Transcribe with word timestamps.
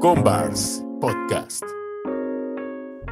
Combars 0.00 0.82
Podcast. 0.98 1.62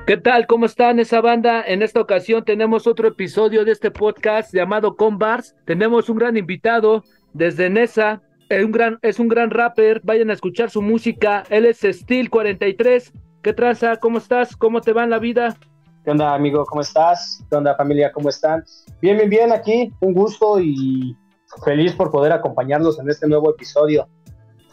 ¿Qué 0.06 0.16
tal? 0.16 0.46
¿Cómo 0.46 0.64
están 0.64 0.98
esa 0.98 1.21
banda? 1.21 1.62
En 1.62 1.82
esta 1.82 2.00
ocasión 2.00 2.46
tenemos 2.46 2.87
otro 2.87 3.08
episodio 3.08 3.66
de 3.66 3.72
este 3.72 3.90
podcast 3.90 4.54
llamado 4.54 4.96
Combars. 4.96 5.54
Tenemos 5.66 6.09
un 6.09 6.16
gran 6.16 6.38
invitado 6.38 7.04
desde 7.35 7.69
Nesa. 7.69 8.22
Es 8.48 8.64
un 8.64 8.72
gran, 8.72 8.98
es 9.03 9.19
un 9.19 9.29
gran 9.29 9.51
rapper. 9.51 10.01
Vayan 10.03 10.30
a 10.30 10.32
escuchar 10.32 10.71
su 10.71 10.80
música. 10.80 11.44
Él 11.51 11.66
es 11.66 11.80
Steel 11.82 12.30
43. 12.30 13.12
¿Qué 13.42 13.52
traza? 13.52 13.96
¿Cómo 13.96 14.16
estás? 14.16 14.56
¿Cómo 14.56 14.80
te 14.80 14.94
va 14.94 15.04
en 15.04 15.10
la 15.10 15.18
vida? 15.18 15.58
¿Qué 16.06 16.10
onda, 16.10 16.34
amigo? 16.34 16.64
¿Cómo 16.64 16.80
estás? 16.80 17.45
¿Qué 17.50 17.56
onda, 17.56 17.74
familia? 17.74 18.10
¿Cómo 18.12 18.30
están? 18.30 18.64
Bien, 19.02 19.18
bien, 19.18 19.28
bien, 19.28 19.52
aquí. 19.52 19.92
Un 20.00 20.14
gusto 20.14 20.59
y 20.59 21.14
feliz 21.62 21.92
por 21.92 22.10
poder 22.10 22.32
acompañarlos 22.32 22.98
en 22.98 23.10
este 23.10 23.28
nuevo 23.28 23.50
episodio. 23.50 24.09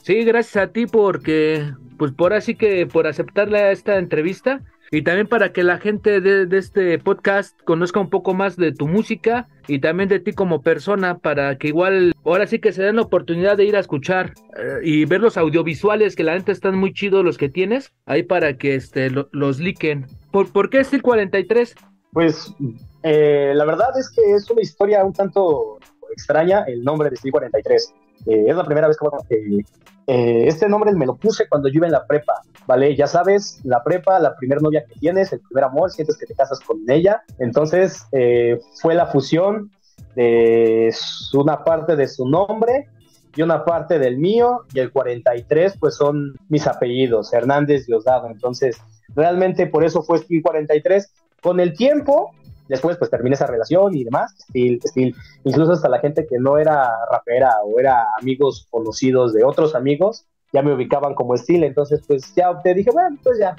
Sí, 0.05 0.23
gracias 0.23 0.63
a 0.63 0.71
ti 0.71 0.85
porque, 0.85 1.73
pues 1.97 2.11
por 2.11 2.35
así 2.35 2.53
que 2.53 2.85
por 2.85 3.07
aceptarle 3.07 3.71
esta 3.71 3.97
entrevista 3.97 4.61
y 4.91 5.01
también 5.01 5.27
para 5.27 5.51
que 5.51 5.63
la 5.63 5.79
gente 5.79 6.21
de, 6.21 6.47
este 6.55 6.99
podcast 6.99 7.59
conozca 7.63 7.99
un 7.99 8.11
poco 8.11 8.35
más 8.35 8.55
de 8.55 8.71
tu 8.71 8.87
música 8.87 9.47
y 9.67 9.79
también 9.79 10.07
de 10.07 10.19
ti 10.19 10.31
como 10.33 10.61
persona 10.61 11.17
para 11.17 11.57
que 11.57 11.69
igual 11.69 12.13
ahora 12.23 12.45
sí 12.45 12.59
que 12.59 12.71
se 12.71 12.83
den 12.83 12.97
la 12.97 13.01
oportunidad 13.01 13.57
de 13.57 13.65
ir 13.65 13.75
a 13.75 13.79
escuchar 13.79 14.33
eh, 14.55 14.77
y 14.83 15.05
ver 15.05 15.21
los 15.21 15.37
audiovisuales 15.37 16.15
que 16.15 16.23
la 16.23 16.33
gente 16.33 16.51
están 16.51 16.77
muy 16.77 16.93
chidos 16.93 17.25
los 17.25 17.39
que 17.39 17.49
tienes 17.49 17.91
ahí 18.05 18.21
para 18.21 18.59
que 18.59 18.75
este 18.75 19.09
lo, 19.09 19.27
los 19.31 19.59
liquen. 19.59 20.05
¿Por, 20.31 20.53
¿Por 20.53 20.69
qué 20.69 20.83
Steel 20.83 21.01
43? 21.01 21.73
Pues 22.13 22.53
eh, 23.01 23.53
la 23.55 23.65
verdad 23.65 23.89
es 23.97 24.11
que 24.11 24.21
es 24.35 24.47
una 24.51 24.61
historia 24.61 25.03
un 25.03 25.13
tanto 25.13 25.79
extraña 26.11 26.63
el 26.67 26.83
nombre 26.83 27.09
de 27.09 27.15
Steel 27.15 27.31
43. 27.31 27.91
Eh, 28.25 28.45
es 28.47 28.55
la 28.55 28.63
primera 28.63 28.87
vez 28.87 28.97
que 29.29 29.63
eh, 30.07 30.47
este 30.47 30.69
nombre 30.69 30.93
me 30.93 31.05
lo 31.05 31.15
puse 31.15 31.47
cuando 31.49 31.67
yo 31.67 31.77
iba 31.77 31.87
en 31.87 31.93
la 31.93 32.05
prepa, 32.05 32.41
¿vale? 32.67 32.95
Ya 32.95 33.07
sabes, 33.07 33.59
la 33.63 33.83
prepa, 33.83 34.19
la 34.19 34.35
primera 34.35 34.61
novia 34.61 34.85
que 34.85 34.99
tienes, 34.99 35.33
el 35.33 35.39
primer 35.39 35.63
amor, 35.63 35.91
sientes 35.91 36.17
que 36.17 36.25
te 36.25 36.35
casas 36.35 36.59
con 36.59 36.79
ella. 36.87 37.23
Entonces 37.39 38.05
eh, 38.11 38.59
fue 38.81 38.93
la 38.93 39.07
fusión 39.07 39.71
de 40.15 40.93
una 41.33 41.63
parte 41.63 41.95
de 41.95 42.07
su 42.07 42.27
nombre 42.27 42.87
y 43.35 43.41
una 43.41 43.65
parte 43.65 43.99
del 43.99 44.17
mío, 44.17 44.61
y 44.73 44.79
el 44.79 44.91
43 44.91 45.77
pues 45.79 45.95
son 45.95 46.35
mis 46.47 46.67
apellidos, 46.67 47.33
Hernández 47.33 47.85
Diosdado. 47.85 48.29
Entonces, 48.29 48.77
realmente 49.13 49.67
por 49.67 49.83
eso 49.83 50.03
fue 50.03 50.19
Steel 50.19 50.41
43. 50.41 51.13
Con 51.41 51.59
el 51.59 51.75
tiempo, 51.75 52.31
después 52.67 52.97
pues 52.97 53.11
terminé 53.11 53.35
esa 53.35 53.47
relación 53.47 53.95
y 53.95 54.03
demás, 54.03 54.35
Steel, 54.49 54.79
Steel, 54.83 55.15
incluso 55.43 55.73
hasta 55.73 55.89
la 55.89 55.99
gente 55.99 56.25
que 56.25 56.37
no 56.39 56.57
era 56.57 56.91
rapera 57.11 57.55
o 57.63 57.79
era 57.79 58.05
amigos 58.19 58.67
conocidos 58.69 59.33
de 59.33 59.43
otros 59.43 59.75
amigos, 59.75 60.25
ya 60.53 60.61
me 60.61 60.73
ubicaban 60.73 61.13
como 61.15 61.35
Steel, 61.35 61.63
entonces 61.63 62.01
pues 62.07 62.33
ya 62.35 62.57
te 62.63 62.73
dije, 62.73 62.89
bueno, 62.91 63.17
pues 63.23 63.39
ya 63.39 63.55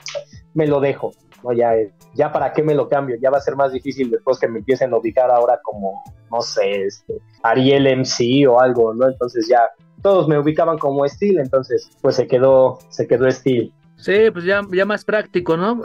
me 0.55 0.67
lo 0.67 0.81
dejo, 0.81 1.13
¿no? 1.45 1.53
Ya, 1.53 1.75
ya 2.15 2.33
para 2.33 2.53
qué 2.53 2.63
me 2.63 2.75
lo 2.75 2.89
cambio, 2.89 3.17
ya 3.21 3.31
va 3.31 3.39
a 3.39 3.43
ser 3.43 3.57
más 3.57 3.73
difícil 3.73 4.11
después 4.11 4.39
que 4.39 4.49
me 4.49 4.61
empiecen 4.61 4.93
a 4.93 4.97
ubicar 4.97 5.31
ahora 5.31 5.61
como, 5.63 6.03
no 6.31 6.41
sé, 6.41 6.87
este, 6.87 7.15
Ariel 7.43 7.87
MC 7.99 8.47
o 8.49 8.61
algo, 8.61 8.95
¿no? 8.95 9.09
Entonces 9.09 9.47
ya 9.49 9.61
todos 10.03 10.29
me 10.29 10.39
ubicaban 10.39 10.79
como 10.79 11.07
Steel, 11.07 11.39
entonces 11.39 11.91
pues 12.01 12.17
se 12.17 12.27
quedó, 12.27 12.79
se 12.89 13.07
quedó 13.07 13.31
Steel. 13.31 13.73
Sí, 13.97 14.31
pues 14.33 14.45
ya, 14.45 14.63
ya 14.73 14.85
más 14.85 15.05
práctico, 15.05 15.57
¿no? 15.57 15.83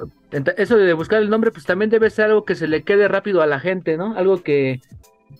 Eso 0.58 0.78
de 0.78 0.94
buscar 0.94 1.22
el 1.22 1.30
nombre, 1.30 1.52
pues 1.52 1.66
también 1.66 1.90
debe 1.90 2.09
ser 2.09 2.26
algo 2.26 2.45
que 2.45 2.56
se 2.56 2.68
le 2.68 2.84
quede 2.84 3.08
rápido 3.08 3.42
a 3.42 3.48
la 3.48 3.59
gente, 3.59 3.98
¿no? 3.98 4.16
Algo 4.18 4.44
que, 4.44 4.81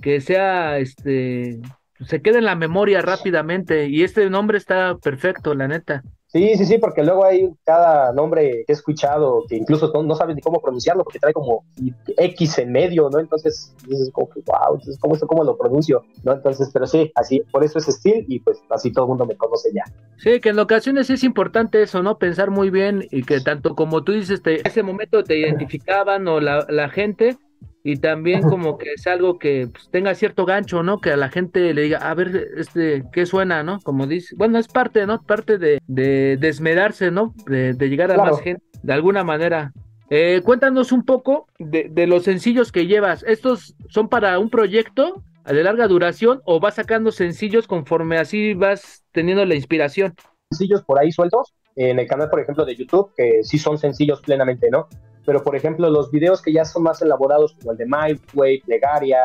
que 0.02 0.22
sea, 0.22 0.80
este, 0.80 1.59
se 2.05 2.22
quede 2.22 2.39
en 2.39 2.45
la 2.45 2.55
memoria 2.55 3.02
rápidamente. 3.02 3.88
Y 3.88 4.03
este 4.03 4.30
nombre 4.30 4.58
está 4.58 4.97
perfecto, 4.97 5.53
la 5.53 5.67
neta. 5.67 6.03
Sí, 6.32 6.56
sí, 6.56 6.66
sí, 6.66 6.78
porque 6.78 7.04
luego 7.04 7.26
hay 7.26 7.54
cada 7.66 8.14
nombre 8.14 8.64
que 8.66 8.72
he 8.72 8.74
escuchado 8.74 9.44
que 9.50 9.58
incluso 9.58 9.92
no, 9.94 10.02
no 10.02 10.16
sabes 10.16 10.34
ni 10.36 10.42
cómo 10.42 10.62
pronunciarlo 10.62 11.04
porque 11.04 11.20
trae 11.20 11.34
como 11.34 11.66
X 12.18 12.58
en 12.60 12.72
medio, 12.72 13.10
¿no? 13.10 13.20
Entonces 13.20 13.75
dices 13.86 14.09
como 14.14 14.30
que, 14.30 14.40
wow, 14.46 14.75
entonces, 14.75 14.97
¿cómo, 15.02 15.18
¿cómo 15.20 15.44
lo 15.44 15.58
pronuncio? 15.58 16.06
¿No? 16.24 16.31
Entonces, 16.31 16.70
pero 16.72 16.88
sí, 16.88 17.12
así, 17.16 17.41
por 17.52 17.66
eso 17.66 17.80
es 17.80 17.86
Steel 17.88 18.25
y 18.30 18.40
pues 18.40 18.62
así 18.70 18.94
todo 18.94 19.06
el 19.06 19.09
mundo 19.09 19.25
me 19.25 19.36
conoce 19.36 19.72
ya. 19.74 19.84
Sí, 20.18 20.40
que 20.40 20.50
en 20.50 20.59
ocasiones 20.59 21.09
es 21.09 21.25
importante 21.25 21.81
eso, 21.81 22.02
¿no? 22.02 22.18
Pensar 22.18 22.50
muy 22.50 22.70
bien 22.70 23.06
y 23.12 23.24
que 23.24 23.41
tanto 23.41 23.75
como 23.75 24.06
tú 24.06 24.14
dices, 24.14 24.41
ese 24.46 24.84
momento 24.84 25.25
te 25.25 25.38
identificaban 25.38 26.28
o 26.30 26.40
la 26.40 26.90
gente 26.90 27.38
y 27.84 27.97
también 27.97 28.44
como 28.44 28.78
que 28.78 28.94
es 28.94 29.08
algo 29.08 29.40
que 29.40 29.68
pues, 29.72 29.90
tenga 29.90 30.14
cierto 30.14 30.46
gancho, 30.46 30.84
¿no? 30.84 31.02
Que 31.02 31.12
a 31.12 31.18
la 31.18 31.30
gente 31.30 31.74
le 31.74 31.81
diga, 31.84 31.97
a 31.97 32.14
ver, 32.14 32.50
este, 32.58 33.03
¿qué 33.12 33.25
suena, 33.25 33.64
no? 33.64 33.80
Como 33.81 34.08
dice, 34.08 34.36
bueno, 34.38 34.59
es 34.59 34.68
parte, 34.68 35.06
¿no? 35.08 35.22
Parte 35.22 35.58
de, 35.58 35.80
de, 35.88 36.38
de 36.38 36.47
esmerarse, 36.47 37.12
¿no? 37.12 37.34
De, 37.47 37.74
de 37.74 37.90
llegar 37.90 38.12
a 38.12 38.16
claro. 38.16 38.31
más 38.31 38.41
gente, 38.41 38.64
de 38.84 38.94
alguna 38.94 39.24
manera. 39.24 39.72
Eh, 40.09 40.41
cuéntanos 40.44 40.91
un 40.91 41.06
poco 41.06 41.47
de, 41.58 41.88
de, 41.90 42.06
los 42.06 42.24
sencillos 42.24 42.72
que 42.72 42.86
llevas. 42.86 43.24
¿Estos 43.24 43.75
son 43.90 44.09
para 44.09 44.38
un 44.40 44.50
proyecto 44.50 45.24
de 45.46 45.64
larga 45.64 45.88
duración 45.88 46.41
o 46.46 46.59
vas 46.59 46.75
sacando 46.75 47.12
sencillos 47.12 47.66
conforme 47.66 48.18
así 48.18 48.53
vas 48.53 49.03
teniendo 49.12 49.46
la 49.46 49.56
inspiración? 49.56 50.14
Sencillos 50.52 50.84
por 50.84 51.00
ahí 51.00 51.12
sueltos, 51.12 51.53
en 51.75 51.97
el 51.97 52.08
canal, 52.08 52.30
por 52.30 52.41
ejemplo, 52.41 52.66
de 52.66 52.75
YouTube, 52.75 53.12
que 53.16 53.44
sí 53.44 53.58
son 53.58 53.78
sencillos 53.78 54.22
plenamente, 54.22 54.70
¿no? 54.70 54.88
Pero 55.26 55.44
por 55.44 55.56
ejemplo 55.56 55.90
los 55.90 56.12
videos 56.12 56.42
que 56.42 56.54
ya 56.54 56.66
son 56.66 56.84
más 56.84 57.02
elaborados 57.02 57.56
como 57.59 57.72
el 57.72 57.78
de 57.78 58.20
Way, 58.34 58.62
Plegaria, 58.62 59.20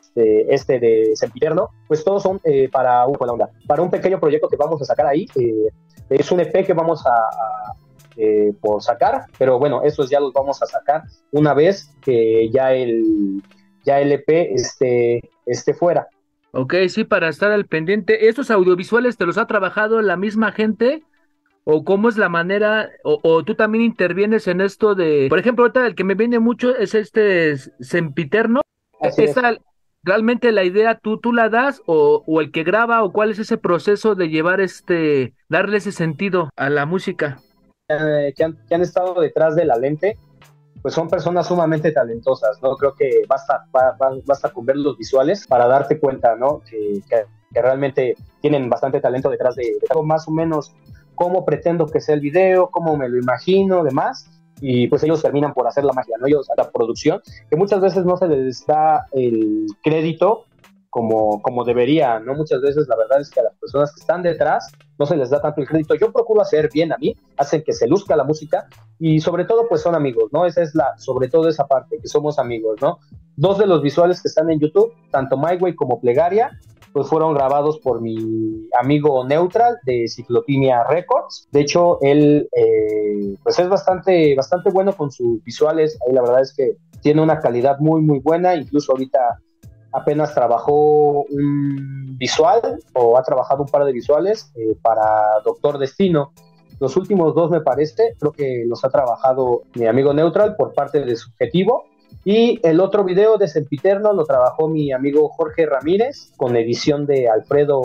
este, 0.00 0.54
este 0.54 0.80
de 0.80 1.16
Sempiterno, 1.16 1.70
pues 1.86 2.04
todos 2.04 2.22
son 2.22 2.40
eh, 2.44 2.68
para, 2.70 3.06
un, 3.06 3.16
para 3.66 3.82
un 3.82 3.90
pequeño 3.90 4.18
proyecto 4.18 4.48
que 4.48 4.56
vamos 4.56 4.80
a 4.82 4.84
sacar 4.84 5.06
ahí. 5.06 5.26
Eh, 5.36 5.68
es 6.10 6.32
un 6.32 6.40
EP 6.40 6.66
que 6.66 6.72
vamos 6.72 7.04
a, 7.06 7.10
a 7.10 7.72
eh, 8.16 8.52
por 8.60 8.82
sacar, 8.82 9.26
pero 9.38 9.58
bueno, 9.58 9.82
esos 9.84 10.10
ya 10.10 10.18
los 10.18 10.32
vamos 10.32 10.60
a 10.62 10.66
sacar 10.66 11.04
una 11.30 11.54
vez 11.54 11.94
que 12.02 12.50
ya 12.50 12.72
el, 12.72 13.42
ya 13.84 14.00
el 14.00 14.10
EP 14.10 14.28
esté, 14.28 15.20
esté 15.46 15.74
fuera. 15.74 16.08
Ok, 16.50 16.74
sí, 16.88 17.04
para 17.04 17.28
estar 17.28 17.52
al 17.52 17.66
pendiente. 17.66 18.28
¿Estos 18.28 18.50
audiovisuales 18.50 19.16
te 19.18 19.26
los 19.26 19.38
ha 19.38 19.46
trabajado 19.46 20.02
la 20.02 20.16
misma 20.16 20.50
gente? 20.50 21.04
O 21.70 21.84
cómo 21.84 22.08
es 22.08 22.16
la 22.16 22.30
manera, 22.30 22.88
o, 23.04 23.20
o, 23.22 23.44
tú 23.44 23.54
también 23.54 23.84
intervienes 23.84 24.48
en 24.48 24.62
esto 24.62 24.94
de, 24.94 25.26
por 25.28 25.38
ejemplo, 25.38 25.64
ahorita 25.64 25.86
el 25.86 25.94
que 25.94 26.02
me 26.02 26.14
viene 26.14 26.38
mucho 26.38 26.74
es 26.74 26.94
este 26.94 27.58
Sempiterno. 27.58 28.62
Esa, 29.00 29.50
es. 29.50 29.58
¿Realmente 30.02 30.50
la 30.50 30.64
idea 30.64 30.98
tú, 30.98 31.18
tú 31.18 31.34
la 31.34 31.50
das 31.50 31.82
o, 31.84 32.24
o, 32.26 32.40
el 32.40 32.52
que 32.52 32.64
graba 32.64 33.04
o 33.04 33.12
cuál 33.12 33.32
es 33.32 33.38
ese 33.38 33.58
proceso 33.58 34.14
de 34.14 34.30
llevar 34.30 34.62
este, 34.62 35.34
darle 35.50 35.76
ese 35.76 35.92
sentido 35.92 36.48
a 36.56 36.70
la 36.70 36.86
música? 36.86 37.38
Eh, 37.88 38.32
que, 38.34 38.44
han, 38.44 38.56
que 38.66 38.74
han 38.74 38.80
estado 38.80 39.20
detrás 39.20 39.54
de 39.54 39.66
la 39.66 39.76
lente, 39.76 40.16
pues 40.80 40.94
son 40.94 41.10
personas 41.10 41.48
sumamente 41.48 41.92
talentosas, 41.92 42.62
¿no? 42.62 42.76
Creo 42.76 42.94
que 42.94 43.24
basta, 43.28 43.66
basta 44.24 44.50
con 44.54 44.64
ver 44.64 44.76
los 44.76 44.96
visuales 44.96 45.46
para 45.46 45.66
darte 45.66 46.00
cuenta, 46.00 46.34
¿no? 46.34 46.62
Que, 46.62 47.02
que, 47.10 47.24
que 47.52 47.60
realmente 47.60 48.14
tienen 48.40 48.70
bastante 48.70 49.02
talento 49.02 49.28
detrás 49.28 49.54
de, 49.54 49.64
de 49.64 49.86
algo 49.90 50.02
más 50.02 50.26
o 50.28 50.30
menos 50.30 50.74
cómo 51.18 51.44
pretendo 51.44 51.86
que 51.86 52.00
sea 52.00 52.14
el 52.14 52.20
video, 52.20 52.70
cómo 52.70 52.96
me 52.96 53.08
lo 53.08 53.18
imagino, 53.18 53.82
demás. 53.82 54.30
Y 54.60 54.86
pues 54.88 55.02
ellos 55.02 55.22
terminan 55.22 55.52
por 55.52 55.66
hacer 55.66 55.84
la 55.84 55.92
magia, 55.92 56.16
¿no? 56.20 56.26
Ellos, 56.26 56.48
la 56.56 56.70
producción, 56.70 57.20
que 57.50 57.56
muchas 57.56 57.80
veces 57.80 58.04
no 58.04 58.16
se 58.16 58.28
les 58.28 58.64
da 58.66 59.06
el 59.12 59.66
crédito 59.82 60.44
como, 60.90 61.42
como 61.42 61.64
debería, 61.64 62.18
¿no? 62.18 62.34
Muchas 62.34 62.60
veces 62.60 62.88
la 62.88 62.96
verdad 62.96 63.20
es 63.20 63.30
que 63.30 63.40
a 63.40 63.44
las 63.44 63.54
personas 63.54 63.92
que 63.94 64.00
están 64.00 64.22
detrás 64.22 64.72
no 64.98 65.06
se 65.06 65.16
les 65.16 65.30
da 65.30 65.40
tanto 65.40 65.60
el 65.60 65.68
crédito. 65.68 65.94
Yo 65.94 66.12
procuro 66.12 66.40
hacer 66.40 66.70
bien 66.72 66.92
a 66.92 66.98
mí, 66.98 67.16
hacen 67.36 67.62
que 67.62 67.72
se 67.72 67.86
luzca 67.86 68.16
la 68.16 68.24
música 68.24 68.66
y 68.98 69.20
sobre 69.20 69.44
todo 69.44 69.68
pues 69.68 69.82
son 69.82 69.94
amigos, 69.94 70.30
¿no? 70.32 70.46
Esa 70.46 70.62
es 70.62 70.74
la, 70.74 70.96
sobre 70.98 71.28
todo 71.28 71.48
esa 71.48 71.66
parte, 71.66 71.98
que 72.00 72.08
somos 72.08 72.38
amigos, 72.38 72.80
¿no? 72.80 72.98
Dos 73.36 73.58
de 73.58 73.66
los 73.66 73.82
visuales 73.82 74.22
que 74.22 74.28
están 74.28 74.50
en 74.50 74.58
YouTube, 74.58 74.92
tanto 75.10 75.36
My 75.36 75.56
Way 75.60 75.74
como 75.74 76.00
Plegaria, 76.00 76.58
pues 76.92 77.08
fueron 77.08 77.34
grabados 77.34 77.78
por 77.78 78.00
mi 78.00 78.68
amigo 78.78 79.26
Neutral 79.26 79.78
de 79.84 80.06
Ciclotimia 80.08 80.84
Records. 80.84 81.48
De 81.52 81.60
hecho, 81.60 81.98
él 82.00 82.48
eh, 82.54 83.36
pues 83.42 83.58
es 83.58 83.68
bastante, 83.68 84.34
bastante 84.34 84.70
bueno 84.70 84.92
con 84.92 85.10
sus 85.10 85.42
visuales. 85.44 85.98
Ahí 86.06 86.14
la 86.14 86.22
verdad 86.22 86.42
es 86.42 86.54
que 86.54 86.76
tiene 87.02 87.22
una 87.22 87.40
calidad 87.40 87.78
muy, 87.78 88.00
muy 88.00 88.20
buena. 88.20 88.54
Incluso 88.54 88.92
ahorita 88.92 89.18
apenas 89.92 90.34
trabajó 90.34 91.24
un 91.24 92.16
visual 92.18 92.78
o 92.94 93.16
ha 93.18 93.22
trabajado 93.22 93.62
un 93.62 93.68
par 93.68 93.84
de 93.84 93.92
visuales 93.92 94.52
eh, 94.56 94.76
para 94.82 95.40
Doctor 95.44 95.78
Destino. 95.78 96.32
Los 96.80 96.96
últimos 96.96 97.34
dos, 97.34 97.50
me 97.50 97.60
parece, 97.60 98.14
creo 98.20 98.32
que 98.32 98.64
los 98.66 98.84
ha 98.84 98.90
trabajado 98.90 99.62
mi 99.74 99.86
amigo 99.86 100.14
Neutral 100.14 100.54
por 100.56 100.74
parte 100.74 101.04
de 101.04 101.16
Subjetivo 101.16 101.84
y 102.24 102.60
el 102.62 102.80
otro 102.80 103.04
video 103.04 103.38
de 103.38 103.48
Sempiterno 103.48 104.12
lo 104.12 104.24
trabajó 104.24 104.68
mi 104.68 104.92
amigo 104.92 105.28
Jorge 105.30 105.66
Ramírez 105.66 106.32
con 106.36 106.56
edición 106.56 107.06
de 107.06 107.28
Alfredo 107.28 107.82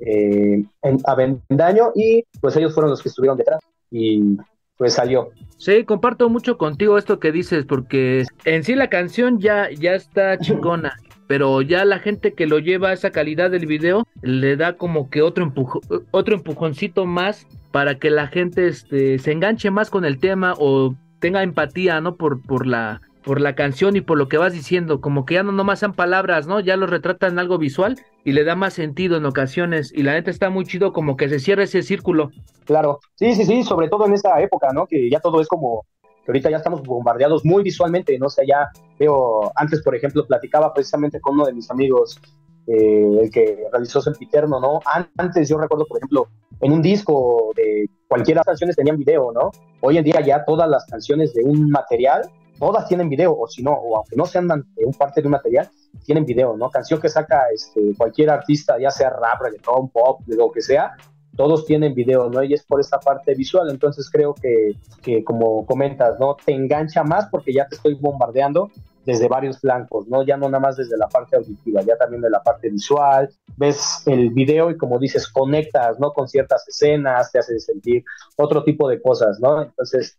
eh, 0.00 0.64
Avendaño 1.04 1.92
y 1.94 2.24
pues 2.40 2.56
ellos 2.56 2.74
fueron 2.74 2.90
los 2.90 3.02
que 3.02 3.08
estuvieron 3.08 3.38
detrás 3.38 3.60
y 3.90 4.36
pues 4.76 4.94
salió. 4.94 5.30
Sí, 5.58 5.84
comparto 5.84 6.28
mucho 6.28 6.58
contigo 6.58 6.98
esto 6.98 7.20
que 7.20 7.30
dices 7.30 7.64
porque 7.64 8.24
en 8.44 8.64
sí 8.64 8.74
la 8.74 8.88
canción 8.88 9.38
ya, 9.38 9.68
ya 9.70 9.94
está 9.94 10.38
chingona. 10.38 10.96
Pero 11.28 11.62
ya 11.62 11.84
la 11.84 11.98
gente 11.98 12.34
que 12.34 12.46
lo 12.46 12.58
lleva 12.58 12.88
a 12.88 12.92
esa 12.92 13.10
calidad 13.10 13.50
del 13.50 13.66
video 13.66 14.06
le 14.20 14.56
da 14.56 14.74
como 14.74 15.08
que 15.08 15.22
otro, 15.22 15.44
empujo, 15.44 15.80
otro 16.10 16.34
empujoncito 16.34 17.06
más 17.06 17.46
para 17.70 17.98
que 17.98 18.10
la 18.10 18.26
gente 18.26 18.68
este, 18.68 19.18
se 19.18 19.32
enganche 19.32 19.70
más 19.70 19.88
con 19.88 20.04
el 20.04 20.18
tema 20.18 20.54
o 20.58 20.94
tenga 21.20 21.42
empatía, 21.42 22.00
¿no? 22.00 22.16
Por, 22.16 22.42
por 22.42 22.66
la 22.66 23.00
por 23.22 23.40
la 23.40 23.54
canción 23.54 23.96
y 23.96 24.00
por 24.00 24.18
lo 24.18 24.28
que 24.28 24.38
vas 24.38 24.52
diciendo, 24.52 25.00
como 25.00 25.24
que 25.24 25.34
ya 25.34 25.42
no 25.42 25.52
nomás 25.52 25.80
sean 25.80 25.94
palabras, 25.94 26.46
¿no? 26.46 26.60
Ya 26.60 26.76
lo 26.76 26.86
retratan 26.86 27.38
algo 27.38 27.58
visual 27.58 27.98
y 28.24 28.32
le 28.32 28.44
da 28.44 28.54
más 28.54 28.74
sentido 28.74 29.16
en 29.16 29.26
ocasiones 29.26 29.92
y 29.94 30.02
la 30.02 30.12
neta 30.12 30.30
está 30.30 30.50
muy 30.50 30.64
chido 30.64 30.92
como 30.92 31.16
que 31.16 31.28
se 31.28 31.38
cierra 31.38 31.64
ese 31.64 31.82
círculo. 31.82 32.30
Claro, 32.64 33.00
sí, 33.14 33.34
sí, 33.34 33.44
sí, 33.44 33.62
sobre 33.62 33.88
todo 33.88 34.06
en 34.06 34.14
esta 34.14 34.40
época, 34.40 34.72
¿no? 34.72 34.86
Que 34.86 35.08
ya 35.10 35.20
todo 35.20 35.40
es 35.40 35.48
como, 35.48 35.86
que 36.24 36.30
ahorita 36.30 36.50
ya 36.50 36.56
estamos 36.58 36.82
bombardeados 36.82 37.44
muy 37.44 37.62
visualmente, 37.62 38.18
¿no? 38.18 38.26
O 38.26 38.42
ya 38.46 38.68
veo, 38.98 39.52
antes 39.56 39.82
por 39.82 39.94
ejemplo 39.94 40.26
platicaba 40.26 40.72
precisamente 40.72 41.20
con 41.20 41.34
uno 41.34 41.46
de 41.46 41.52
mis 41.52 41.70
amigos, 41.70 42.20
eh, 42.66 43.18
el 43.22 43.30
que 43.30 43.66
realizó 43.72 44.00
Sempiterno, 44.00 44.60
¿no? 44.60 44.80
Antes 45.16 45.48
yo 45.48 45.58
recuerdo, 45.58 45.86
por 45.86 45.98
ejemplo, 45.98 46.28
en 46.60 46.72
un 46.72 46.82
disco 46.82 47.52
de 47.56 47.88
cualquiera 48.08 48.40
de 48.40 48.40
las 48.40 48.46
canciones 48.46 48.76
tenían 48.76 48.96
video, 48.96 49.32
¿no? 49.32 49.50
Hoy 49.80 49.98
en 49.98 50.04
día 50.04 50.20
ya 50.20 50.44
todas 50.44 50.68
las 50.68 50.86
canciones 50.86 51.34
de 51.34 51.42
un 51.42 51.70
material 51.70 52.22
todas 52.58 52.86
tienen 52.86 53.08
video, 53.08 53.36
o 53.36 53.46
si 53.46 53.62
no, 53.62 53.72
o 53.72 53.96
aunque 53.96 54.16
no 54.16 54.26
sean 54.26 54.48
un 54.50 54.94
parte 54.94 55.20
de 55.20 55.28
un 55.28 55.32
material, 55.32 55.68
tienen 56.04 56.24
video, 56.24 56.56
¿no? 56.56 56.70
Canción 56.70 57.00
que 57.00 57.08
saca 57.08 57.44
este, 57.54 57.94
cualquier 57.96 58.30
artista, 58.30 58.78
ya 58.78 58.90
sea 58.90 59.10
rap, 59.10 59.40
reggaeton, 59.42 59.88
pop, 59.88 60.20
lo 60.26 60.50
que 60.50 60.60
sea, 60.60 60.92
todos 61.36 61.64
tienen 61.64 61.94
video, 61.94 62.28
¿no? 62.28 62.42
Y 62.42 62.54
es 62.54 62.62
por 62.62 62.80
esta 62.80 62.98
parte 63.00 63.34
visual, 63.34 63.70
entonces 63.70 64.10
creo 64.10 64.34
que, 64.34 64.72
que 65.02 65.24
como 65.24 65.64
comentas, 65.66 66.18
¿no? 66.18 66.36
Te 66.44 66.52
engancha 66.52 67.02
más 67.02 67.26
porque 67.30 67.52
ya 67.52 67.66
te 67.66 67.76
estoy 67.76 67.94
bombardeando 67.94 68.70
desde 69.04 69.28
varios 69.28 69.58
flancos, 69.58 70.06
¿no? 70.08 70.22
Ya 70.24 70.36
no 70.36 70.48
nada 70.48 70.60
más 70.60 70.76
desde 70.76 70.96
la 70.96 71.08
parte 71.08 71.36
auditiva, 71.36 71.82
ya 71.82 71.96
también 71.96 72.22
de 72.22 72.30
la 72.30 72.42
parte 72.42 72.68
visual, 72.68 73.28
ves 73.56 74.02
el 74.06 74.30
video 74.30 74.70
y 74.70 74.76
como 74.76 74.98
dices, 74.98 75.28
conectas, 75.28 75.98
¿no? 75.98 76.12
Con 76.12 76.28
ciertas 76.28 76.66
escenas, 76.68 77.32
te 77.32 77.38
hace 77.38 77.58
sentir 77.58 78.04
otro 78.36 78.64
tipo 78.64 78.88
de 78.88 79.00
cosas, 79.00 79.40
¿no? 79.40 79.62
Entonces, 79.62 80.16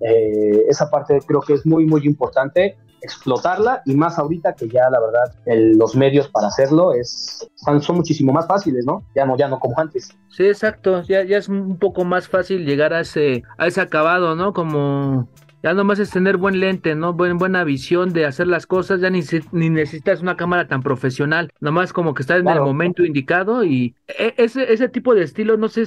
eh, 0.00 0.64
esa 0.68 0.90
parte 0.90 1.18
creo 1.26 1.40
que 1.40 1.54
es 1.54 1.64
muy, 1.64 1.86
muy 1.86 2.06
importante 2.06 2.76
explotarla 3.04 3.82
y 3.84 3.94
más 3.94 4.18
ahorita 4.18 4.54
que 4.54 4.66
ya 4.68 4.88
la 4.88 4.98
verdad 4.98 5.34
los 5.44 5.94
medios 5.94 6.28
para 6.28 6.46
hacerlo 6.46 6.94
es 6.94 7.46
son, 7.54 7.82
son, 7.82 7.96
muchísimo 7.96 8.32
más 8.32 8.46
fáciles, 8.46 8.86
¿no? 8.86 9.04
Ya 9.14 9.26
no 9.26 9.36
ya 9.36 9.46
no 9.46 9.58
como 9.58 9.78
antes. 9.78 10.08
Sí, 10.28 10.46
exacto, 10.46 11.02
ya, 11.02 11.22
ya 11.22 11.36
es 11.36 11.48
un 11.48 11.78
poco 11.78 12.04
más 12.04 12.28
fácil 12.28 12.64
llegar 12.64 12.94
a 12.94 13.00
ese 13.00 13.42
a 13.58 13.66
ese 13.66 13.82
acabado, 13.82 14.34
¿no? 14.34 14.52
Como 14.54 15.28
ya 15.64 15.72
nomás 15.72 15.98
es 15.98 16.10
tener 16.10 16.36
buen 16.36 16.60
lente, 16.60 16.94
¿no? 16.94 17.14
buena 17.14 17.64
visión 17.64 18.12
de 18.12 18.26
hacer 18.26 18.46
las 18.46 18.66
cosas, 18.66 19.00
ya 19.00 19.08
ni, 19.08 19.22
ni 19.50 19.70
necesitas 19.70 20.20
una 20.20 20.36
cámara 20.36 20.68
tan 20.68 20.82
profesional, 20.82 21.50
nomás 21.58 21.94
como 21.94 22.12
que 22.12 22.20
estás 22.20 22.40
en 22.40 22.48
el 22.48 22.60
momento 22.60 23.02
indicado 23.02 23.64
y 23.64 23.94
e, 24.06 24.34
ese, 24.36 24.70
ese 24.70 24.90
tipo 24.90 25.14
de 25.14 25.22
estilo, 25.22 25.56
no 25.56 25.68
sé, 25.68 25.84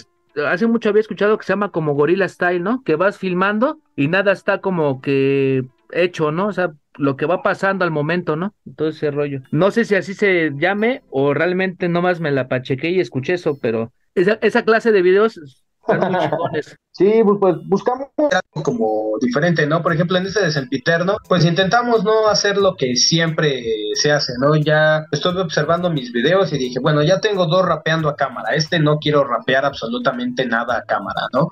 hace 0.50 0.66
mucho 0.66 0.90
había 0.90 1.02
escuchado 1.02 1.38
que 1.38 1.46
se 1.46 1.54
llama 1.54 1.70
como 1.70 1.94
Gorilla 1.94 2.28
Style, 2.28 2.64
¿no? 2.64 2.82
Que 2.84 2.96
vas 2.96 3.20
filmando 3.20 3.80
y 3.96 4.08
nada 4.08 4.32
está 4.32 4.62
como 4.62 5.00
que 5.00 5.64
hecho, 5.92 6.32
¿no? 6.32 6.48
O 6.48 6.54
sea, 6.54 6.74
lo 6.96 7.16
que 7.16 7.28
va 7.28 7.44
pasando 7.44 7.86
al 7.86 7.92
momento, 7.92 8.36
¿no? 8.36 8.56
Todo 8.76 8.88
ese 8.88 9.12
rollo. 9.12 9.42
No 9.52 9.70
sé 9.70 9.86
si 9.86 9.94
así 9.94 10.16
se 10.16 10.54
llame 10.58 11.04
o 11.12 11.36
realmente 11.36 11.88
nomás 11.88 12.20
me 12.20 12.32
la 12.32 12.48
pachequé 12.48 12.90
y 12.90 13.00
escuché 13.00 13.36
eso, 13.36 13.60
pero 13.62 13.94
esa, 14.16 14.40
esa 14.42 14.66
clase 14.66 14.92
de 14.92 15.04
videos 15.04 15.40
Sí, 16.98 17.22
pues, 17.40 17.58
buscamos 17.66 18.08
algo 18.18 18.64
como 18.64 19.20
diferente, 19.22 19.68
¿no? 19.68 19.84
Por 19.84 19.94
ejemplo, 19.94 20.18
en 20.18 20.26
este 20.26 20.44
de 20.44 20.52
Sempiterno, 20.52 21.18
pues 21.30 21.46
intentamos 21.46 22.04
no 22.04 22.28
hacer 22.28 22.58
lo 22.58 22.76
que 22.76 22.96
siempre 22.96 23.64
se 23.94 24.12
hace, 24.12 24.34
¿no? 24.40 24.56
Ya 24.56 25.06
estuve 25.12 25.42
observando 25.42 25.92
mis 25.92 26.12
videos 26.12 26.52
y 26.54 26.58
dije, 26.58 26.80
bueno, 26.80 27.04
ya 27.04 27.22
tengo 27.22 27.46
dos 27.46 27.64
rapeando 27.64 28.10
a 28.10 28.16
cámara, 28.16 28.56
este 28.56 28.80
no 28.80 28.98
quiero 28.98 29.24
rapear 29.24 29.64
absolutamente 29.64 30.48
nada 30.48 30.78
a 30.78 30.82
cámara, 30.82 31.28
¿no? 31.34 31.50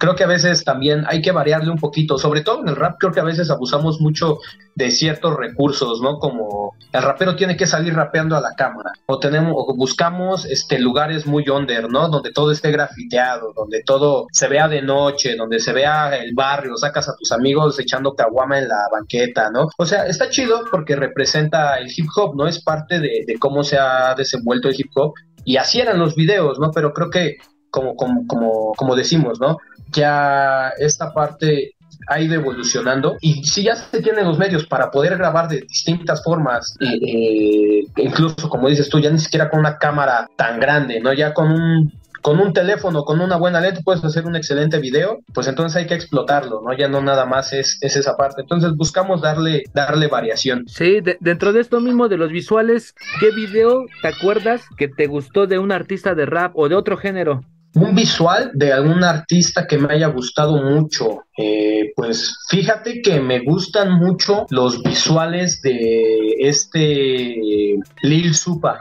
creo 0.00 0.16
que 0.16 0.24
a 0.24 0.28
veces 0.28 0.64
también 0.64 1.04
hay 1.06 1.20
que 1.20 1.30
variarle 1.30 1.70
un 1.70 1.78
poquito, 1.78 2.16
sobre 2.18 2.40
todo 2.40 2.62
en 2.62 2.68
el 2.68 2.76
rap 2.76 2.96
creo 2.98 3.12
que 3.12 3.20
a 3.20 3.24
veces 3.24 3.50
abusamos 3.50 4.00
mucho 4.00 4.38
de 4.74 4.90
ciertos 4.90 5.36
recursos, 5.36 6.00
¿no? 6.00 6.18
Como 6.18 6.74
el 6.92 7.02
rapero 7.02 7.36
tiene 7.36 7.56
que 7.56 7.66
salir 7.66 7.94
rapeando 7.94 8.34
a 8.34 8.40
la 8.40 8.54
cámara 8.56 8.92
o 9.06 9.18
tenemos 9.18 9.52
o 9.54 9.74
buscamos 9.76 10.46
este 10.46 10.78
lugares 10.78 11.26
muy 11.26 11.46
under, 11.50 11.90
¿no? 11.90 12.08
Donde 12.08 12.32
todo 12.32 12.50
esté 12.50 12.70
grafiteado, 12.70 13.52
donde 13.54 13.82
todo 13.84 14.26
se 14.32 14.48
vea 14.48 14.59
de 14.68 14.82
noche, 14.82 15.36
donde 15.36 15.60
se 15.60 15.72
vea 15.72 16.16
el 16.16 16.34
barrio, 16.34 16.76
sacas 16.76 17.08
a 17.08 17.16
tus 17.16 17.32
amigos 17.32 17.78
echando 17.78 18.14
caguama 18.14 18.58
en 18.58 18.68
la 18.68 18.88
banqueta, 18.92 19.50
¿no? 19.50 19.68
O 19.76 19.86
sea, 19.86 20.06
está 20.06 20.28
chido 20.28 20.64
porque 20.70 20.96
representa 20.96 21.78
el 21.78 21.88
hip 21.94 22.06
hop, 22.16 22.36
¿no? 22.36 22.46
Es 22.46 22.62
parte 22.62 23.00
de, 23.00 23.24
cómo 23.38 23.62
se 23.64 23.78
ha 23.78 24.14
desenvuelto 24.14 24.68
el 24.68 24.74
hip 24.78 24.90
hop 24.94 25.14
y 25.44 25.56
así 25.56 25.80
eran 25.80 25.98
los 25.98 26.14
videos, 26.14 26.58
¿no? 26.58 26.70
Pero 26.70 26.92
creo 26.92 27.10
que 27.10 27.36
como, 27.70 27.94
como, 27.94 28.26
como, 28.26 28.72
como 28.76 28.96
decimos, 28.96 29.40
¿no? 29.40 29.58
ya 29.92 30.72
esta 30.78 31.12
parte 31.12 31.74
ha 32.08 32.20
ido 32.20 32.34
evolucionando 32.34 33.16
y 33.20 33.44
si 33.44 33.64
ya 33.64 33.76
se 33.76 34.00
tienen 34.00 34.26
los 34.26 34.38
medios 34.38 34.66
para 34.66 34.90
poder 34.90 35.16
grabar 35.16 35.48
de 35.48 35.60
distintas 35.60 36.22
formas, 36.24 36.76
eh, 36.80 37.84
incluso 37.96 38.48
como 38.48 38.68
dices 38.68 38.88
tú, 38.88 39.00
ya 39.00 39.10
ni 39.10 39.18
siquiera 39.18 39.50
con 39.50 39.60
una 39.60 39.78
cámara 39.78 40.28
tan 40.36 40.58
grande, 40.58 41.00
¿no? 41.00 41.12
Ya 41.12 41.34
con 41.34 41.52
un 41.52 41.92
con 42.20 42.40
un 42.40 42.52
teléfono, 42.52 43.04
con 43.04 43.20
una 43.20 43.36
buena 43.36 43.60
lente 43.60 43.82
puedes 43.84 44.04
hacer 44.04 44.26
un 44.26 44.36
excelente 44.36 44.78
video, 44.78 45.18
pues 45.32 45.48
entonces 45.48 45.76
hay 45.76 45.86
que 45.86 45.94
explotarlo, 45.94 46.60
¿no? 46.62 46.76
Ya 46.76 46.88
no 46.88 47.00
nada 47.02 47.26
más 47.26 47.52
es, 47.52 47.78
es 47.80 47.96
esa 47.96 48.16
parte. 48.16 48.42
Entonces 48.42 48.74
buscamos 48.76 49.20
darle, 49.20 49.64
darle 49.74 50.08
variación. 50.08 50.64
Sí, 50.66 51.00
dentro 51.20 51.52
de 51.52 51.60
esto 51.60 51.80
mismo 51.80 52.08
de 52.08 52.16
los 52.16 52.30
visuales, 52.30 52.94
¿qué 53.20 53.30
video 53.30 53.86
te 54.02 54.08
acuerdas 54.08 54.62
que 54.76 54.88
te 54.88 55.06
gustó 55.06 55.46
de 55.46 55.58
un 55.58 55.72
artista 55.72 56.14
de 56.14 56.26
rap 56.26 56.52
o 56.54 56.68
de 56.68 56.74
otro 56.74 56.96
género? 56.96 57.42
Un 57.74 57.94
visual 57.94 58.50
de 58.54 58.72
algún 58.72 59.04
artista 59.04 59.66
que 59.66 59.78
me 59.78 59.94
haya 59.94 60.08
gustado 60.08 60.60
mucho. 60.60 61.22
Eh, 61.38 61.92
pues 61.94 62.36
fíjate 62.48 63.00
que 63.00 63.20
me 63.20 63.44
gustan 63.44 63.92
mucho 63.92 64.46
los 64.50 64.82
visuales 64.82 65.62
de 65.62 66.34
este 66.40 67.76
Lil 68.02 68.34
Supa. 68.34 68.80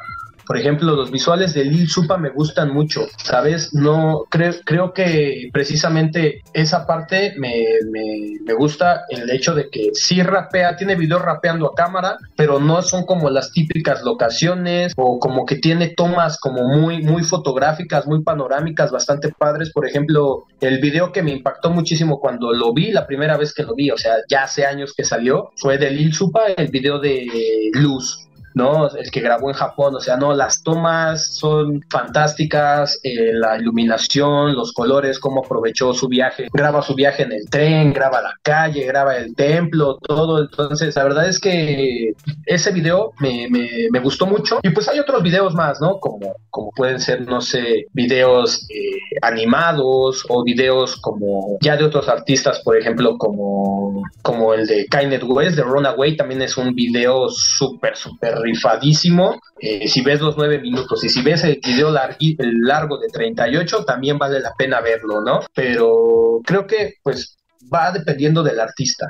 Por 0.50 0.58
ejemplo, 0.58 0.96
los 0.96 1.12
visuales 1.12 1.54
de 1.54 1.64
Lil 1.64 1.88
Supa 1.88 2.18
me 2.18 2.32
gustan 2.32 2.74
mucho, 2.74 3.06
¿sabes? 3.24 3.72
No, 3.72 4.26
creo, 4.32 4.54
creo 4.66 4.94
que 4.94 5.48
precisamente 5.54 6.42
esa 6.54 6.88
parte 6.88 7.36
me, 7.38 7.66
me, 7.92 8.54
gusta 8.56 9.02
el 9.10 9.30
hecho 9.30 9.54
de 9.54 9.70
que 9.70 9.92
sí 9.94 10.24
rapea, 10.24 10.76
tiene 10.76 10.96
videos 10.96 11.22
rapeando 11.22 11.68
a 11.68 11.76
cámara, 11.76 12.18
pero 12.36 12.60
no 12.60 12.82
son 12.82 13.06
como 13.06 13.30
las 13.30 13.52
típicas 13.52 14.02
locaciones 14.02 14.94
o 14.98 15.20
como 15.20 15.46
que 15.46 15.58
tiene 15.58 15.90
tomas 15.90 16.40
como 16.40 16.64
muy, 16.64 17.04
muy 17.04 17.22
fotográficas, 17.22 18.08
muy 18.08 18.24
panorámicas, 18.24 18.90
bastante 18.90 19.32
padres. 19.32 19.72
Por 19.72 19.86
ejemplo, 19.86 20.46
el 20.62 20.80
video 20.80 21.12
que 21.12 21.22
me 21.22 21.30
impactó 21.30 21.70
muchísimo 21.70 22.20
cuando 22.20 22.54
lo 22.54 22.74
vi, 22.74 22.92
la 22.92 23.06
primera 23.06 23.38
vez 23.38 23.54
que 23.54 23.62
lo 23.62 23.76
vi, 23.76 23.92
o 23.92 23.98
sea, 24.00 24.16
ya 24.28 24.46
hace 24.46 24.66
años 24.66 24.96
que 24.98 25.04
salió, 25.04 25.52
fue 25.58 25.78
de 25.78 25.92
Lil 25.92 26.12
Supa, 26.12 26.48
el 26.58 26.70
video 26.70 26.98
de 26.98 27.28
Luz 27.74 28.26
¿no? 28.60 28.90
El 28.90 29.10
que 29.10 29.22
grabó 29.22 29.50
en 29.50 29.56
Japón, 29.56 29.96
o 29.96 30.00
sea, 30.00 30.18
no, 30.18 30.34
las 30.34 30.62
tomas 30.62 31.34
son 31.36 31.84
fantásticas, 31.90 33.00
eh, 33.04 33.32
la 33.34 33.58
iluminación, 33.58 34.54
los 34.54 34.74
colores, 34.74 35.18
cómo 35.18 35.42
aprovechó 35.44 35.94
su 35.94 36.08
viaje, 36.08 36.48
graba 36.54 36.82
su 36.82 36.94
viaje 36.94 37.24
en 37.24 37.32
el 37.32 37.50
tren, 37.50 37.94
graba 37.94 38.22
la 38.22 38.34
calle, 38.44 38.86
graba 38.86 39.16
el 39.16 39.36
templo, 39.36 39.98
todo, 40.02 40.42
entonces 40.42 40.96
la 40.96 41.04
verdad 41.04 41.28
es 41.28 41.40
que 41.40 42.14
ese 42.46 42.72
video 42.72 43.14
me, 43.20 43.48
me, 43.50 44.00
gustó 44.00 44.26
mucho 44.26 44.60
y 44.64 44.70
pues 44.70 44.88
hay 44.88 45.00
otros 45.00 45.24
videos 45.24 45.54
más, 45.56 45.80
¿no? 45.82 46.00
Como, 46.00 46.36
como 46.50 46.72
pueden 46.72 47.00
ser, 47.00 47.22
no 47.22 47.42
sé, 47.42 47.86
videos 47.94 48.68
eh, 48.70 48.98
animados 49.22 50.26
o 50.30 50.44
videos 50.44 50.98
como 50.98 51.58
ya 51.62 51.78
de 51.78 51.86
otros 51.86 52.08
artistas, 52.10 52.62
por 52.64 52.78
ejemplo, 52.78 53.18
como, 53.18 54.04
como 54.22 54.54
el 54.54 54.68
de 54.68 54.86
Kanye 54.88 55.18
West, 55.24 55.56
de 55.56 55.64
Runaway, 55.64 56.18
también 56.18 56.42
es 56.42 56.58
un 56.58 56.74
video 56.74 57.30
súper, 57.30 57.96
súper 57.96 58.40
rifadísimo. 58.52 59.40
Eh, 59.60 59.88
si 59.88 60.02
ves 60.02 60.22
los 60.22 60.38
nueve 60.38 60.60
minutos 60.60 61.04
y 61.04 61.10
si 61.10 61.22
ves 61.22 61.44
el 61.44 61.60
video 61.64 61.90
el 61.90 62.62
largo 62.62 62.98
de 62.98 63.08
38, 63.08 63.86
también 63.86 64.18
vale 64.18 64.40
la 64.40 64.54
pena 64.58 64.82
verlo, 64.82 65.22
¿no? 65.22 65.42
Pero 65.54 66.42
creo 66.46 66.66
que 66.66 66.96
pues 67.04 67.38
va 67.74 67.92
dependiendo 67.92 68.44
del 68.44 68.60
artista. 68.60 69.08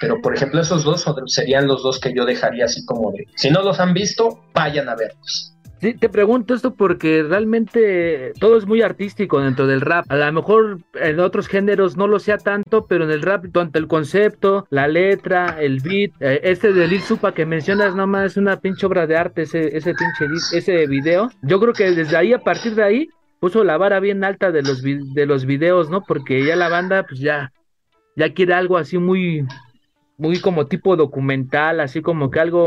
Pero 0.00 0.20
por 0.20 0.34
ejemplo, 0.34 0.60
esos 0.60 0.84
dos 0.84 1.04
serían 1.26 1.66
los 1.66 1.82
dos 1.82 1.98
que 1.98 2.12
yo 2.14 2.24
dejaría 2.24 2.66
así 2.66 2.84
como 2.84 3.12
de, 3.12 3.26
si 3.36 3.50
no 3.50 3.62
los 3.62 3.80
han 3.80 3.94
visto, 3.94 4.44
vayan 4.52 4.88
a 4.88 4.94
verlos. 4.94 5.54
Sí, 5.82 5.94
te 5.94 6.08
pregunto 6.08 6.54
esto 6.54 6.76
porque 6.76 7.24
realmente 7.24 8.32
todo 8.38 8.56
es 8.56 8.66
muy 8.66 8.82
artístico 8.82 9.40
dentro 9.40 9.66
del 9.66 9.80
rap. 9.80 10.04
A 10.10 10.14
lo 10.14 10.32
mejor 10.32 10.78
en 10.94 11.18
otros 11.18 11.48
géneros 11.48 11.96
no 11.96 12.06
lo 12.06 12.20
sea 12.20 12.38
tanto, 12.38 12.86
pero 12.86 13.02
en 13.02 13.10
el 13.10 13.20
rap, 13.20 13.46
tanto 13.52 13.80
el 13.80 13.88
concepto, 13.88 14.64
la 14.70 14.86
letra, 14.86 15.56
el 15.60 15.80
beat, 15.80 16.12
eh, 16.20 16.38
este 16.44 16.72
de 16.72 16.86
Lil 16.86 17.00
Supa 17.00 17.34
que 17.34 17.46
mencionas 17.46 17.96
nomás 17.96 18.26
es 18.26 18.36
una 18.36 18.60
pinche 18.60 18.86
obra 18.86 19.08
de 19.08 19.16
arte, 19.16 19.42
ese, 19.42 19.76
ese 19.76 19.92
pinche 19.92 20.56
ese 20.56 20.86
video. 20.86 21.32
Yo 21.42 21.58
creo 21.58 21.72
que 21.72 21.90
desde 21.90 22.16
ahí, 22.16 22.32
a 22.32 22.38
partir 22.38 22.76
de 22.76 22.84
ahí, 22.84 23.08
puso 23.40 23.64
la 23.64 23.76
vara 23.76 23.98
bien 23.98 24.22
alta 24.22 24.52
de 24.52 24.62
los, 24.62 24.82
de 24.82 25.26
los 25.26 25.46
videos, 25.46 25.90
¿no? 25.90 26.04
Porque 26.04 26.44
ya 26.44 26.54
la 26.54 26.68
banda, 26.68 27.04
pues 27.08 27.18
ya, 27.18 27.52
ya 28.14 28.32
quiere 28.32 28.54
algo 28.54 28.76
así 28.76 28.98
muy, 28.98 29.44
muy 30.22 30.40
como 30.40 30.66
tipo 30.66 30.94
documental, 30.96 31.80
así 31.80 32.00
como 32.00 32.30
que 32.30 32.38
algo, 32.38 32.64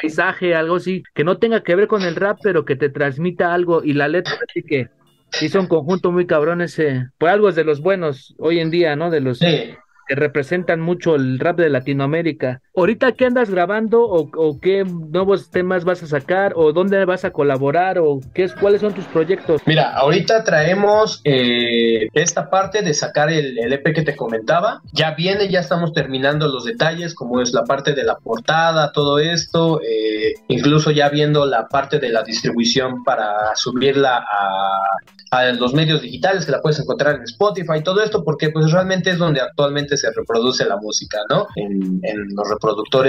paisaje, 0.00 0.54
algo 0.54 0.76
así, 0.76 1.02
que 1.14 1.24
no 1.24 1.38
tenga 1.38 1.64
que 1.64 1.74
ver 1.74 1.88
con 1.88 2.02
el 2.02 2.14
rap, 2.14 2.38
pero 2.42 2.64
que 2.64 2.76
te 2.76 2.90
transmita 2.90 3.52
algo 3.52 3.82
y 3.82 3.92
la 3.92 4.06
letra 4.06 4.34
así 4.48 4.62
que 4.62 4.88
hizo 5.42 5.58
un 5.58 5.66
conjunto 5.66 6.12
muy 6.12 6.26
cabrón 6.26 6.62
ese, 6.62 7.08
pues 7.18 7.32
algo 7.32 7.48
es 7.48 7.56
de 7.56 7.64
los 7.64 7.80
buenos 7.80 8.36
hoy 8.38 8.60
en 8.60 8.70
día, 8.70 8.94
¿no? 8.94 9.10
De 9.10 9.20
los 9.20 9.40
que 9.40 9.76
representan 10.14 10.80
mucho 10.80 11.16
el 11.16 11.40
rap 11.40 11.58
de 11.58 11.70
Latinoamérica. 11.70 12.62
¿Ahorita 12.78 13.12
qué 13.12 13.24
andas 13.24 13.48
grabando 13.48 14.02
o, 14.04 14.60
qué 14.60 14.84
nuevos 14.84 15.48
temas 15.50 15.84
vas 15.84 16.02
a 16.02 16.06
sacar 16.06 16.52
o 16.56 16.74
dónde 16.74 17.02
vas 17.06 17.24
a 17.24 17.30
colaborar 17.30 17.98
o 17.98 18.20
qué 18.34 18.44
es, 18.44 18.54
cuáles 18.54 18.82
son 18.82 18.92
tus 18.92 19.06
proyectos? 19.06 19.62
Mira, 19.64 19.94
ahorita 19.96 20.44
traemos 20.44 21.22
eh, 21.24 22.08
esta 22.12 22.50
parte 22.50 22.82
de 22.82 22.92
sacar 22.92 23.30
el, 23.30 23.56
EP 23.72 23.94
que 23.94 24.02
te 24.02 24.14
comentaba. 24.14 24.82
Ya 24.92 25.14
viene, 25.14 25.48
ya 25.48 25.60
estamos 25.60 25.94
terminando 25.94 26.48
los 26.48 26.66
detalles, 26.66 27.14
como 27.14 27.40
es 27.40 27.54
la 27.54 27.64
parte 27.64 27.94
de 27.94 28.04
la 28.04 28.18
portada, 28.18 28.92
todo 28.92 29.20
esto, 29.20 29.80
eh, 29.80 30.34
incluso 30.48 30.90
ya 30.90 31.08
viendo 31.08 31.46
la 31.46 31.68
parte 31.68 31.98
de 31.98 32.10
la 32.10 32.24
distribución 32.24 33.04
para 33.04 33.56
subirla 33.56 34.18
a, 34.18 34.98
los 35.58 35.74
medios 35.74 36.00
digitales 36.00 36.46
que 36.46 36.52
la 36.52 36.62
puedes 36.62 36.78
encontrar 36.78 37.16
en 37.16 37.22
Spotify, 37.24 37.82
todo 37.84 38.02
esto, 38.02 38.24
porque 38.24 38.48
pues 38.48 38.72
realmente 38.72 39.10
es 39.10 39.18
donde 39.18 39.40
actualmente 39.42 39.98
se 39.98 40.10
reproduce 40.10 40.64
la 40.64 40.78
música, 40.78 41.18
¿no? 41.28 41.46
En, 41.56 42.00
los 42.34 42.48
reproductores 42.48 42.65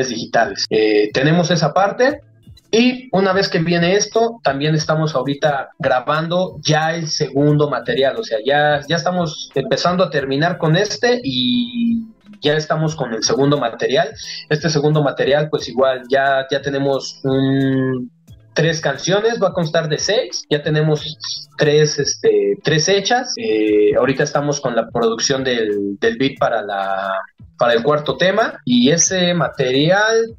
digitales. 0.10 0.66
Eh, 0.70 1.12
tenemos 1.14 1.52
esa 1.52 1.74
parte. 1.74 2.22
Y 2.70 3.08
una 3.14 3.32
vez 3.32 3.48
que 3.48 3.60
viene 3.60 3.96
esto, 3.96 4.42
también 4.44 4.76
estamos 4.76 5.16
ahorita 5.16 5.70
grabando 5.80 6.58
ya 6.62 6.96
el 6.96 7.08
segundo 7.08 7.70
material, 7.70 8.18
o 8.18 8.26
sea, 8.26 8.40
ya, 8.46 8.82
ya 8.90 8.98
estamos 8.98 9.50
empezando 9.56 10.04
a 10.04 10.10
terminar 10.10 10.58
con 10.58 10.76
este 10.76 11.22
y 11.24 12.04
ya 12.42 12.56
estamos 12.56 12.96
con 12.96 13.14
el 13.14 13.24
segundo 13.24 13.58
material. 13.58 14.10
Este 14.50 14.70
segundo 14.70 15.02
material, 15.02 15.50
pues 15.50 15.70
igual 15.70 16.04
ya, 16.10 16.46
ya 16.52 16.62
tenemos 16.62 17.22
un, 17.24 18.12
tres 18.58 18.82
canciones, 18.82 19.40
va 19.42 19.50
a 19.50 19.54
constar 19.54 19.88
de 19.88 20.00
seis, 20.00 20.44
ya 20.50 20.64
tenemos 20.64 21.46
tres, 21.60 22.00
este, 22.00 22.58
tres 22.64 22.90
hechas, 22.90 23.36
eh, 23.38 23.96
ahorita 23.96 24.24
estamos 24.24 24.60
con 24.60 24.76
la 24.76 24.90
producción 24.90 25.44
del, 25.44 26.00
del 26.00 26.18
beat 26.18 26.40
para, 26.40 26.64
la, 26.64 27.14
para 27.60 27.74
el 27.74 27.84
cuarto 27.84 28.18
tema. 28.18 28.60
Y 28.66 28.90
ese 28.90 29.36
material 29.36 30.36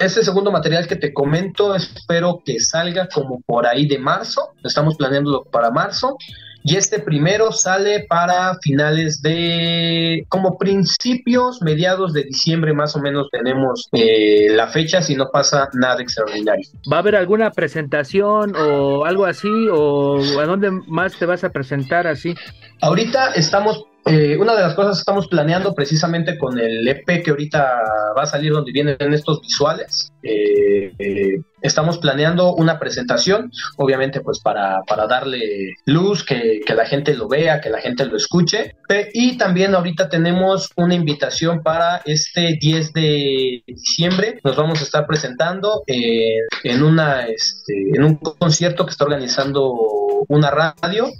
ese 0.00 0.24
segundo 0.24 0.50
material 0.50 0.88
que 0.88 0.96
te 0.96 1.12
comento, 1.12 1.76
espero 1.76 2.42
que 2.44 2.58
salga 2.58 3.06
como 3.06 3.40
por 3.42 3.66
ahí 3.66 3.86
de 3.86 3.98
marzo. 3.98 4.48
Estamos 4.64 4.96
planeándolo 4.96 5.44
para 5.44 5.70
marzo 5.70 6.16
y 6.62 6.76
este 6.76 7.00
primero 7.00 7.52
sale 7.52 8.06
para 8.08 8.56
finales 8.62 9.22
de, 9.22 10.24
como 10.28 10.58
principios, 10.58 11.62
mediados 11.62 12.12
de 12.12 12.24
diciembre 12.24 12.72
más 12.74 12.94
o 12.96 13.00
menos 13.00 13.28
tenemos 13.30 13.88
eh, 13.92 14.48
la 14.50 14.68
fecha 14.68 15.00
si 15.00 15.14
no 15.14 15.30
pasa 15.30 15.68
nada 15.74 16.02
extraordinario. 16.02 16.68
¿Va 16.90 16.98
a 16.98 17.00
haber 17.00 17.16
alguna 17.16 17.50
presentación 17.50 18.54
o 18.56 19.04
algo 19.04 19.24
así 19.24 19.48
o 19.72 20.20
a 20.40 20.44
dónde 20.44 20.70
más 20.70 21.18
te 21.18 21.26
vas 21.26 21.44
a 21.44 21.50
presentar 21.50 22.06
así? 22.06 22.34
Ahorita 22.82 23.32
estamos 23.34 23.84
eh, 24.06 24.36
una 24.38 24.54
de 24.54 24.62
las 24.62 24.74
cosas 24.74 24.96
que 24.96 25.00
estamos 25.00 25.28
planeando 25.28 25.74
precisamente 25.74 26.38
con 26.38 26.58
el 26.58 26.88
EP 26.88 27.22
que 27.22 27.30
ahorita 27.30 27.80
va 28.16 28.22
a 28.22 28.26
salir 28.26 28.52
donde 28.52 28.72
vienen 28.72 28.96
estos 29.12 29.42
visuales, 29.42 30.10
eh, 30.22 30.92
eh, 30.98 31.42
estamos 31.60 31.98
planeando 31.98 32.54
una 32.54 32.78
presentación, 32.78 33.52
obviamente 33.76 34.20
pues 34.22 34.40
para, 34.40 34.82
para 34.86 35.06
darle 35.06 35.74
luz, 35.84 36.24
que, 36.24 36.60
que, 36.64 36.74
la 36.74 36.86
gente 36.86 37.14
lo 37.14 37.28
vea, 37.28 37.60
que 37.60 37.68
la 37.68 37.80
gente 37.80 38.06
lo 38.06 38.16
escuche. 38.16 38.74
Y 39.12 39.36
también 39.36 39.74
ahorita 39.74 40.08
tenemos 40.08 40.70
una 40.76 40.94
invitación 40.94 41.62
para 41.62 42.00
este 42.06 42.56
10 42.58 42.92
de 42.94 43.62
diciembre. 43.66 44.40
Nos 44.42 44.56
vamos 44.56 44.80
a 44.80 44.84
estar 44.84 45.06
presentando 45.06 45.82
en, 45.86 46.82
una, 46.82 47.26
este, 47.26 47.90
en 47.94 48.02
un 48.02 48.16
concierto 48.16 48.86
que 48.86 48.92
está 48.92 49.04
organizando 49.04 49.74
una 50.28 50.50
radio. 50.50 51.10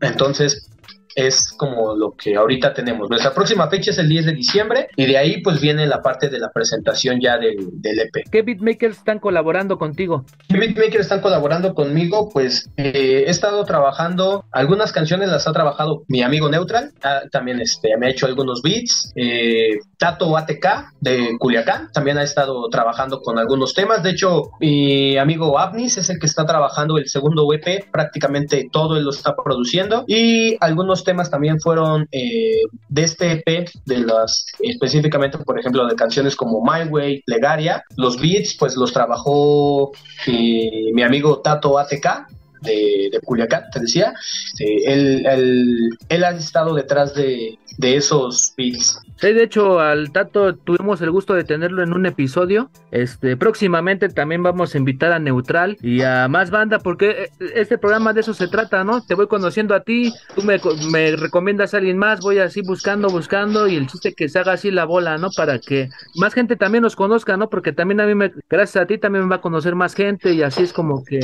entonces 0.00 0.70
es 1.14 1.52
como 1.56 1.94
lo 1.94 2.12
que 2.12 2.36
ahorita 2.36 2.74
tenemos. 2.74 3.08
Nuestra 3.08 3.32
próxima 3.32 3.68
fecha 3.68 3.90
es 3.90 3.98
el 3.98 4.08
10 4.08 4.26
de 4.26 4.32
diciembre 4.32 4.88
y 4.96 5.06
de 5.06 5.18
ahí 5.18 5.40
pues 5.42 5.60
viene 5.60 5.86
la 5.86 6.02
parte 6.02 6.28
de 6.28 6.38
la 6.38 6.50
presentación 6.50 7.20
ya 7.20 7.38
del, 7.38 7.80
del 7.80 8.00
EP. 8.00 8.28
¿Qué 8.30 8.42
beatmakers 8.42 8.98
están 8.98 9.18
colaborando 9.18 9.78
contigo? 9.78 10.24
¿Qué 10.48 10.58
beatmakers 10.58 11.00
están 11.00 11.20
colaborando 11.20 11.74
conmigo? 11.74 12.28
Pues 12.32 12.70
eh, 12.76 13.24
he 13.26 13.30
estado 13.30 13.64
trabajando, 13.64 14.44
algunas 14.52 14.92
canciones 14.92 15.28
las 15.28 15.46
ha 15.46 15.52
trabajado 15.52 16.04
mi 16.08 16.22
amigo 16.22 16.48
Neutral, 16.48 16.92
ah, 17.02 17.22
también 17.30 17.60
este, 17.60 17.96
me 17.96 18.06
ha 18.06 18.10
hecho 18.10 18.26
algunos 18.26 18.62
beats. 18.62 19.12
Eh, 19.16 19.78
Tato 19.98 20.36
ATK 20.36 20.92
de 21.00 21.36
Culiacán 21.38 21.90
también 21.92 22.18
ha 22.18 22.22
estado 22.22 22.68
trabajando 22.68 23.20
con 23.20 23.38
algunos 23.38 23.74
temas. 23.74 24.02
De 24.02 24.10
hecho, 24.10 24.50
mi 24.60 25.16
amigo 25.16 25.58
Abnis 25.58 25.98
es 25.98 26.10
el 26.10 26.18
que 26.18 26.26
está 26.26 26.44
trabajando 26.44 26.98
el 26.98 27.08
segundo 27.08 27.46
EP, 27.52 27.90
prácticamente 27.90 28.68
todo 28.70 28.96
él 28.96 29.04
lo 29.04 29.10
está 29.10 29.34
produciendo 29.36 30.04
y 30.06 30.56
algunos 30.60 31.03
temas 31.04 31.30
también 31.30 31.60
fueron 31.60 32.08
eh, 32.10 32.62
de 32.88 33.02
este 33.02 33.32
EP, 33.32 33.68
de 33.84 33.98
las, 33.98 34.46
específicamente, 34.60 35.38
por 35.38 35.58
ejemplo, 35.58 35.86
de 35.86 35.94
canciones 35.94 36.36
como 36.36 36.62
My 36.64 36.88
Way, 36.88 37.22
Legaria. 37.26 37.84
Los 37.96 38.20
beats, 38.20 38.56
pues 38.58 38.76
los 38.76 38.92
trabajó 38.92 39.92
mi, 40.26 40.92
mi 40.92 41.02
amigo 41.02 41.40
Tato 41.40 41.78
ATK, 41.78 42.26
de, 42.64 43.08
de, 43.12 43.20
Culiacán, 43.20 43.64
te 43.72 43.80
decía, 43.80 44.14
eh, 44.58 44.82
él, 44.86 45.90
él, 46.08 46.24
ha 46.24 46.30
estado 46.30 46.74
detrás 46.74 47.14
de, 47.14 47.58
de 47.78 47.96
esos 47.96 48.54
beats. 48.56 49.00
Sí, 49.16 49.32
de 49.32 49.44
hecho, 49.44 49.78
al 49.80 50.10
Tato 50.10 50.54
tuvimos 50.56 51.00
el 51.00 51.10
gusto 51.10 51.34
de 51.34 51.44
tenerlo 51.44 51.82
en 51.82 51.92
un 51.92 52.04
episodio. 52.06 52.70
Este, 52.90 53.36
próximamente 53.36 54.08
también 54.08 54.42
vamos 54.42 54.74
a 54.74 54.78
invitar 54.78 55.12
a 55.12 55.18
Neutral 55.18 55.76
y 55.80 56.02
a 56.02 56.28
más 56.28 56.50
banda, 56.50 56.78
porque 56.78 57.10
eh, 57.10 57.30
este 57.54 57.78
programa 57.78 58.12
de 58.12 58.20
eso 58.20 58.34
se 58.34 58.48
trata, 58.48 58.84
¿no? 58.84 59.04
Te 59.04 59.14
voy 59.14 59.28
conociendo 59.28 59.74
a 59.74 59.80
ti, 59.80 60.12
tú 60.34 60.42
me, 60.42 60.60
me 60.90 61.16
recomiendas 61.16 61.74
a 61.74 61.78
alguien 61.78 61.96
más, 61.96 62.20
voy 62.20 62.38
así 62.38 62.60
buscando, 62.62 63.08
buscando, 63.08 63.68
y 63.68 63.76
el 63.76 63.86
chiste 63.86 64.14
que 64.14 64.28
se 64.28 64.38
haga 64.38 64.52
así 64.52 64.70
la 64.70 64.84
bola, 64.84 65.16
¿no? 65.16 65.30
Para 65.30 65.58
que 65.58 65.88
más 66.16 66.34
gente 66.34 66.56
también 66.56 66.82
nos 66.82 66.96
conozca, 66.96 67.36
¿no? 67.36 67.48
Porque 67.48 67.72
también 67.72 68.00
a 68.00 68.06
mí, 68.06 68.14
me, 68.14 68.32
gracias 68.50 68.82
a 68.82 68.86
ti, 68.86 68.98
también 68.98 69.24
me 69.24 69.30
va 69.30 69.36
a 69.36 69.40
conocer 69.40 69.74
más 69.74 69.94
gente, 69.94 70.34
y 70.34 70.42
así 70.42 70.62
es 70.62 70.72
como 70.72 71.04
que 71.04 71.20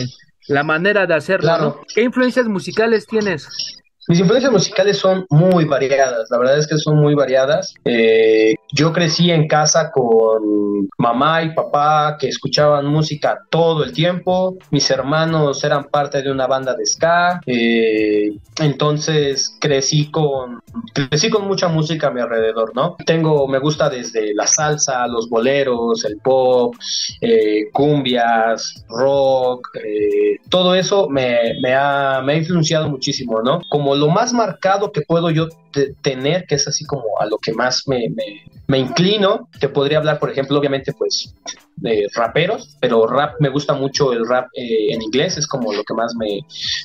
la 0.48 0.62
manera 0.62 1.06
de 1.06 1.14
hacerlo, 1.14 1.58
¿no? 1.58 1.80
¿Qué 1.94 2.02
influencias 2.02 2.46
musicales 2.46 3.06
tienes? 3.06 3.48
Mis 4.08 4.18
influencias 4.18 4.50
musicales 4.50 4.98
son 4.98 5.26
muy 5.28 5.66
variadas, 5.66 6.30
la 6.30 6.38
verdad 6.38 6.58
es 6.58 6.66
que 6.66 6.78
son 6.78 6.98
muy 6.98 7.14
variadas. 7.14 7.74
Eh, 7.84 8.54
yo 8.72 8.92
crecí 8.92 9.30
en 9.30 9.46
casa 9.46 9.90
con 9.90 10.88
mamá 10.96 11.42
y 11.42 11.54
papá 11.54 12.16
que 12.18 12.28
escuchaban 12.28 12.86
música 12.86 13.38
todo 13.50 13.84
el 13.84 13.92
tiempo. 13.92 14.56
Mis 14.70 14.90
hermanos 14.90 15.62
eran 15.64 15.84
parte 15.84 16.22
de 16.22 16.30
una 16.30 16.46
banda 16.46 16.74
de 16.74 16.86
ska. 16.86 17.40
Eh, 17.46 18.32
entonces 18.58 19.56
crecí 19.60 20.10
con, 20.10 20.60
crecí 20.94 21.28
con 21.28 21.46
mucha 21.46 21.68
música 21.68 22.08
a 22.08 22.10
mi 22.10 22.20
alrededor, 22.20 22.72
¿no? 22.74 22.96
Tengo, 23.04 23.46
me 23.48 23.58
gusta 23.58 23.90
desde 23.90 24.34
la 24.34 24.46
salsa, 24.46 25.06
los 25.08 25.28
boleros, 25.28 26.04
el 26.04 26.16
pop, 26.18 26.74
eh, 27.20 27.68
cumbias, 27.72 28.84
rock, 28.88 29.68
todo 30.48 30.74
eso 30.74 31.08
me, 31.08 31.38
me, 31.62 31.74
ha, 31.74 32.22
me 32.24 32.32
ha 32.32 32.36
influenciado 32.36 32.88
muchísimo, 32.88 33.40
¿no? 33.42 33.60
Como 33.68 33.89
lo 33.94 34.08
más 34.08 34.32
marcado 34.32 34.92
que 34.92 35.02
puedo 35.02 35.30
yo 35.30 35.48
tener, 36.02 36.46
que 36.46 36.56
es 36.56 36.66
así 36.66 36.84
como 36.84 37.04
a 37.20 37.26
lo 37.26 37.38
que 37.38 37.52
más 37.52 37.86
me, 37.86 38.06
me, 38.66 38.78
inclino, 38.78 39.48
te 39.58 39.68
podría 39.68 39.98
hablar, 39.98 40.18
por 40.18 40.30
ejemplo, 40.30 40.58
obviamente, 40.58 40.92
pues, 40.92 41.34
de 41.76 42.06
raperos, 42.14 42.76
pero 42.80 43.06
rap, 43.06 43.34
me 43.40 43.48
gusta 43.48 43.74
mucho 43.74 44.12
el 44.12 44.26
rap 44.26 44.48
eh, 44.54 44.92
en 44.92 45.02
inglés, 45.02 45.38
es 45.38 45.46
como 45.46 45.72
lo 45.72 45.82
que 45.84 45.94
más 45.94 46.14
me, 46.14 46.40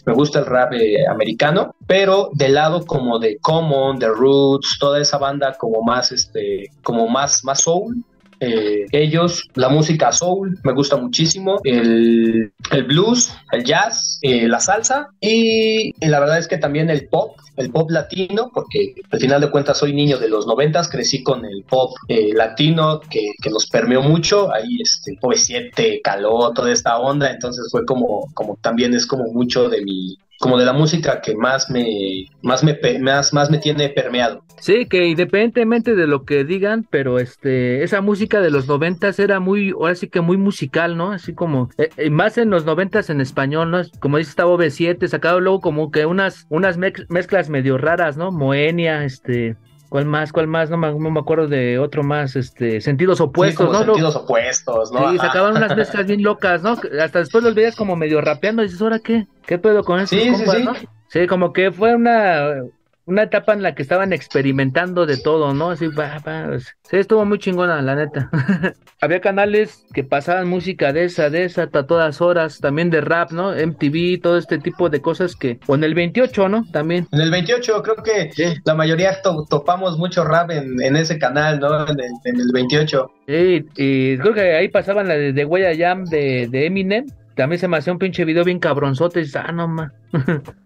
me 0.06 0.14
gusta 0.14 0.40
el 0.40 0.46
rap 0.46 0.74
eh, 0.74 1.06
americano, 1.08 1.76
pero 1.86 2.30
del 2.34 2.54
lado 2.54 2.86
como 2.86 3.20
de 3.20 3.38
Common, 3.40 4.00
The 4.00 4.10
Roots, 4.10 4.78
toda 4.80 5.02
esa 5.02 5.18
banda 5.18 5.56
como 5.58 5.82
más, 5.82 6.12
este, 6.12 6.72
como 6.84 7.08
más, 7.08 7.44
más 7.44 7.62
soul, 7.62 8.04
eh, 8.40 8.86
ellos, 8.92 9.48
la 9.56 9.70
música 9.70 10.12
soul 10.12 10.60
me 10.64 10.74
gusta 10.74 10.98
muchísimo, 10.98 11.60
el, 11.64 12.52
el 12.72 12.84
blues, 12.84 13.34
el 13.52 13.64
jazz, 13.64 14.20
eh, 14.22 14.48
la 14.48 14.60
salsa. 14.60 15.08
Y, 15.20 15.94
la 16.08 16.20
verdad 16.20 16.38
es 16.38 16.48
que 16.48 16.58
también 16.58 16.90
el 16.90 17.08
pop, 17.08 17.38
el 17.58 17.72
pop 17.72 17.90
latino, 17.90 18.52
porque 18.54 18.96
al 19.12 19.20
final 19.20 19.42
de 19.42 19.50
cuentas 19.50 19.78
soy 19.78 19.94
niño 19.94 20.18
de 20.18 20.30
los 20.30 20.46
noventas, 20.48 20.90
crecí 20.90 21.24
con 21.24 21.46
el 21.46 21.64
pop 21.64 21.96
eh, 22.08 22.34
latino 22.34 23.00
que, 23.00 23.32
que, 23.42 23.50
nos 23.50 23.68
permeó 23.68 24.02
mucho, 24.02 24.54
ahí 24.54 24.82
este, 24.82 25.18
OV7, 25.22 26.02
Caló, 26.04 26.52
toda 26.54 26.72
esta 26.72 26.98
onda, 26.98 27.32
entonces 27.32 27.68
fue 27.72 27.86
como, 27.86 28.28
como 28.34 28.58
también 28.62 28.94
es 28.94 29.06
como 29.06 29.26
mucho 29.32 29.70
de 29.70 29.82
mi, 29.84 30.18
como 30.40 30.58
de 30.58 30.66
la 30.66 30.74
música 30.74 31.22
que 31.22 31.36
más 31.36 31.70
me 31.70 32.26
más 32.42 32.64
me 32.64 32.78
más, 33.00 33.34
más 33.34 33.50
me 33.50 33.58
tiene 33.58 33.90
permeado. 33.90 34.44
Sí, 34.60 34.86
que 34.86 35.06
independientemente 35.06 35.96
de 35.96 36.08
lo 36.08 36.26
que 36.26 36.44
digan, 36.44 36.86
pero 36.90 37.20
este 37.20 37.84
esa 37.84 38.02
música 38.02 38.42
de 38.42 38.52
los 38.52 38.68
noventas 38.68 39.20
era 39.20 39.40
muy 39.40 39.72
ahora 39.72 39.96
sí 39.96 40.08
que 40.08 40.22
muy 40.22 40.38
musical, 40.38 40.98
¿no? 40.98 41.12
Así 41.12 41.34
como 41.34 41.70
eh, 41.78 41.90
eh, 41.98 42.10
más 42.10 42.38
en 42.38 42.50
los 42.50 42.66
noventas 42.66 43.10
en 43.10 43.22
español, 43.22 43.72
¿no? 43.72 43.82
Como 44.00 44.18
dice 44.18 44.30
estaba 44.30 44.56
B7, 44.56 45.08
sacado 45.08 45.40
luego 45.40 45.62
como 45.62 45.92
que 45.92 46.06
unas 46.06 46.46
unas 46.50 46.78
mezclas 46.78 47.50
medio 47.50 47.78
raras, 47.78 48.18
¿no? 48.18 48.32
Moenia, 48.32 49.04
este 49.04 49.56
¿Cuál 49.90 50.06
más? 50.06 50.32
¿Cuál 50.32 50.48
más? 50.48 50.70
No 50.70 50.78
me, 50.78 50.92
no 50.92 51.12
me 51.12 51.20
acuerdo 51.20 51.48
de 51.48 51.80
otro 51.80 52.04
más, 52.04 52.36
este, 52.36 52.82
sentidos 52.82 53.22
opuestos, 53.22 53.72
¿no? 53.72 53.84
Sentidos 53.84 54.16
opuestos, 54.16 54.92
¿no? 54.92 55.12
Sí, 55.12 55.18
sacaban 55.18 55.56
unas 55.58 55.76
mezclas 55.78 56.06
bien 56.08 56.24
locas, 56.24 56.64
¿no? 56.64 56.78
Hasta 57.02 57.20
después 57.20 57.44
los 57.44 57.56
veías 57.56 57.76
como 57.76 57.96
medio 57.96 58.22
rapeando 58.22 58.62
y 58.62 58.66
dices, 58.66 58.82
¿ahora 58.82 59.00
qué? 59.00 59.28
¿Qué 59.46 59.58
pedo 59.58 59.84
con 59.84 60.00
eso? 60.00 60.16
Sí, 60.16 60.36
sí, 60.36 60.46
sí. 60.46 60.88
Sí, 61.08 61.28
como 61.28 61.54
que 61.54 61.72
fue 61.72 61.96
una, 61.96 62.64
una 63.06 63.24
etapa 63.24 63.54
en 63.54 63.62
la 63.62 63.76
que 63.76 63.82
estaban 63.84 64.14
experimentando 64.14 65.06
de 65.06 65.18
todo, 65.18 65.54
¿no? 65.54 65.70
Así, 65.72 65.88
va, 65.88 66.18
va, 66.28 66.58
sí, 66.60 66.98
estuvo 66.98 67.24
muy 67.26 67.40
chingona, 67.40 67.82
la 67.82 67.96
neta. 67.96 68.30
Había 69.02 69.22
canales 69.22 69.86
que 69.94 70.04
pasaban 70.04 70.48
música 70.48 70.92
de 70.94 71.04
esa, 71.06 71.30
de 71.30 71.44
esa, 71.46 71.64
a 71.64 71.68
todas 71.86 72.22
horas, 72.22 72.60
también 72.60 72.90
de 72.90 73.02
rap, 73.02 73.32
¿no? 73.32 73.52
MTV, 73.52 74.22
todo 74.22 74.38
este 74.38 74.58
tipo 74.58 74.90
de 74.90 75.02
cosas 75.02 75.36
que, 75.36 75.60
o 75.68 75.76
en 75.76 75.84
el 75.84 75.94
28, 75.94 76.50
¿no? 76.50 76.64
También. 76.72 77.08
En 77.12 77.22
el 77.22 77.30
28 77.30 77.84
creo 77.84 77.96
que 77.98 78.32
Sí. 78.32 78.56
la 78.66 78.74
mayoría 78.74 79.22
to- 79.22 79.46
topamos 79.50 79.98
mucho 79.98 80.24
rap 80.24 80.50
en, 80.52 80.82
en 80.82 80.96
ese 80.96 81.20
canal, 81.20 81.60
¿no? 81.60 81.84
En 81.88 82.00
el, 82.00 82.12
en 82.24 82.40
el 82.40 82.52
28. 82.54 83.12
Sí, 83.28 83.66
y 83.76 84.18
creo 84.18 84.34
que 84.34 84.56
ahí 84.56 84.70
pasaban 84.70 85.08
la 85.08 85.16
de, 85.16 85.34
de 85.34 85.46
Huella 85.46 85.76
Jam 85.78 86.06
de, 86.06 86.48
de 86.50 86.66
Eminem. 86.66 87.06
También 87.36 87.60
se 87.60 87.68
me 87.68 87.78
hacía 87.78 87.92
un 87.94 88.00
pinche 88.00 88.24
video 88.26 88.44
bien 88.46 88.60
cabronzote. 88.60 89.22
Y 89.22 89.26
ah, 89.36 89.52
no, 89.52 89.68
ma. 89.68 89.92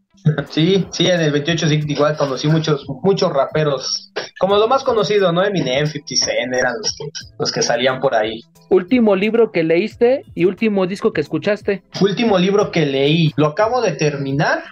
Sí, 0.49 0.85
sí, 0.91 1.07
en 1.07 1.21
el 1.21 1.31
28 1.31 1.67
sí, 1.67 1.79
igual 1.87 2.15
conocí 2.17 2.47
muchos, 2.47 2.85
muchos 3.03 3.31
raperos. 3.33 4.11
Como 4.39 4.57
lo 4.57 4.67
más 4.67 4.83
conocido, 4.83 5.31
¿no? 5.31 5.43
Eminem, 5.43 5.87
50 5.87 6.15
Cent 6.25 6.53
eran 6.53 6.73
los 6.81 6.95
que, 6.95 7.03
los 7.39 7.51
que 7.51 7.61
salían 7.61 7.99
por 7.99 8.15
ahí. 8.15 8.41
Último 8.69 9.15
libro 9.15 9.51
que 9.51 9.63
leíste 9.63 10.23
y 10.35 10.45
último 10.45 10.85
disco 10.87 11.11
que 11.13 11.21
escuchaste. 11.21 11.83
Último 12.01 12.37
libro 12.37 12.71
que 12.71 12.85
leí, 12.85 13.31
lo 13.37 13.47
acabo 13.47 13.81
de 13.81 13.93
terminar 13.93 14.63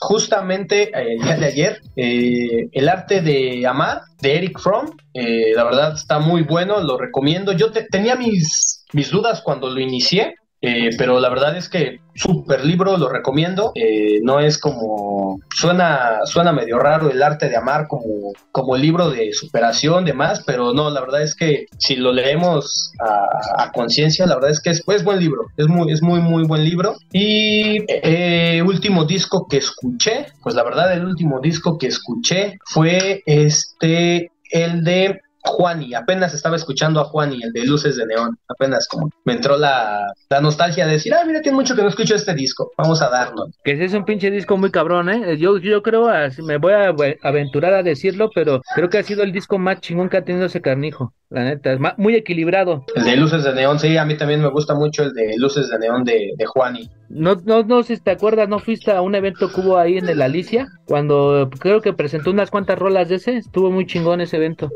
justamente 0.00 0.90
eh, 0.90 1.14
el 1.14 1.22
día 1.22 1.36
de 1.36 1.46
ayer, 1.46 1.80
eh, 1.96 2.68
El 2.72 2.88
arte 2.88 3.20
de 3.22 3.66
amar, 3.66 4.02
de 4.20 4.36
Eric 4.36 4.58
Fromm. 4.58 4.90
Eh, 5.14 5.52
la 5.54 5.64
verdad 5.64 5.94
está 5.94 6.18
muy 6.18 6.42
bueno, 6.42 6.80
lo 6.82 6.98
recomiendo. 6.98 7.52
Yo 7.52 7.70
te- 7.72 7.86
tenía 7.90 8.16
mis, 8.16 8.84
mis 8.92 9.10
dudas 9.10 9.40
cuando 9.42 9.70
lo 9.70 9.80
inicié, 9.80 10.34
eh, 10.66 10.90
pero 10.96 11.20
la 11.20 11.28
verdad 11.28 11.56
es 11.56 11.68
que 11.68 12.00
super 12.14 12.64
libro, 12.64 12.96
lo 12.96 13.08
recomiendo. 13.08 13.72
Eh, 13.74 14.20
no 14.22 14.40
es 14.40 14.58
como, 14.58 15.40
suena, 15.54 16.20
suena 16.24 16.52
medio 16.52 16.78
raro 16.78 17.10
el 17.10 17.22
arte 17.22 17.48
de 17.48 17.56
amar 17.56 17.86
como, 17.88 18.32
como 18.52 18.76
libro 18.76 19.10
de 19.10 19.32
superación, 19.32 20.04
demás, 20.04 20.42
pero 20.46 20.72
no, 20.72 20.90
la 20.90 21.00
verdad 21.00 21.22
es 21.22 21.34
que 21.34 21.66
si 21.78 21.96
lo 21.96 22.12
leemos 22.12 22.92
a, 23.00 23.72
conciencia, 23.72 24.26
la 24.26 24.36
verdad 24.36 24.50
es 24.50 24.60
que 24.60 24.70
es, 24.70 24.82
es 24.86 25.04
buen 25.04 25.18
libro, 25.18 25.46
es 25.56 25.66
muy, 25.66 25.92
es 25.92 26.02
muy, 26.02 26.20
muy 26.20 26.44
buen 26.44 26.64
libro. 26.64 26.94
Y 27.12 27.84
eh, 27.88 28.62
último 28.62 29.04
disco 29.04 29.46
que 29.48 29.58
escuché, 29.58 30.26
pues 30.42 30.54
la 30.54 30.62
verdad 30.62 30.92
el 30.92 31.04
último 31.04 31.40
disco 31.40 31.76
que 31.78 31.88
escuché 31.88 32.58
fue 32.64 33.22
este, 33.26 34.30
el 34.50 34.84
de 34.84 35.20
Juani, 35.44 35.94
apenas 35.94 36.32
estaba 36.34 36.56
escuchando 36.56 37.00
a 37.00 37.04
Juani, 37.04 37.42
el 37.42 37.52
de 37.52 37.66
Luces 37.66 37.96
de 37.96 38.06
Neón, 38.06 38.38
apenas 38.48 38.88
como 38.88 39.10
me 39.24 39.34
entró 39.34 39.56
la, 39.58 40.12
la 40.30 40.40
nostalgia 40.40 40.86
de 40.86 40.92
decir, 40.92 41.12
ah, 41.14 41.24
mira, 41.26 41.42
tiene 41.42 41.56
mucho 41.56 41.76
que 41.76 41.82
no 41.82 41.88
escucho 41.88 42.14
este 42.14 42.34
disco, 42.34 42.72
vamos 42.78 43.02
a 43.02 43.10
darnos. 43.10 43.50
Que 43.62 43.76
sí 43.76 43.84
es 43.84 43.92
un 43.94 44.04
pinche 44.04 44.30
disco 44.30 44.56
muy 44.56 44.70
cabrón, 44.70 45.10
¿eh? 45.10 45.36
Yo, 45.36 45.58
yo 45.58 45.82
creo, 45.82 46.08
así 46.08 46.42
me 46.42 46.56
voy 46.56 46.72
a 46.72 46.88
ave- 46.88 47.18
aventurar 47.22 47.74
a 47.74 47.82
decirlo, 47.82 48.30
pero 48.34 48.62
creo 48.74 48.88
que 48.88 48.98
ha 48.98 49.02
sido 49.02 49.22
el 49.22 49.32
disco 49.32 49.58
más 49.58 49.80
chingón 49.80 50.08
que 50.08 50.16
ha 50.16 50.24
tenido 50.24 50.46
ese 50.46 50.62
carnijo. 50.62 51.12
La 51.30 51.44
neta, 51.44 51.72
es 51.72 51.80
muy 51.98 52.14
equilibrado. 52.14 52.84
El 52.94 53.04
de 53.04 53.16
Luces 53.16 53.44
de 53.44 53.52
Neón, 53.54 53.78
sí, 53.80 53.96
a 53.96 54.04
mí 54.04 54.16
también 54.16 54.40
me 54.40 54.48
gusta 54.48 54.74
mucho 54.74 55.02
el 55.02 55.12
de 55.12 55.34
Luces 55.36 55.68
de 55.68 55.78
Neón 55.78 56.04
de, 56.04 56.30
de 56.36 56.46
Juani. 56.46 56.88
No, 57.08 57.34
no, 57.44 57.62
no 57.64 57.82
sé 57.82 57.96
si 57.96 58.02
te 58.02 58.12
acuerdas, 58.12 58.48
¿no 58.48 58.58
fuiste 58.60 58.92
a 58.92 59.00
un 59.02 59.14
evento 59.14 59.48
que 59.52 59.60
hubo 59.60 59.76
ahí 59.76 59.98
en 59.98 60.08
el 60.08 60.22
Alicia? 60.22 60.68
Cuando 60.86 61.50
creo 61.60 61.80
que 61.80 61.92
presentó 61.92 62.30
unas 62.30 62.50
cuantas 62.50 62.78
rolas 62.78 63.08
de 63.08 63.16
ese, 63.16 63.36
estuvo 63.36 63.70
muy 63.70 63.86
chingón 63.86 64.20
ese 64.20 64.36
evento. 64.36 64.70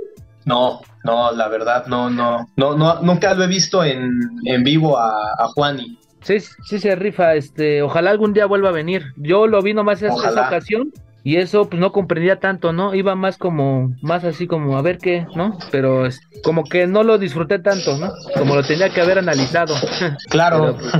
No, 0.49 0.81
no, 1.05 1.31
la 1.33 1.49
verdad, 1.49 1.87
no, 1.87 2.09
no, 2.09 2.49
no, 2.57 2.77
no 2.77 3.03
nunca 3.03 3.35
lo 3.35 3.45
he 3.45 3.49
visto 3.49 3.85
en, 3.85 4.19
en 4.47 4.65
vivo 4.65 4.99
a, 4.99 5.11
a 5.39 5.49
Juani. 5.55 5.99
Sí, 6.23 6.41
sí 6.41 6.79
se 6.79 6.97
rifa, 6.97 7.35
este, 7.35 7.83
ojalá 7.83 8.11
algún 8.11 8.33
día 8.33 8.47
vuelva 8.47 8.71
a 8.71 8.73
venir. 8.73 9.13
Yo 9.17 9.47
lo 9.47 9.61
vi 9.63 9.75
nomás 9.75 10.03
esa, 10.03 10.15
Ojalá. 10.15 10.31
esa 10.41 10.49
ocasión 10.49 10.91
y 11.23 11.37
eso 11.37 11.69
pues 11.69 11.79
no 11.81 11.93
comprendía 11.93 12.41
tanto, 12.41 12.73
¿no? 12.73 12.95
Iba 12.95 13.15
más 13.15 13.37
como, 13.37 13.93
más 14.03 14.25
así 14.25 14.47
como 14.47 14.79
a 14.79 14.83
ver 14.83 14.99
qué, 14.99 15.27
¿no? 15.37 15.59
Pero 15.71 16.09
como 16.43 16.65
que 16.65 16.87
no 16.87 17.03
lo 17.03 17.19
disfruté 17.19 17.59
tanto, 17.59 17.99
¿no? 17.99 18.11
Como 18.37 18.55
lo 18.55 18.63
tenía 18.63 18.89
que 18.89 19.01
haber 19.03 19.19
analizado. 19.19 19.75
Claro, 20.31 20.77
Pero, 20.79 20.93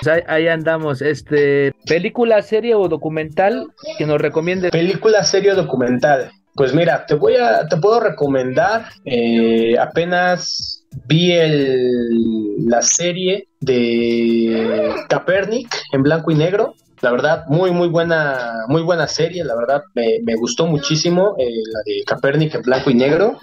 Pues 0.00 0.08
ahí, 0.08 0.22
ahí 0.26 0.48
andamos, 0.48 1.02
este, 1.02 1.72
película, 1.86 2.40
serie 2.42 2.74
o 2.74 2.88
documental 2.88 3.66
que 3.98 4.06
nos 4.06 4.20
recomiende. 4.20 4.70
película, 4.70 5.22
serie 5.24 5.52
o 5.52 5.56
documental. 5.56 6.30
Pues 6.58 6.74
mira, 6.74 7.06
te 7.06 7.14
voy 7.14 7.36
a, 7.36 7.68
te 7.68 7.76
puedo 7.76 8.00
recomendar, 8.00 8.86
eh, 9.04 9.78
apenas 9.78 10.84
vi 11.06 11.30
el, 11.30 12.66
la 12.66 12.82
serie 12.82 13.46
de 13.60 14.92
Capernic 15.08 15.68
en 15.92 16.02
blanco 16.02 16.32
y 16.32 16.34
negro. 16.34 16.74
La 17.00 17.12
verdad, 17.12 17.44
muy, 17.46 17.70
muy 17.70 17.88
buena, 17.88 18.64
muy 18.66 18.82
buena 18.82 19.06
serie, 19.06 19.44
la 19.44 19.54
verdad, 19.54 19.84
me, 19.94 20.34
gustó 20.34 20.66
muchísimo 20.66 21.34
eh, 21.38 21.48
la 21.72 21.80
de 21.84 22.02
Capernic 22.04 22.54
en 22.56 22.62
blanco 22.62 22.90
y 22.90 22.94
negro. 22.94 23.38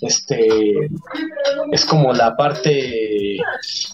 Este 0.00 0.90
es 1.70 1.84
como 1.84 2.12
la 2.12 2.36
parte 2.36 2.70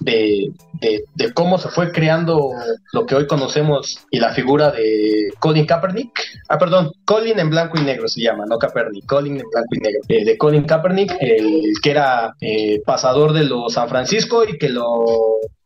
de, 0.00 0.52
de, 0.80 1.04
de 1.14 1.32
cómo 1.32 1.58
se 1.58 1.68
fue 1.68 1.92
creando 1.92 2.52
lo 2.92 3.06
que 3.06 3.14
hoy 3.14 3.26
conocemos 3.26 3.98
y 4.10 4.18
la 4.18 4.32
figura 4.32 4.70
de 4.70 5.30
Colin 5.38 5.66
Kaepernick. 5.66 6.12
Ah, 6.48 6.58
perdón, 6.58 6.92
Colin 7.04 7.38
en 7.38 7.50
blanco 7.50 7.78
y 7.78 7.82
negro 7.82 8.08
se 8.08 8.22
llama, 8.22 8.44
no 8.48 8.58
Kaepernick, 8.58 9.06
Colin 9.06 9.36
en 9.40 9.46
blanco 9.50 9.74
y 9.74 9.78
negro. 9.78 10.00
Eh, 10.08 10.24
de 10.24 10.38
Colin 10.38 10.64
Kaepernick, 10.64 11.16
el 11.20 11.72
que 11.82 11.90
era 11.90 12.34
eh, 12.40 12.80
pasador 12.84 13.32
de 13.32 13.44
los 13.44 13.74
San 13.74 13.88
Francisco 13.88 14.44
y 14.44 14.58
que 14.58 14.68
lo 14.68 15.04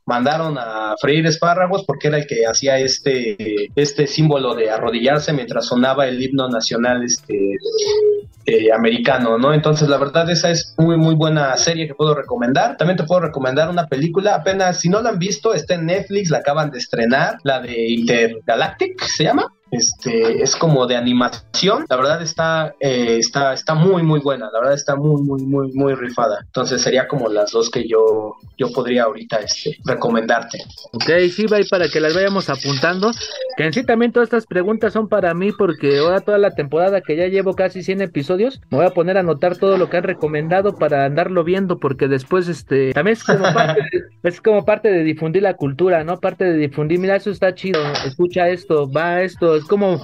mandaron 0.06 0.56
a 0.56 0.94
freír 1.00 1.26
espárragos 1.26 1.84
porque 1.84 2.08
era 2.08 2.18
el 2.18 2.26
que 2.26 2.46
hacía 2.46 2.78
este, 2.78 3.70
este 3.74 4.06
símbolo 4.06 4.54
de 4.54 4.70
arrodillarse 4.70 5.32
mientras 5.32 5.66
sonaba 5.66 6.06
el 6.06 6.22
himno 6.22 6.48
nacional 6.48 7.02
este, 7.02 7.56
eh, 8.46 8.72
americano, 8.72 9.36
¿no? 9.36 9.52
Entonces, 9.52 9.88
la 9.88 9.98
verdad, 9.98 10.30
esa 10.30 10.50
es 10.50 10.74
muy, 10.78 10.96
muy 10.96 11.16
buena 11.16 11.56
serie 11.56 11.88
que 11.88 11.94
puedo 11.94 12.14
recomendar. 12.14 12.76
También 12.76 12.96
te 12.96 13.02
puedo 13.02 13.20
recomendar 13.20 13.68
una 13.68 13.88
película, 13.88 14.36
apenas, 14.36 14.78
si 14.78 14.88
no 14.88 15.02
la 15.02 15.10
han 15.10 15.18
visto, 15.18 15.52
está 15.52 15.74
en 15.74 15.86
Netflix, 15.86 16.30
la 16.30 16.38
acaban 16.38 16.70
de 16.70 16.78
estrenar, 16.78 17.38
la 17.42 17.60
de 17.60 17.90
Intergalactic, 17.90 19.02
¿se 19.02 19.24
llama? 19.24 19.52
Este, 19.76 20.42
es 20.42 20.56
como 20.56 20.86
de 20.86 20.96
animación, 20.96 21.84
la 21.88 21.96
verdad 21.96 22.22
está, 22.22 22.74
eh, 22.80 23.18
está, 23.18 23.52
está 23.52 23.74
muy, 23.74 24.02
muy 24.02 24.20
buena, 24.20 24.50
la 24.52 24.60
verdad 24.60 24.74
está 24.74 24.96
muy, 24.96 25.22
muy, 25.22 25.42
muy, 25.42 25.72
muy 25.72 25.94
rifada. 25.94 26.38
Entonces 26.44 26.80
sería 26.80 27.06
como 27.06 27.28
las 27.28 27.52
dos 27.52 27.70
que 27.70 27.86
yo, 27.86 28.36
yo 28.56 28.72
podría 28.72 29.04
ahorita 29.04 29.38
este, 29.38 29.76
recomendarte. 29.84 30.58
Ok, 30.92 31.10
sí, 31.30 31.46
va 31.46 31.58
para 31.70 31.88
que 31.88 32.00
las 32.00 32.14
vayamos 32.14 32.48
apuntando. 32.48 33.10
Que 33.56 33.64
en 33.64 33.72
sí 33.72 33.84
también 33.84 34.12
todas 34.12 34.26
estas 34.26 34.46
preguntas 34.46 34.92
son 34.92 35.08
para 35.08 35.34
mí 35.34 35.52
porque 35.52 35.98
ahora 35.98 36.20
toda 36.20 36.38
la 36.38 36.54
temporada 36.54 37.00
que 37.00 37.16
ya 37.16 37.26
llevo 37.26 37.54
casi 37.54 37.82
100 37.82 38.02
episodios, 38.02 38.60
me 38.70 38.78
voy 38.78 38.86
a 38.86 38.90
poner 38.90 39.16
a 39.16 39.20
anotar 39.20 39.56
todo 39.56 39.76
lo 39.78 39.88
que 39.88 39.96
han 39.96 40.02
recomendado 40.02 40.76
para 40.76 41.04
andarlo 41.04 41.44
viendo 41.44 41.78
porque 41.78 42.08
después 42.08 42.48
este 42.48 42.92
también 42.92 43.16
es 43.16 43.24
como 43.24 43.44
parte 43.52 43.80
de, 43.80 44.02
es 44.28 44.40
como 44.40 44.64
parte 44.64 44.90
de 44.90 45.04
difundir 45.04 45.42
la 45.42 45.54
cultura, 45.54 46.04
¿no? 46.04 46.20
Parte 46.20 46.44
de 46.44 46.56
difundir, 46.56 46.98
mira, 46.98 47.16
eso 47.16 47.30
está 47.30 47.54
chido, 47.54 47.80
escucha 48.06 48.48
esto, 48.48 48.90
va 48.90 49.22
esto, 49.22 49.56
es 49.56 49.64
como 49.66 50.00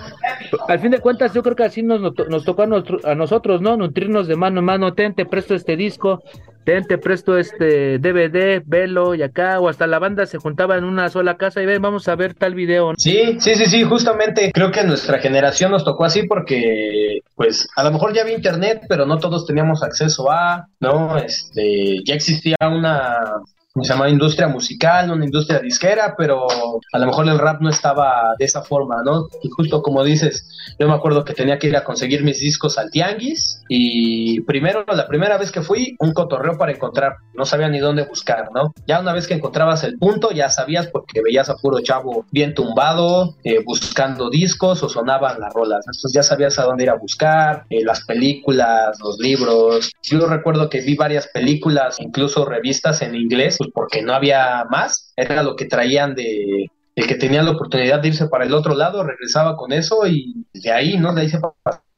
al 0.69 0.81
fin 0.81 0.91
de 0.91 1.01
cuentas 1.01 1.33
yo 1.35 1.43
creo 1.43 1.57
que 1.57 1.65
así 1.65 1.83
nos, 1.83 2.01
nos 2.01 2.45
tocó 2.45 2.63
a, 2.63 2.67
nosotros, 2.67 3.05
a 3.05 3.15
nosotros, 3.15 3.61
¿no? 3.61 3.77
Nutrirnos 3.77 4.27
de 4.27 4.37
mano 4.37 4.61
en 4.61 4.67
mano, 4.67 4.95
ten, 4.95 5.15
te 5.15 5.25
presto 5.25 5.55
este 5.55 5.77
disco, 5.77 6.23
ten, 6.65 6.85
te 6.87 6.99
presto 6.99 7.39
este 7.39 7.99
DVD, 7.99 8.63
velo 8.65 9.15
y 9.15 9.23
acá, 9.23 9.61
o 9.61 9.69
hasta 9.69 9.87
la 9.87 9.99
banda 9.99 10.27
se 10.27 10.39
juntaba 10.39 10.77
en 10.77 10.85
una 10.85 11.09
sola 11.09 11.37
casa 11.37 11.63
y 11.63 11.67
ven, 11.67 11.83
vamos 11.83 12.09
a 12.09 12.17
ver 12.17 12.35
tal 12.35 12.55
video. 12.55 12.93
Sí, 12.97 13.37
sí, 13.39 13.55
sí, 13.55 13.67
sí, 13.67 13.83
justamente 13.85 14.51
creo 14.53 14.71
que 14.71 14.85
nuestra 14.85 15.19
generación 15.19 15.71
nos 15.71 15.85
tocó 15.85 16.05
así 16.05 16.25
porque, 16.25 17.21
pues, 17.35 17.69
a 17.77 17.85
lo 17.85 17.93
mejor 17.93 18.15
ya 18.15 18.23
había 18.23 18.37
internet, 18.37 18.83
pero 18.89 19.07
no 19.07 19.19
todos 19.19 19.47
teníamos 19.47 19.83
acceso 19.83 20.31
a, 20.31 20.67
¿no? 20.81 21.19
Este, 21.19 22.03
ya 22.05 22.15
existía 22.15 22.57
una, 22.61 23.17
¿cómo 23.23 23.62
se 23.81 23.89
llama? 23.93 24.11
Industria 24.11 24.49
musical, 24.49 25.11
una 25.11 25.25
industria 25.25 25.59
disquera, 25.59 26.15
pero 26.17 26.47
a 26.93 26.99
lo 26.99 27.07
mejor 27.07 27.29
el 27.29 27.39
rap 27.39 27.61
no 27.63 27.71
estaba 27.71 28.35
de 28.39 28.45
esa 28.45 28.63
forma, 28.63 29.03
¿no? 29.03 29.29
Y 29.43 29.49
justo 29.49 29.83
como 29.83 30.05
dices, 30.05 30.47
yo 30.79 30.89
me 30.89 30.95
acuerdo 30.95 31.25
que 31.25 31.33
tenía 31.33 31.59
que 31.59 31.69
ir 31.69 31.77
a 31.77 31.85
conseguir 31.85 32.23
mis 32.23 32.41
discos 32.41 32.77
al 32.79 32.91
tianguis 32.91 33.63
y 33.69 34.41
primero, 34.43 34.85
la 34.87 35.09
primera 35.09 35.39
vez 35.39 35.51
que 35.51 35.63
fui, 35.63 35.97
un 36.01 36.13
cotorreo 36.13 36.59
para 36.59 36.73
encontrar, 36.73 37.17
no 37.35 37.47
sabía 37.47 37.69
ni 37.69 37.79
dónde 37.79 38.05
buscar, 38.05 38.51
¿no? 38.55 38.75
Ya 38.87 39.01
una 39.01 39.15
vez 39.15 39.27
que 39.27 39.35
encontrabas 39.35 39.85
el 39.85 39.99
punto, 39.99 40.33
ya 40.33 40.51
sabías 40.51 40.89
porque 40.89 41.23
veías 41.23 41.49
a 41.49 41.57
puro 41.57 41.81
chavo 41.81 42.27
bien 42.31 42.55
tumbado, 42.55 43.37
eh, 43.45 43.63
buscando 43.65 44.29
discos 44.29 44.83
o 44.83 44.89
sonaban 44.91 45.41
las 45.41 45.53
rolas, 45.55 45.87
entonces 45.87 46.13
ya 46.13 46.23
sabías 46.23 46.59
a 46.59 46.65
dónde 46.65 46.85
ir 46.85 46.91
a 46.91 46.97
buscar, 46.97 47.65
eh, 47.71 47.83
las 47.83 48.05
películas, 48.05 48.99
los 49.01 49.19
libros. 49.19 49.93
Yo 50.03 50.27
recuerdo 50.27 50.69
que 50.69 50.83
vi 50.83 50.95
varias 50.95 51.27
películas, 51.29 52.01
incluso 52.01 52.45
revistas 52.45 53.01
en 53.01 53.15
inglés, 53.15 53.57
pues 53.63 53.73
porque 53.75 54.03
no 54.03 54.15
había 54.15 54.65
más, 54.71 55.13
era 55.17 55.43
lo 55.43 55.55
que 55.57 55.67
traían 55.67 56.15
de, 56.15 56.67
el 56.95 57.07
que 57.07 57.15
tenía 57.15 57.43
la 57.43 57.53
oportunidad 57.53 58.01
de 58.01 58.09
irse 58.09 58.29
para 58.29 58.45
el 58.45 58.55
otro 58.55 58.75
lado 58.75 59.05
regresaba 59.05 59.57
con 59.57 59.73
eso 59.73 60.07
y 60.07 60.47
de 60.53 60.73
ahí, 60.73 60.99
¿no? 60.99 61.15
De 61.15 61.23
ahí 61.23 61.29
se 61.29 61.41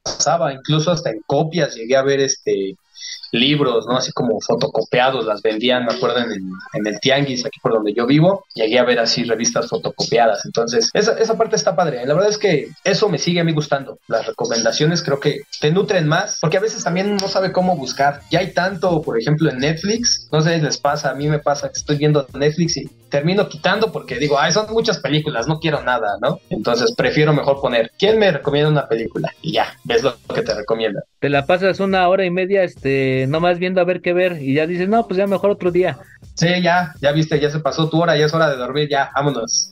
pasaba, 0.03 0.53
incluso 0.53 0.91
hasta 0.91 1.09
en 1.09 1.21
copias 1.25 1.75
llegué 1.75 1.95
a 1.95 2.03
ver 2.03 2.19
este 2.19 2.75
libros, 3.35 3.85
¿no? 3.87 3.97
Así 3.97 4.11
como 4.11 4.39
fotocopiados, 4.41 5.25
las 5.25 5.41
vendían, 5.41 5.85
me 5.85 5.93
acuerdo, 5.93 6.19
en 6.19 6.31
el, 6.31 6.41
en 6.73 6.87
el 6.87 6.99
Tianguis, 6.99 7.45
aquí 7.45 7.59
por 7.61 7.73
donde 7.73 7.93
yo 7.93 8.05
vivo, 8.07 8.45
llegué 8.53 8.79
a 8.79 8.83
ver 8.83 8.99
así 8.99 9.23
revistas 9.23 9.69
fotocopiadas. 9.69 10.45
Entonces, 10.45 10.89
esa, 10.93 11.17
esa 11.19 11.37
parte 11.37 11.55
está 11.55 11.75
padre. 11.75 12.05
La 12.05 12.13
verdad 12.13 12.29
es 12.29 12.37
que 12.37 12.69
eso 12.83 13.09
me 13.09 13.17
sigue 13.17 13.39
a 13.39 13.43
mí 13.43 13.51
gustando. 13.51 13.99
Las 14.07 14.25
recomendaciones 14.25 15.03
creo 15.03 15.19
que 15.19 15.41
te 15.59 15.71
nutren 15.71 16.07
más, 16.07 16.39
porque 16.41 16.57
a 16.57 16.61
veces 16.61 16.83
también 16.83 17.15
no 17.17 17.27
sabe 17.27 17.51
cómo 17.51 17.75
buscar. 17.75 18.21
Ya 18.31 18.39
hay 18.39 18.53
tanto, 18.53 19.01
por 19.01 19.19
ejemplo, 19.19 19.49
en 19.49 19.59
Netflix, 19.59 20.27
no 20.31 20.41
sé 20.41 20.55
si 20.55 20.61
les 20.61 20.77
pasa, 20.77 21.11
a 21.11 21.15
mí 21.15 21.27
me 21.27 21.39
pasa 21.39 21.67
que 21.67 21.77
estoy 21.77 21.97
viendo 21.97 22.25
Netflix 22.33 22.77
y 22.77 22.89
termino 23.09 23.47
quitando 23.47 23.91
porque 23.91 24.17
digo, 24.17 24.39
ay, 24.39 24.51
son 24.51 24.71
muchas 24.71 24.99
películas, 24.99 25.47
no 25.47 25.59
quiero 25.59 25.81
nada, 25.81 26.17
¿no? 26.21 26.39
Entonces 26.49 26.93
prefiero 26.95 27.33
mejor 27.33 27.61
poner, 27.61 27.91
¿quién 27.97 28.19
me 28.19 28.31
recomienda 28.31 28.69
una 28.69 28.87
película? 28.87 29.31
Y 29.41 29.53
ya, 29.53 29.73
ves 29.83 30.03
lo 30.03 30.15
que 30.33 30.41
te 30.41 30.53
recomienda. 30.53 31.03
Te 31.19 31.29
la 31.29 31.45
pasas 31.45 31.79
una 31.79 32.07
hora 32.07 32.25
y 32.25 32.31
media, 32.31 32.63
este, 32.63 33.25
nomás 33.27 33.59
viendo 33.59 33.81
a 33.81 33.85
ver 33.85 34.01
qué 34.01 34.13
ver 34.13 34.41
y 34.41 34.55
ya 34.55 34.67
dices, 34.67 34.89
no, 34.89 35.07
pues 35.07 35.17
ya 35.17 35.27
mejor 35.27 35.51
otro 35.51 35.71
día. 35.71 35.97
Sí, 36.33 36.47
ya, 36.61 36.93
ya 37.01 37.11
viste, 37.11 37.39
ya 37.39 37.49
se 37.49 37.59
pasó 37.59 37.89
tu 37.89 38.01
hora, 38.01 38.17
ya 38.17 38.25
es 38.25 38.33
hora 38.33 38.49
de 38.49 38.57
dormir, 38.57 38.89
ya, 38.89 39.11
vámonos. 39.15 39.71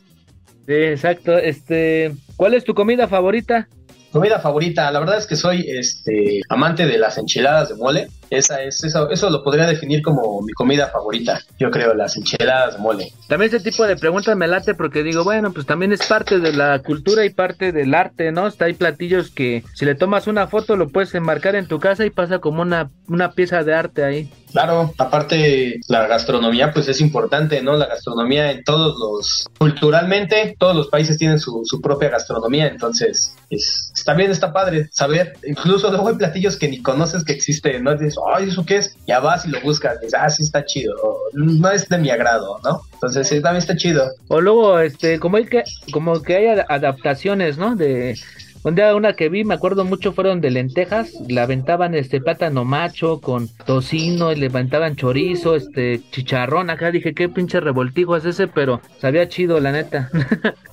Sí, 0.66 0.74
exacto. 0.74 1.38
Este, 1.38 2.14
¿cuál 2.38 2.54
es 2.54 2.64
tu 2.64 2.74
comida 2.74 3.08
favorita? 3.08 3.68
Comida 4.14 4.40
favorita, 4.40 4.92
la 4.92 5.00
verdad 5.00 5.18
es 5.18 5.26
que 5.26 5.36
soy 5.36 5.66
este 5.68 6.42
amante 6.48 6.86
de 6.86 7.00
las 7.00 7.18
enchiladas 7.18 7.70
de 7.70 7.76
mole. 7.76 8.10
Esa 8.30 8.62
es, 8.62 8.84
eso, 8.84 9.10
eso 9.10 9.30
lo 9.32 9.44
podría 9.44 9.66
definir 9.66 10.04
como 10.04 10.42
mi 10.44 10.54
comida 10.54 10.88
favorita, 10.88 11.42
yo 11.60 11.72
creo, 11.72 11.96
las 11.96 12.16
enchiladas 12.16 12.76
de 12.76 12.80
mole. 12.80 13.12
También 13.28 13.54
ese 13.54 13.64
tipo 13.64 13.86
de 13.88 13.96
preguntas 13.96 14.38
me 14.38 14.48
late 14.48 14.76
porque 14.76 15.02
digo, 15.02 15.24
bueno, 15.24 15.52
pues 15.52 15.66
también 15.66 15.94
es 15.94 16.06
parte 16.06 16.40
de 16.40 16.54
la 16.54 16.78
cultura 16.80 17.26
y 17.26 17.32
parte 17.32 17.72
del 17.72 17.96
arte, 17.96 18.32
¿no? 18.32 18.46
Está 18.46 18.66
hay 18.66 18.74
platillos 18.74 19.32
que 19.32 19.64
si 19.74 19.84
le 19.86 19.96
tomas 19.96 20.28
una 20.28 20.48
foto 20.48 20.76
lo 20.76 20.90
puedes 20.90 21.14
enmarcar 21.16 21.56
en 21.56 21.68
tu 21.68 21.80
casa 21.80 22.06
y 22.06 22.12
pasa 22.12 22.38
como 22.38 22.62
una, 22.62 22.92
una 23.08 23.32
pieza 23.32 23.64
de 23.64 23.74
arte 23.74 24.04
ahí. 24.04 24.30
Claro, 24.54 24.94
aparte 25.00 25.80
la 25.88 26.06
gastronomía 26.06 26.72
pues 26.72 26.88
es 26.88 27.02
importante, 27.02 27.64
¿no? 27.64 27.76
La 27.76 27.88
gastronomía 27.88 28.52
en 28.52 28.64
todos 28.64 28.96
los, 29.00 29.48
culturalmente, 29.58 30.56
todos 30.60 30.76
los 30.76 30.90
países 30.90 31.18
tienen 31.18 31.40
su, 31.40 31.64
su 31.66 31.82
propia 31.82 32.10
gastronomía, 32.10 32.68
entonces 32.68 33.36
es, 33.50 33.92
también 34.04 34.32
está 34.32 34.54
padre 34.54 34.90
saber, 34.92 35.34
incluso 35.46 35.90
luego 35.90 36.08
hay 36.08 36.16
platillos 36.16 36.58
que 36.58 36.68
ni 36.68 36.82
conoces 36.82 37.24
que 37.24 37.34
existen, 37.34 37.84
¿no? 37.84 37.96
Dices, 37.96 38.16
ay, 38.34 38.50
¿eso 38.50 38.66
qué 38.66 38.78
es? 38.78 38.96
Ya 39.08 39.20
vas 39.20 39.46
y 39.46 39.50
lo 39.50 39.62
buscas, 39.62 40.00
dices, 40.00 40.20
ah, 40.20 40.30
sí 40.30 40.44
está 40.44 40.66
chido, 40.66 40.96
no 41.34 41.70
es 41.70 41.88
de 41.90 41.98
mi 41.98 42.10
agrado, 42.10 42.60
¿no? 42.64 42.82
Entonces 42.94 43.28
sí, 43.28 43.42
también 43.42 43.60
está 43.60 43.76
chido. 43.76 44.12
O 44.28 44.42
luego, 44.42 44.80
este, 44.80 45.20
como 45.20 45.38
hay 45.38 45.46
que, 45.46 45.64
como 45.92 46.22
que 46.22 46.36
hay 46.36 46.60
adaptaciones, 46.68 47.58
¿no? 47.58 47.76
De 47.76 48.16
un 48.64 48.76
día 48.76 48.96
una 48.96 49.14
que 49.14 49.28
vi, 49.28 49.44
me 49.44 49.56
acuerdo 49.56 49.84
mucho, 49.84 50.14
fueron 50.14 50.40
de 50.40 50.50
lentejas, 50.50 51.12
la 51.28 51.44
aventaban 51.44 51.96
este 51.96 52.22
plátano 52.22 52.64
macho 52.64 53.20
con 53.20 53.50
tocino, 53.66 54.32
y 54.32 54.38
le 54.38 54.46
aventaban 54.46 54.96
chorizo, 54.96 55.56
este 55.56 56.02
chicharrón, 56.12 56.70
acá 56.70 56.90
dije, 56.90 57.14
qué 57.14 57.28
pinche 57.28 57.60
revoltijo 57.60 58.16
es 58.16 58.24
ese, 58.24 58.48
pero 58.48 58.82
sabía 59.00 59.28
chido, 59.28 59.60
la 59.60 59.74
neta. 59.74 60.10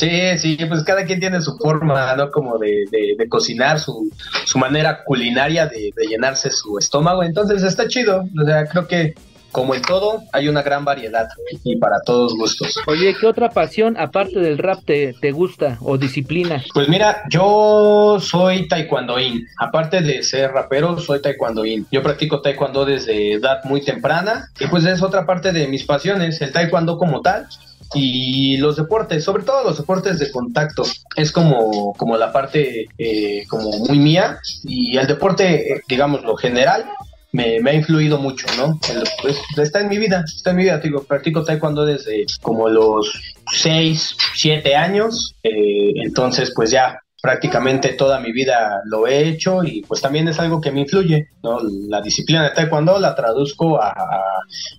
Sí, 0.00 0.38
sí, 0.38 0.56
pues 0.66 0.82
cada 0.82 1.04
quien 1.04 1.20
tiene 1.20 1.42
su 1.42 1.58
forma, 1.58 2.16
¿no? 2.16 2.30
Como 2.30 2.56
de, 2.56 2.86
de, 2.90 3.28
cocinar, 3.28 3.78
su, 3.78 4.10
su 4.46 4.58
manera 4.58 5.04
culinaria 5.04 5.66
de, 5.66 5.92
de, 5.94 6.06
llenarse 6.06 6.50
su 6.50 6.78
estómago. 6.78 7.22
Entonces 7.22 7.62
está 7.62 7.86
chido. 7.86 8.24
O 8.40 8.46
sea, 8.46 8.64
creo 8.64 8.88
que 8.88 9.14
como 9.52 9.74
en 9.74 9.82
todo, 9.82 10.22
hay 10.32 10.48
una 10.48 10.62
gran 10.62 10.86
variedad 10.86 11.28
y 11.64 11.76
para 11.76 12.00
todos 12.00 12.34
gustos. 12.34 12.76
Oye, 12.86 13.14
¿qué 13.20 13.26
otra 13.26 13.50
pasión 13.50 13.96
aparte 13.98 14.40
del 14.40 14.56
rap 14.56 14.78
te, 14.86 15.12
te 15.20 15.32
gusta 15.32 15.76
o 15.82 15.98
disciplina? 15.98 16.64
Pues 16.72 16.88
mira, 16.88 17.24
yo 17.28 18.16
soy 18.20 18.68
taekwondoín. 18.68 19.46
Aparte 19.58 20.00
de 20.00 20.22
ser 20.22 20.52
rapero, 20.52 20.98
soy 20.98 21.20
taekwondoín. 21.20 21.86
Yo 21.90 22.02
practico 22.02 22.40
taekwondo 22.40 22.86
desde 22.86 23.32
edad 23.34 23.62
muy 23.64 23.84
temprana 23.84 24.48
y 24.58 24.66
pues 24.68 24.86
es 24.86 25.02
otra 25.02 25.26
parte 25.26 25.52
de 25.52 25.68
mis 25.68 25.84
pasiones, 25.84 26.40
el 26.40 26.52
taekwondo 26.52 26.96
como 26.96 27.20
tal 27.20 27.46
y 27.94 28.56
los 28.58 28.76
deportes, 28.76 29.24
sobre 29.24 29.42
todo 29.42 29.64
los 29.64 29.78
deportes 29.78 30.18
de 30.18 30.30
contacto, 30.30 30.84
es 31.16 31.32
como, 31.32 31.92
como 31.94 32.16
la 32.16 32.32
parte 32.32 32.86
eh, 32.98 33.44
como 33.48 33.70
muy 33.78 33.98
mía 33.98 34.38
y 34.64 34.96
el 34.96 35.06
deporte, 35.06 35.72
eh, 35.72 35.82
digamos, 35.88 36.22
lo 36.22 36.36
general, 36.36 36.84
me, 37.32 37.58
ha 37.64 37.74
influido 37.74 38.18
mucho, 38.18 38.46
¿no? 38.56 38.78
Pues, 39.22 39.38
está 39.56 39.80
en 39.80 39.88
mi 39.88 39.98
vida, 39.98 40.24
está 40.26 40.50
en 40.50 40.56
mi 40.56 40.64
vida, 40.64 40.78
digo, 40.78 41.04
practico 41.04 41.44
taekwondo 41.44 41.84
desde 41.84 42.26
como 42.42 42.68
los 42.68 43.12
6, 43.52 44.16
7 44.34 44.74
años, 44.74 45.34
eh, 45.42 45.92
entonces 45.96 46.52
pues 46.54 46.70
ya 46.70 47.00
prácticamente 47.20 47.90
toda 47.90 48.18
mi 48.18 48.32
vida 48.32 48.80
lo 48.86 49.06
he 49.06 49.28
hecho 49.28 49.62
y 49.62 49.82
pues 49.82 50.00
también 50.00 50.28
es 50.28 50.38
algo 50.38 50.60
que 50.60 50.70
me 50.70 50.80
influye, 50.80 51.28
¿no? 51.42 51.60
La 51.88 52.00
disciplina 52.00 52.42
de 52.44 52.50
taekwondo 52.50 52.98
la 52.98 53.14
traduzco 53.14 53.80
a, 53.80 53.92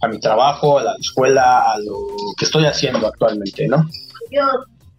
a 0.01 0.07
mi 0.07 0.19
trabajo, 0.19 0.79
a 0.79 0.83
la 0.83 0.95
escuela, 0.99 1.71
a 1.71 1.79
lo 1.79 2.07
que 2.37 2.45
estoy 2.45 2.65
haciendo 2.65 3.07
actualmente, 3.07 3.67
¿no? 3.67 3.87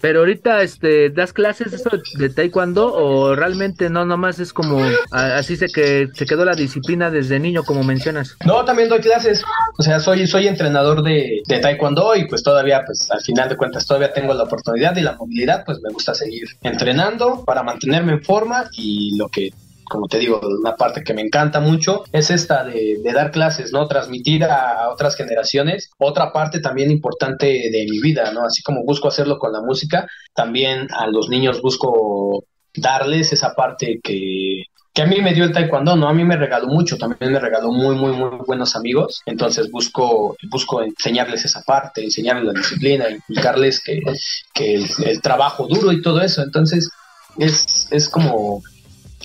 Pero 0.02 0.18
ahorita, 0.18 0.62
este, 0.62 1.10
¿das 1.10 1.32
clases 1.32 1.72
eso 1.72 1.90
de 2.18 2.28
taekwondo 2.28 2.92
o 2.92 3.36
realmente 3.36 3.88
no, 3.88 4.04
nomás 4.04 4.40
es 4.40 4.52
como, 4.52 4.80
así 5.12 5.56
se 5.56 5.68
que 5.68 6.08
se 6.12 6.26
quedó 6.26 6.44
la 6.44 6.56
disciplina 6.56 7.08
desde 7.08 7.38
niño, 7.38 7.62
como 7.62 7.84
mencionas? 7.84 8.36
No, 8.44 8.64
también 8.64 8.88
doy 8.88 8.98
clases. 8.98 9.44
O 9.78 9.82
sea, 9.82 10.00
soy, 10.00 10.26
soy 10.26 10.48
entrenador 10.48 11.04
de, 11.04 11.42
de 11.46 11.58
taekwondo 11.60 12.16
y 12.16 12.26
pues 12.26 12.42
todavía, 12.42 12.82
pues 12.84 13.08
al 13.12 13.20
final 13.20 13.48
de 13.48 13.56
cuentas, 13.56 13.86
todavía 13.86 14.12
tengo 14.12 14.34
la 14.34 14.42
oportunidad 14.42 14.96
y 14.96 15.02
la 15.02 15.14
movilidad, 15.14 15.64
pues 15.64 15.80
me 15.80 15.92
gusta 15.92 16.14
seguir 16.14 16.48
entrenando 16.62 17.44
para 17.44 17.62
mantenerme 17.62 18.14
en 18.14 18.24
forma 18.24 18.64
y 18.76 19.16
lo 19.16 19.28
que 19.28 19.52
como 19.88 20.08
te 20.08 20.18
digo, 20.18 20.40
una 20.42 20.76
parte 20.76 21.04
que 21.04 21.14
me 21.14 21.22
encanta 21.22 21.60
mucho 21.60 22.04
es 22.12 22.30
esta 22.30 22.64
de, 22.64 23.00
dar 23.12 23.30
clases, 23.30 23.72
¿no? 23.72 23.86
Transmitir 23.86 24.44
a, 24.44 24.90
otras 24.90 25.16
generaciones. 25.16 25.90
Otra 25.98 26.32
parte 26.32 26.60
también 26.60 26.90
importante 26.90 27.46
de 27.46 27.86
mi 27.88 28.00
vida, 28.00 28.32
¿no? 28.32 28.44
Así 28.44 28.62
como 28.62 28.84
busco 28.84 29.08
hacerlo 29.08 29.38
con 29.38 29.52
la 29.52 29.60
música, 29.60 30.08
también 30.34 30.88
a 30.92 31.06
los 31.06 31.28
niños 31.28 31.60
busco 31.60 32.44
darles 32.74 33.32
esa 33.32 33.54
parte 33.54 34.00
que, 34.02 34.64
que 34.94 35.02
a 35.02 35.06
mí 35.06 35.20
me 35.20 35.32
dio 35.34 35.44
el 35.44 35.52
taekwondo, 35.52 35.96
¿no? 35.96 36.08
A 36.08 36.14
mí 36.14 36.24
me 36.24 36.36
regaló 36.36 36.68
mucho, 36.68 36.98
también 36.98 37.32
me 37.32 37.40
regaló 37.40 37.72
muy, 37.72 37.94
muy, 37.96 38.12
muy 38.12 38.38
buenos 38.46 38.76
amigos. 38.76 39.22
Entonces 39.26 39.70
busco, 39.70 40.36
busco 40.50 40.82
enseñarles 40.82 41.44
esa 41.44 41.62
parte, 41.62 42.04
enseñarles 42.04 42.44
la 42.44 42.52
disciplina, 42.52 43.10
inculcarles 43.10 43.82
que, 43.82 44.00
que 44.54 44.74
el, 44.74 44.86
el, 45.04 45.20
trabajo 45.22 45.66
duro 45.66 45.92
y 45.92 46.02
todo 46.02 46.20
eso. 46.20 46.42
Entonces 46.42 46.90
es, 47.38 47.88
es 47.90 48.08
como 48.08 48.62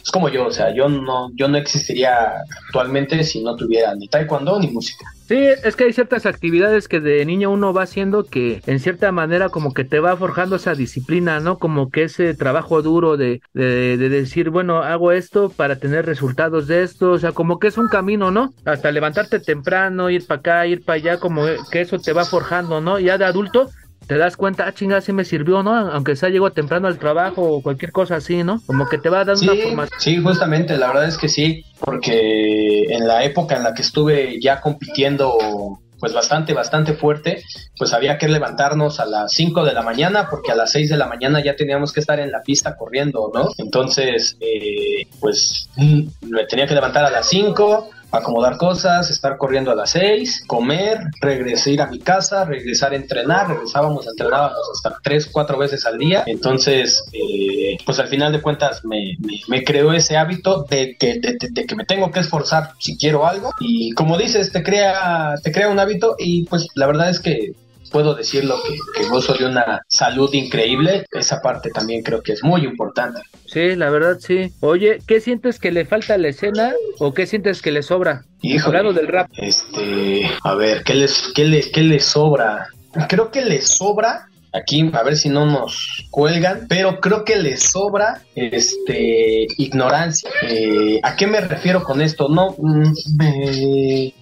es 0.07 0.11
como 0.11 0.29
yo, 0.29 0.47
o 0.47 0.51
sea, 0.51 0.73
yo 0.73 0.87
no, 0.87 1.29
yo 1.35 1.49
no 1.49 1.57
existiría 1.57 2.31
actualmente 2.65 3.21
si 3.25 3.43
no 3.43 3.57
tuviera 3.57 3.93
ni 3.93 4.07
taekwondo 4.07 4.57
ni 4.57 4.69
música. 4.69 5.05
Sí, 5.27 5.35
es 5.35 5.75
que 5.75 5.83
hay 5.83 5.91
ciertas 5.91 6.25
actividades 6.25 6.87
que 6.87 7.01
de 7.01 7.25
niño 7.25 7.51
uno 7.51 7.73
va 7.73 7.83
haciendo 7.83 8.23
que 8.23 8.61
en 8.67 8.79
cierta 8.79 9.11
manera 9.11 9.49
como 9.49 9.73
que 9.73 9.83
te 9.83 9.99
va 9.99 10.15
forjando 10.15 10.55
esa 10.55 10.75
disciplina, 10.75 11.41
¿no? 11.41 11.59
Como 11.59 11.89
que 11.91 12.03
ese 12.03 12.33
trabajo 12.35 12.81
duro 12.81 13.17
de, 13.17 13.41
de, 13.53 13.97
de 13.97 14.07
decir, 14.07 14.49
bueno, 14.49 14.77
hago 14.77 15.11
esto 15.11 15.49
para 15.49 15.75
tener 15.75 16.05
resultados 16.05 16.67
de 16.67 16.83
esto, 16.83 17.11
o 17.11 17.19
sea, 17.19 17.33
como 17.33 17.59
que 17.59 17.67
es 17.67 17.77
un 17.77 17.89
camino, 17.89 18.31
¿no? 18.31 18.53
Hasta 18.63 18.89
levantarte 18.93 19.41
temprano, 19.41 20.09
ir 20.09 20.25
para 20.25 20.39
acá, 20.39 20.67
ir 20.67 20.85
para 20.85 20.95
allá, 20.95 21.19
como 21.19 21.43
que 21.69 21.81
eso 21.81 21.99
te 21.99 22.13
va 22.13 22.23
forjando, 22.23 22.79
¿no? 22.79 22.97
Ya 22.97 23.17
de 23.17 23.25
adulto 23.25 23.69
te 24.07 24.17
das 24.17 24.37
cuenta, 24.37 24.65
ah, 24.65 24.73
chinga, 24.73 25.01
sí 25.01 25.11
me 25.11 25.25
sirvió, 25.25 25.63
¿no? 25.63 25.75
Aunque 25.75 26.15
sea 26.15 26.29
llegó 26.29 26.51
temprano 26.51 26.87
al 26.87 26.97
trabajo 26.97 27.43
o 27.43 27.61
cualquier 27.61 27.91
cosa 27.91 28.15
así, 28.15 28.43
¿no? 28.43 28.61
Como 28.65 28.87
que 28.87 28.97
te 28.97 29.09
va 29.09 29.21
a 29.21 29.25
dar 29.25 29.35
una 29.37 29.55
formación. 29.55 29.99
Sí, 29.99 30.17
justamente, 30.17 30.77
la 30.77 30.87
verdad 30.87 31.07
es 31.07 31.17
que 31.17 31.27
sí, 31.27 31.65
porque 31.79 32.83
en 32.89 33.07
la 33.07 33.23
época 33.23 33.57
en 33.57 33.63
la 33.63 33.73
que 33.73 33.81
estuve 33.81 34.39
ya 34.41 34.61
compitiendo 34.61 35.79
pues 35.99 36.13
bastante, 36.13 36.53
bastante 36.53 36.93
fuerte, 36.93 37.43
pues 37.77 37.91
había 37.93 38.17
que 38.17 38.27
levantarnos 38.27 38.99
a 38.99 39.05
las 39.05 39.33
5 39.33 39.65
de 39.65 39.73
la 39.73 39.81
mañana 39.81 40.27
porque 40.29 40.51
a 40.51 40.55
las 40.55 40.71
6 40.71 40.89
de 40.89 40.97
la 40.97 41.07
mañana 41.07 41.43
ya 41.43 41.55
teníamos 41.55 41.91
que 41.91 41.99
estar 41.99 42.19
en 42.19 42.31
la 42.31 42.43
pista 42.43 42.75
corriendo, 42.75 43.31
¿no? 43.33 43.49
Entonces, 43.57 44.37
eh, 44.39 45.07
pues 45.19 45.67
mm, 45.75 46.03
me 46.29 46.45
tenía 46.45 46.67
que 46.67 46.75
levantar 46.75 47.03
a 47.03 47.09
las 47.09 47.27
5, 47.29 47.89
acomodar 48.17 48.57
cosas, 48.57 49.09
estar 49.09 49.37
corriendo 49.37 49.71
a 49.71 49.75
las 49.75 49.91
seis, 49.91 50.43
comer, 50.47 50.99
regresar 51.21 51.81
a 51.81 51.87
mi 51.87 51.99
casa, 51.99 52.45
regresar 52.45 52.93
a 52.93 52.95
entrenar, 52.95 53.47
regresábamos, 53.47 54.07
entrenábamos 54.07 54.57
hasta 54.73 54.99
tres, 55.03 55.27
cuatro 55.31 55.57
veces 55.57 55.85
al 55.85 55.97
día. 55.97 56.23
Entonces, 56.25 57.03
eh, 57.13 57.77
pues 57.85 57.99
al 57.99 58.07
final 58.07 58.31
de 58.31 58.41
cuentas 58.41 58.85
me, 58.85 59.17
me, 59.47 59.63
creó 59.63 59.91
ese 59.93 60.17
hábito 60.17 60.63
de 60.69 60.95
que, 60.97 61.19
de, 61.19 61.65
que 61.65 61.75
me 61.75 61.85
tengo 61.85 62.11
que 62.11 62.19
esforzar 62.19 62.71
si 62.79 62.97
quiero 62.97 63.27
algo. 63.27 63.51
Y 63.59 63.91
como 63.93 64.17
dices, 64.17 64.51
te 64.51 64.63
crea, 64.63 65.35
te 65.43 65.51
crea 65.51 65.69
un 65.69 65.79
hábito 65.79 66.15
y 66.17 66.45
pues 66.45 66.67
la 66.75 66.87
verdad 66.87 67.09
es 67.09 67.19
que 67.19 67.53
puedo 67.91 68.15
decirlo 68.15 68.57
que, 68.67 68.77
que 68.95 69.07
gozo 69.09 69.33
de 69.33 69.45
una 69.45 69.81
salud 69.87 70.33
increíble, 70.33 71.05
esa 71.11 71.41
parte 71.41 71.69
también 71.69 72.03
creo 72.03 72.21
que 72.21 72.33
es 72.33 72.43
muy 72.43 72.63
importante. 72.63 73.21
Sí, 73.45 73.75
la 73.75 73.89
verdad 73.89 74.17
sí. 74.19 74.51
Oye, 74.59 74.99
¿qué 75.07 75.21
sientes 75.21 75.59
que 75.59 75.71
le 75.71 75.85
falta 75.85 76.15
a 76.15 76.17
la 76.17 76.29
escena 76.29 76.73
o 76.99 77.13
qué 77.13 77.25
sientes 77.25 77.61
que 77.61 77.71
le 77.71 77.83
sobra? 77.83 78.23
Híjole, 78.41 78.93
del 78.93 79.07
rap. 79.07 79.29
Este, 79.37 80.29
a 80.43 80.55
ver, 80.55 80.83
¿qué 80.83 80.93
les, 80.93 81.31
qué 81.33 81.45
le, 81.45 81.71
qué 81.71 81.81
le 81.81 81.99
sobra? 81.99 82.67
Creo 83.07 83.31
que 83.31 83.43
le 83.43 83.61
sobra 83.61 84.27
aquí 84.53 84.89
a 84.93 85.03
ver 85.03 85.17
si 85.17 85.29
no 85.29 85.45
nos 85.45 86.05
cuelgan, 86.09 86.65
pero 86.67 86.99
creo 86.99 87.23
que 87.23 87.35
les 87.37 87.63
sobra 87.63 88.21
este 88.35 89.47
ignorancia. 89.57 90.29
Eh, 90.43 90.99
¿A 91.03 91.15
qué 91.15 91.27
me 91.27 91.41
refiero 91.41 91.83
con 91.83 92.01
esto? 92.01 92.27
No, 92.29 92.55
mm, 92.57 92.93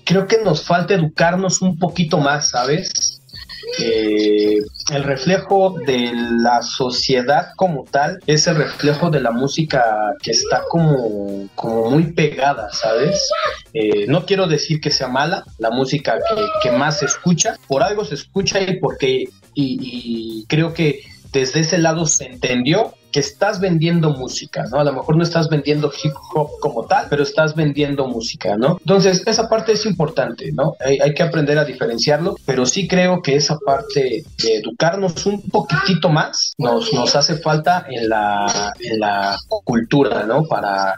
creo 0.03 0.27
que 0.27 0.37
nos 0.43 0.65
falta 0.65 0.93
educarnos 0.93 1.61
un 1.61 1.77
poquito 1.77 2.17
más, 2.17 2.49
¿sabes? 2.49 3.21
Eh, 3.79 4.57
el 4.93 5.03
reflejo 5.03 5.75
de 5.85 6.11
la 6.13 6.61
sociedad 6.61 7.47
como 7.55 7.83
tal 7.85 8.19
es 8.27 8.47
el 8.47 8.55
reflejo 8.55 9.09
de 9.09 9.19
la 9.19 9.31
música 9.31 9.83
que 10.21 10.31
está 10.31 10.63
como, 10.69 11.47
como 11.55 11.89
muy 11.89 12.13
pegada, 12.13 12.71
¿sabes? 12.71 13.29
Eh, 13.73 14.05
no 14.07 14.25
quiero 14.25 14.47
decir 14.47 14.79
que 14.79 14.91
sea 14.91 15.07
mala, 15.07 15.43
la 15.57 15.71
música 15.71 16.17
que, 16.61 16.71
más 16.71 16.99
se 16.99 17.05
escucha, 17.05 17.57
por 17.67 17.83
algo 17.83 18.05
se 18.05 18.15
escucha 18.15 18.59
y 18.61 18.79
porque 18.79 19.25
y 19.53 20.45
creo 20.47 20.73
que 20.73 21.01
desde 21.31 21.61
ese 21.61 21.77
lado 21.77 22.05
se 22.05 22.25
entendió 22.25 22.93
que 23.15 23.21
estás 23.21 23.61
vendiendo 23.61 24.09
música, 24.09 24.65
¿no? 24.69 24.77
A 24.77 24.83
lo 24.83 24.91
mejor 24.91 25.15
no 25.15 25.23
estas 25.23 25.47
vendiendo 25.47 25.89
hip 26.03 26.11
hop 26.33 26.49
como 26.59 26.85
tal, 26.85 27.07
pero 27.09 27.23
estás 27.23 27.55
vendiendo 27.55 28.09
música, 28.09 28.57
¿no? 28.57 28.75
Entonces, 28.77 29.23
esa 29.25 29.47
parte 29.47 29.71
es 29.71 29.85
importante, 29.85 30.51
¿no? 30.51 30.75
Hay, 30.81 31.13
que 31.13 31.23
aprender 31.23 31.57
a 31.57 31.63
diferenciarlo, 31.63 32.35
pero 32.45 32.65
sí 32.65 32.89
creo 32.89 33.21
que 33.21 33.37
esa 33.37 33.57
parte 33.57 34.25
de 34.43 34.55
educarnos 34.57 35.25
un 35.25 35.41
poquitito 35.43 36.09
más 36.09 36.51
nos, 36.57 36.91
nos 36.91 37.15
hace 37.15 37.37
falta 37.37 37.85
en 37.89 38.09
la, 38.09 38.73
en 38.81 38.99
la 38.99 39.37
cultura, 39.63 40.25
¿no? 40.25 40.43
Para, 40.43 40.95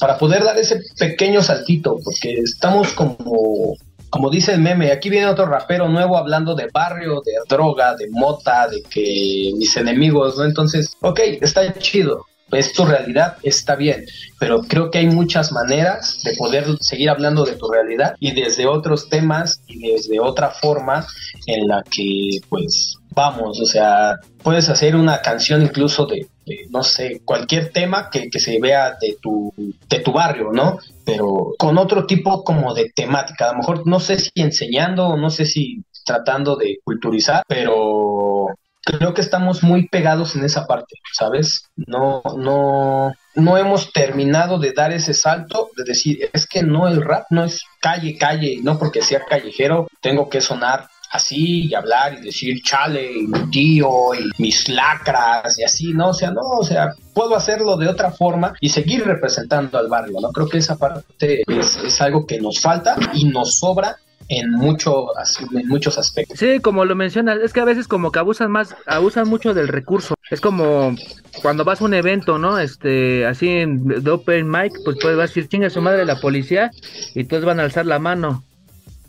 para 0.00 0.16
poder 0.16 0.44
dar 0.44 0.56
ese 0.56 0.80
pequeño 0.98 1.42
saltito, 1.42 1.98
porque 2.02 2.32
estamos 2.32 2.94
como 2.94 3.76
como 4.10 4.30
dice 4.30 4.52
el 4.52 4.60
meme, 4.60 4.90
aquí 4.92 5.10
viene 5.10 5.26
otro 5.26 5.46
rapero 5.46 5.88
nuevo 5.88 6.16
hablando 6.16 6.54
de 6.54 6.68
barrio, 6.72 7.20
de 7.24 7.32
droga, 7.48 7.94
de 7.94 8.08
mota, 8.10 8.68
de 8.68 8.82
que 8.82 9.52
mis 9.56 9.76
enemigos, 9.76 10.38
¿no? 10.38 10.44
Entonces, 10.44 10.96
ok, 11.00 11.20
está 11.40 11.72
chido, 11.74 12.24
es 12.52 12.72
tu 12.72 12.84
realidad, 12.84 13.36
está 13.42 13.76
bien, 13.76 14.06
pero 14.38 14.62
creo 14.62 14.90
que 14.90 14.98
hay 14.98 15.06
muchas 15.06 15.52
maneras 15.52 16.22
de 16.24 16.34
poder 16.36 16.66
seguir 16.80 17.10
hablando 17.10 17.44
de 17.44 17.56
tu 17.56 17.70
realidad 17.70 18.14
y 18.20 18.32
desde 18.32 18.66
otros 18.66 19.08
temas 19.08 19.60
y 19.66 19.92
desde 19.92 20.20
otra 20.20 20.50
forma 20.50 21.06
en 21.46 21.68
la 21.68 21.82
que, 21.82 22.38
pues, 22.48 22.96
vamos, 23.10 23.60
o 23.60 23.66
sea, 23.66 24.16
puedes 24.42 24.68
hacer 24.68 24.96
una 24.96 25.20
canción 25.20 25.62
incluso 25.62 26.06
de, 26.06 26.26
no 26.70 26.82
sé, 26.82 27.22
cualquier 27.24 27.70
tema 27.70 28.10
que, 28.10 28.28
que, 28.30 28.40
se 28.40 28.58
vea 28.60 28.96
de 29.00 29.16
tu, 29.20 29.52
de 29.56 30.00
tu 30.00 30.12
barrio, 30.12 30.50
¿no? 30.52 30.78
Pero 31.04 31.54
con 31.58 31.78
otro 31.78 32.06
tipo 32.06 32.44
como 32.44 32.74
de 32.74 32.90
temática, 32.94 33.48
a 33.48 33.52
lo 33.52 33.58
mejor 33.58 33.86
no 33.86 34.00
sé 34.00 34.18
si 34.18 34.30
enseñando, 34.36 35.16
no 35.16 35.30
sé 35.30 35.46
si 35.46 35.82
tratando 36.04 36.56
de 36.56 36.78
culturizar, 36.84 37.42
pero 37.46 38.46
creo 38.82 39.12
que 39.12 39.20
estamos 39.20 39.62
muy 39.62 39.86
pegados 39.88 40.34
en 40.34 40.44
esa 40.44 40.66
parte, 40.66 40.94
¿sabes? 41.12 41.68
No, 41.76 42.22
no, 42.38 43.12
no 43.34 43.58
hemos 43.58 43.92
terminado 43.92 44.58
de 44.58 44.72
dar 44.72 44.92
ese 44.92 45.12
salto 45.12 45.70
de 45.76 45.84
decir, 45.84 46.30
es 46.32 46.46
que 46.46 46.62
no, 46.62 46.88
el 46.88 47.02
rap 47.02 47.26
no 47.30 47.44
es 47.44 47.62
calle, 47.80 48.16
calle, 48.16 48.58
no 48.62 48.78
porque 48.78 49.02
sea 49.02 49.24
callejero, 49.24 49.88
tengo 50.00 50.30
que 50.30 50.40
sonar 50.40 50.88
así 51.10 51.68
y 51.68 51.74
hablar 51.74 52.14
y 52.14 52.20
decir 52.22 52.62
chale 52.62 53.12
y 53.12 53.26
mi 53.26 53.50
tío 53.50 54.14
y 54.14 54.30
mis 54.38 54.68
lacras 54.68 55.58
y 55.58 55.64
así, 55.64 55.92
¿no? 55.92 56.10
O 56.10 56.14
sea, 56.14 56.30
no, 56.30 56.42
o 56.42 56.64
sea, 56.64 56.94
puedo 57.14 57.36
hacerlo 57.36 57.76
de 57.76 57.88
otra 57.88 58.10
forma 58.10 58.54
y 58.60 58.68
seguir 58.68 59.04
representando 59.04 59.78
al 59.78 59.88
barrio, 59.88 60.20
¿no? 60.20 60.30
Creo 60.30 60.48
que 60.48 60.58
esa 60.58 60.76
parte 60.76 61.42
es, 61.46 61.76
es 61.76 62.00
algo 62.00 62.26
que 62.26 62.40
nos 62.40 62.60
falta 62.60 62.96
y 63.14 63.24
nos 63.24 63.58
sobra 63.58 63.96
en, 64.28 64.50
mucho, 64.52 65.06
en 65.52 65.68
muchos 65.68 65.98
aspectos. 65.98 66.38
Sí, 66.38 66.60
como 66.60 66.84
lo 66.84 66.94
mencionas, 66.94 67.38
es 67.42 67.52
que 67.52 67.60
a 67.60 67.64
veces 67.64 67.88
como 67.88 68.12
que 68.12 68.18
abusan 68.18 68.50
más, 68.50 68.76
abusan 68.86 69.28
mucho 69.28 69.54
del 69.54 69.68
recurso. 69.68 70.14
Es 70.30 70.40
como 70.40 70.94
cuando 71.42 71.64
vas 71.64 71.80
a 71.80 71.84
un 71.84 71.94
evento, 71.94 72.38
¿no? 72.38 72.58
Este, 72.58 73.26
así 73.26 73.48
en 73.48 73.86
de 73.86 74.10
Open 74.10 74.48
Mic, 74.48 74.72
pues 74.84 74.98
puedes 75.00 75.18
decir 75.18 75.48
chinga 75.48 75.70
su 75.70 75.80
madre 75.80 76.04
la 76.04 76.20
policía 76.20 76.70
y 77.14 77.24
todos 77.24 77.44
van 77.44 77.60
a 77.60 77.64
alzar 77.64 77.86
la 77.86 77.98
mano. 77.98 78.44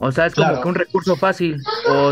O 0.02 0.12
sea, 0.12 0.28
es 0.28 0.36
como 0.36 0.62
que 0.62 0.68
un 0.68 0.76
recurso 0.76 1.16
fácil. 1.18 1.58
O, 1.90 2.12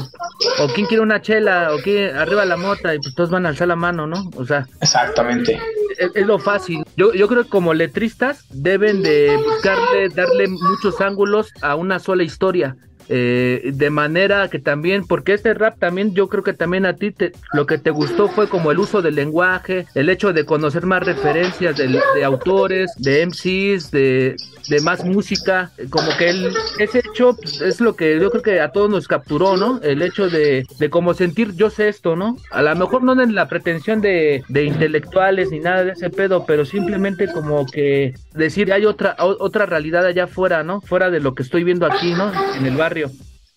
o 0.60 0.68
quién 0.76 0.88
quiere 0.88 1.02
una 1.02 1.22
chela, 1.22 1.74
o 1.74 1.78
quién 1.82 2.16
arriba 2.16 2.44
la 2.44 2.58
mota, 2.58 2.94
y 2.94 3.00
pues 3.00 3.16
todos 3.16 3.30
van 3.30 3.46
a 3.46 3.50
alzar 3.50 3.70
la 3.70 3.78
mano, 3.78 4.06
¿no? 4.06 4.30
O 4.36 4.46
sea. 4.46 4.68
Exactamente. 4.82 5.60
Es, 5.98 6.28
lo 6.28 6.38
fácil. 6.38 6.84
Yo, 6.98 7.14
yo 7.14 7.28
creo 7.28 7.44
que 7.46 7.50
como 7.50 7.74
letristas 7.74 8.46
deben 8.50 9.02
de 9.02 9.38
buscarle, 9.38 10.10
darle 10.10 10.48
muchos 10.48 11.00
ángulos 11.02 11.52
a 11.62 11.76
una 11.76 12.00
sola 12.00 12.24
historia. 12.24 12.76
Eh, 13.10 13.72
de 13.74 13.90
manera 13.90 14.50
que 14.50 14.60
también, 14.60 15.06
porque 15.06 15.34
este 15.34 15.54
rap 15.54 15.80
también 15.80 16.14
yo 16.14 16.28
creo 16.28 16.44
que 16.44 16.54
también 16.54 16.86
a 16.86 16.94
ti 16.94 17.12
te, 17.12 17.32
lo 17.54 17.66
que 17.66 17.78
te 17.78 17.90
gustó 17.90 18.28
fue 18.28 18.50
como 18.50 18.72
el 18.72 18.80
uso 18.80 19.02
del 19.02 19.16
lenguaje, 19.16 19.86
el 19.96 20.10
hecho 20.10 20.34
de 20.34 20.46
conocer 20.46 20.86
más 20.86 21.04
referencias 21.04 21.78
de, 21.78 22.24
autores, 22.24 22.92
de 22.98 23.26
MCs, 23.26 23.92
de, 23.92 24.36
más 24.84 25.06
música, 25.06 25.72
como 25.90 26.10
que 26.18 26.52
ese 26.80 27.00
hecho 27.00 27.36
pues, 27.36 27.62
es 27.62 27.80
lo 27.80 27.96
que 27.96 28.20
yo 28.20 28.30
creo 28.30 28.44
que 28.44 28.60
a 28.60 28.72
todos 28.72 28.90
nos 28.90 29.08
capturó, 29.08 29.56
¿no? 29.56 29.80
El 29.82 30.02
hecho 30.02 30.30
de, 30.30 30.66
de 30.78 30.90
como 30.90 31.14
sentir 31.14 31.54
yo 31.56 31.70
sé 31.70 31.88
esto, 31.88 32.16
¿no? 32.16 32.38
A 32.52 32.62
lo 32.62 32.76
mejor 32.76 33.04
no 33.04 33.20
en 33.22 33.34
la 33.34 33.48
pretensión 33.48 34.02
de, 34.02 34.44
de 34.50 34.64
intelectuales 34.66 35.52
ni 35.52 35.60
nada 35.60 35.84
de 35.86 35.92
ese 35.94 36.10
pedo, 36.10 36.46
pero 36.46 36.66
simplemente 36.66 37.28
como 37.32 37.66
que 37.66 38.14
decir 38.34 38.72
hay 38.74 38.86
otra, 38.86 39.16
otra 39.20 39.66
realidad 39.66 40.06
allá 40.06 40.26
afuera, 40.26 40.64
¿no? 40.64 40.82
Fuera 40.82 41.10
de 41.10 41.20
lo 41.20 41.34
que 41.34 41.44
estoy 41.44 41.64
viendo 41.64 41.86
aquí, 41.86 42.14
¿no? 42.14 42.32
En 42.56 42.66
el 42.66 42.76
barrio. 42.76 42.97